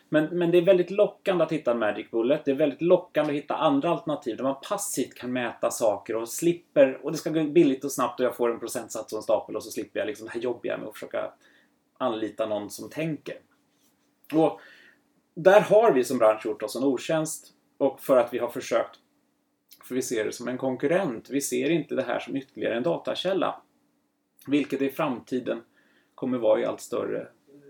Men, 0.09 0.39
men 0.39 0.51
det 0.51 0.59
är 0.59 0.63
väldigt 0.63 0.91
lockande 0.91 1.45
att 1.45 1.53
hitta 1.53 1.71
en 1.71 1.79
Magic 1.79 2.11
Bullet. 2.11 2.45
Det 2.45 2.51
är 2.51 2.55
väldigt 2.55 2.83
lockande 2.83 3.33
att 3.33 3.39
hitta 3.39 3.55
andra 3.55 3.91
alternativ 3.91 4.37
där 4.37 4.45
man 4.45 4.57
passivt 4.69 5.15
kan 5.15 5.33
mäta 5.33 5.71
saker 5.71 6.17
och 6.17 6.29
slipper 6.29 6.99
och 7.03 7.13
det 7.13 7.19
ska 7.19 7.31
gå 7.31 7.45
billigt 7.45 7.85
och 7.85 7.93
snabbt 7.93 8.21
och 8.21 8.27
jag 8.27 8.37
får 8.37 8.51
en 8.51 8.61
procentsats 8.61 9.13
och 9.13 9.17
en 9.17 9.23
stapel 9.23 9.57
och 9.57 9.65
så 9.65 9.71
slipper 9.71 10.01
jag 10.01 10.07
liksom 10.07 10.27
det 10.27 10.33
här 10.33 10.41
jobbiga 10.41 10.79
med 10.79 10.89
att 10.89 10.95
försöka 10.95 11.33
anlita 11.99 12.47
någon 12.47 12.71
som 12.71 12.91
tänker. 12.91 13.37
Och 14.35 14.61
där 15.35 15.61
har 15.61 15.93
vi 15.93 16.05
som 16.05 16.19
bransch 16.19 16.47
gjort 16.47 16.63
oss 16.63 16.77
en 16.77 16.85
otjänst 16.85 17.53
och 17.79 18.01
för 18.01 18.17
att 18.17 18.35
vi 18.35 18.39
har 18.39 18.49
försökt 18.49 18.99
för 19.93 19.97
vi 19.97 20.03
ser 20.03 20.25
det 20.25 20.33
som 20.33 20.49
en 20.49 20.59
konkurrent. 20.59 21.31
Vi 21.31 21.41
ser 21.41 21.71
inte 21.71 21.95
det 21.95 22.03
här 22.03 22.19
som 22.19 22.37
ytterligare 22.37 22.77
en 22.77 22.83
datakälla. 22.83 23.61
Vilket 24.47 24.83
i 24.83 24.91
framtiden 24.91 25.63
kommer 26.15 26.39
vara 26.39 26.61
i 26.61 26.65
allt 26.65 26.81
större, 26.81 27.29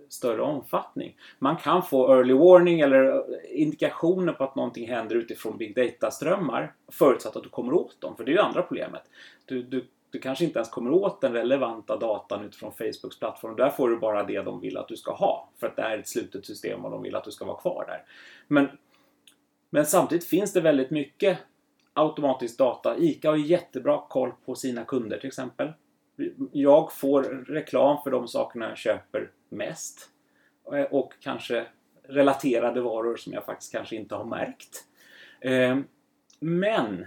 större 0.08 0.42
omfattning. 0.42 1.16
Man 1.38 1.56
kan 1.56 1.82
få 1.82 2.14
early 2.14 2.34
warning 2.34 2.80
eller 2.80 3.24
indikationer 3.56 4.32
på 4.32 4.44
att 4.44 4.56
någonting 4.56 4.88
händer 4.88 5.16
utifrån 5.16 5.58
big 5.58 5.76
data-strömmar 5.76 6.74
förutsatt 6.92 7.36
att 7.36 7.42
du 7.42 7.48
kommer 7.48 7.72
åt 7.72 8.00
dem. 8.00 8.16
För 8.16 8.24
det 8.24 8.30
är 8.30 8.34
ju 8.34 8.40
andra 8.40 8.62
problemet. 8.62 9.02
Du, 9.44 9.62
du, 9.62 9.86
du 10.10 10.18
kanske 10.18 10.44
inte 10.44 10.58
ens 10.58 10.68
kommer 10.68 10.90
åt 10.90 11.20
den 11.20 11.32
relevanta 11.32 11.96
datan 11.96 12.44
utifrån 12.44 12.72
Facebooks 12.72 13.18
plattform. 13.18 13.56
Där 13.56 13.70
får 13.70 13.88
du 13.88 13.98
bara 13.98 14.24
det 14.24 14.42
de 14.42 14.60
vill 14.60 14.76
att 14.76 14.88
du 14.88 14.96
ska 14.96 15.12
ha. 15.12 15.48
För 15.60 15.66
att 15.66 15.76
det 15.76 15.82
är 15.82 15.98
ett 15.98 16.08
slutet 16.08 16.46
system 16.46 16.84
och 16.84 16.90
de 16.90 17.02
vill 17.02 17.16
att 17.16 17.24
du 17.24 17.30
ska 17.30 17.44
vara 17.44 17.60
kvar 17.60 17.84
där. 17.88 18.04
Men, 18.48 18.68
men 19.70 19.86
samtidigt 19.86 20.26
finns 20.26 20.52
det 20.52 20.60
väldigt 20.60 20.90
mycket 20.90 21.38
automatisk 21.92 22.58
data. 22.58 22.96
ICA 22.98 23.30
har 23.30 23.36
jättebra 23.36 24.02
koll 24.08 24.32
på 24.44 24.54
sina 24.54 24.84
kunder 24.84 25.18
till 25.18 25.28
exempel. 25.28 25.72
Jag 26.52 26.92
får 26.92 27.22
reklam 27.48 28.02
för 28.02 28.10
de 28.10 28.28
sakerna 28.28 28.68
jag 28.68 28.78
köper 28.78 29.30
mest. 29.48 30.10
Eh, 30.72 30.82
och 30.82 31.12
kanske 31.20 31.66
relaterade 32.02 32.80
varor 32.80 33.16
som 33.16 33.32
jag 33.32 33.44
faktiskt 33.44 33.72
kanske 33.72 33.96
inte 33.96 34.14
har 34.14 34.24
märkt. 34.24 34.84
Ehm, 35.40 35.84
men 36.40 37.06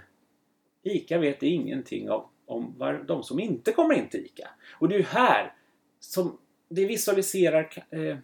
ICA 0.82 1.18
vet 1.18 1.42
ingenting 1.42 2.10
om, 2.10 2.28
om 2.46 2.74
de 3.06 3.22
som 3.22 3.40
inte 3.40 3.72
kommer 3.72 3.94
in 3.94 4.08
till 4.08 4.26
ICA. 4.26 4.48
Och 4.72 4.88
det 4.88 4.94
är 4.94 4.98
ju 4.98 5.04
här 5.04 5.54
som 6.00 6.38
det 6.68 6.84
visualiserar 6.84 7.84
eh, 7.90 8.16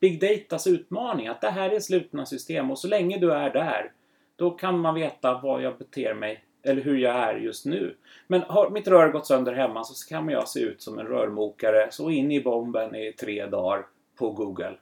Big 0.00 0.20
Datas 0.20 0.66
utmaning. 0.66 1.26
Att 1.26 1.40
det 1.40 1.50
här 1.50 1.70
är 1.70 1.80
slutna 1.80 2.26
system 2.26 2.70
och 2.70 2.78
så 2.78 2.88
länge 2.88 3.18
du 3.18 3.32
är 3.32 3.50
där 3.50 3.92
då 4.36 4.50
kan 4.50 4.78
man 4.78 4.94
veta 4.94 5.40
vad 5.42 5.62
jag 5.62 5.78
beter 5.78 6.14
mig 6.14 6.44
eller 6.62 6.82
hur 6.82 6.96
jag 6.96 7.14
är 7.14 7.34
just 7.34 7.66
nu. 7.66 7.96
Men 8.26 8.40
har 8.40 8.70
mitt 8.70 8.88
rör 8.88 9.12
gått 9.12 9.26
sönder 9.26 9.52
hemma 9.52 9.84
så 9.84 10.08
kan 10.08 10.28
jag 10.28 10.48
se 10.48 10.60
ut 10.60 10.82
som 10.82 10.98
en 10.98 11.06
rörmokare, 11.06 11.88
så 11.90 12.10
in 12.10 12.32
i 12.32 12.40
bomben 12.40 12.94
i 12.94 13.12
tre 13.12 13.46
dagar 13.46 13.86
på 14.18 14.30
Google. 14.30 14.76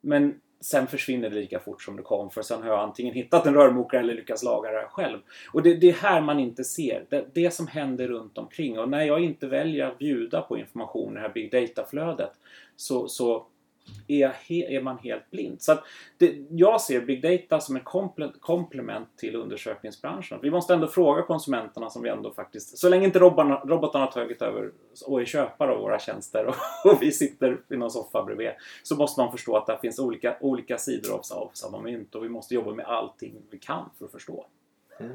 Men 0.00 0.40
sen 0.60 0.86
försvinner 0.86 1.30
det 1.30 1.36
lika 1.36 1.60
fort 1.60 1.82
som 1.82 1.96
det 1.96 2.02
kom 2.02 2.30
för 2.30 2.42
sen 2.42 2.62
har 2.62 2.68
jag 2.68 2.80
antingen 2.80 3.14
hittat 3.14 3.46
en 3.46 3.54
rörmokare 3.54 4.00
eller 4.00 4.14
lyckats 4.14 4.42
laga 4.42 4.70
det 4.70 4.86
själv. 4.90 5.18
Och 5.52 5.62
det, 5.62 5.74
det 5.74 5.88
är 5.88 5.92
här 5.92 6.20
man 6.20 6.40
inte 6.40 6.64
ser, 6.64 7.04
det, 7.08 7.26
det 7.34 7.50
som 7.50 7.66
händer 7.66 8.08
runt 8.08 8.38
omkring. 8.38 8.78
Och 8.78 8.88
när 8.88 9.04
jag 9.04 9.20
inte 9.20 9.46
väljer 9.46 9.86
att 9.86 9.98
bjuda 9.98 10.42
på 10.42 10.58
information 10.58 11.12
i 11.12 11.14
det 11.14 11.20
här 11.20 11.32
big 11.34 11.52
data-flödet 11.52 12.30
så, 12.76 13.08
så 13.08 13.46
är, 14.08 14.34
är 14.50 14.82
man 14.82 14.98
helt 14.98 15.30
blind. 15.30 15.62
Så 15.62 15.78
det, 16.18 16.36
jag 16.50 16.80
ser 16.80 17.00
big 17.00 17.22
data 17.22 17.60
som 17.60 17.76
ett 17.76 17.84
komplement 18.40 19.08
till 19.16 19.36
undersökningsbranschen. 19.36 20.38
Vi 20.42 20.50
måste 20.50 20.74
ändå 20.74 20.86
fråga 20.86 21.22
konsumenterna 21.22 21.90
som 21.90 22.02
vi 22.02 22.08
ändå 22.08 22.30
faktiskt, 22.30 22.78
så 22.78 22.88
länge 22.88 23.04
inte 23.04 23.18
robotarna, 23.18 23.60
robotarna 23.64 24.04
har 24.04 24.12
tagit 24.12 24.42
över 24.42 24.70
och 25.06 25.20
är 25.20 25.24
köpare 25.24 25.70
av 25.70 25.78
våra 25.78 25.98
tjänster 25.98 26.46
och, 26.46 26.54
och, 26.92 27.02
vi 27.02 27.12
sitter 27.12 27.60
i 27.70 27.76
någon 27.76 27.90
soffa 27.90 28.22
bredvid, 28.22 28.50
så 28.82 28.96
måste 28.96 29.20
man 29.20 29.32
förstå 29.32 29.56
att 29.56 29.66
det 29.66 29.78
finns 29.82 29.98
olika, 29.98 30.36
olika 30.40 30.78
sidor 30.78 31.12
av, 31.12 31.20
av 31.38 31.50
samma 31.54 31.80
mynt 31.80 32.14
och 32.14 32.24
vi 32.24 32.28
måste 32.28 32.54
jobba 32.54 32.74
med 32.74 32.86
allting 32.86 33.34
vi 33.50 33.58
kan 33.58 33.90
för 33.98 34.04
att 34.04 34.12
förstå. 34.12 34.46
Mm. 35.00 35.12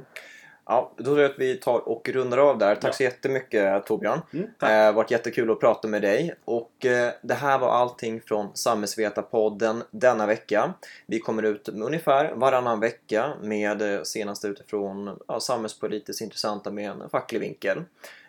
Ja, 0.69 0.91
då 0.97 1.03
tror 1.03 1.19
jag 1.19 1.31
att 1.31 1.39
vi 1.39 1.55
tar 1.55 1.89
och 1.89 2.09
rundar 2.09 2.37
av 2.37 2.57
där. 2.57 2.75
Tack 2.75 2.89
ja. 2.89 2.93
så 2.93 3.03
jättemycket 3.03 3.85
Torbjörn. 3.85 4.21
Mm, 4.33 4.47
tack. 4.59 4.71
eh, 4.71 4.93
varit 4.93 5.11
jättekul 5.11 5.51
att 5.51 5.59
prata 5.59 5.87
med 5.87 6.01
dig. 6.01 6.35
Och 6.45 6.85
eh, 6.85 7.11
det 7.21 7.33
här 7.33 7.59
var 7.59 7.69
allting 7.69 8.21
från 8.21 8.47
Samhällsvetarpodden 8.53 9.83
denna 9.91 10.25
vecka. 10.25 10.73
Vi 11.05 11.19
kommer 11.19 11.43
ut 11.43 11.69
ungefär 11.69 12.33
varannan 12.35 12.79
vecka 12.79 13.33
med 13.41 13.81
eh, 13.81 14.03
senaste 14.03 14.47
utifrån 14.47 15.19
ja, 15.27 15.39
samhällspolitiskt 15.39 16.21
intressanta 16.21 16.71
med 16.71 16.91
en 16.91 17.09
facklig 17.09 17.39
vinkel. 17.39 17.83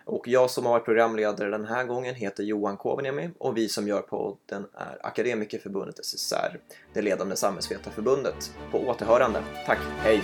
Och 0.05 0.29
jag 0.29 0.51
som 0.51 0.67
har 0.67 0.73
varit 0.73 0.85
programledare 0.85 1.51
den 1.51 1.67
här 1.67 1.85
gången 1.85 2.15
heter 2.15 2.43
Johan 2.43 2.77
Kovaniemi 2.77 3.31
och 3.39 3.57
vi 3.57 3.69
som 3.69 3.89
gör 3.89 4.03
podden 4.03 4.67
är 4.75 5.07
Akademikerförbundet 5.07 6.05
SSR, 6.05 6.59
det 6.93 7.03
ledande 7.03 7.37
samhällsvetarförbundet. 7.37 8.53
På 8.71 8.79
återhörande. 8.79 9.43
Tack, 9.67 9.79
hej! 9.99 10.23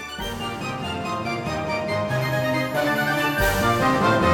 Thank 3.87 4.21
you. 4.21 4.26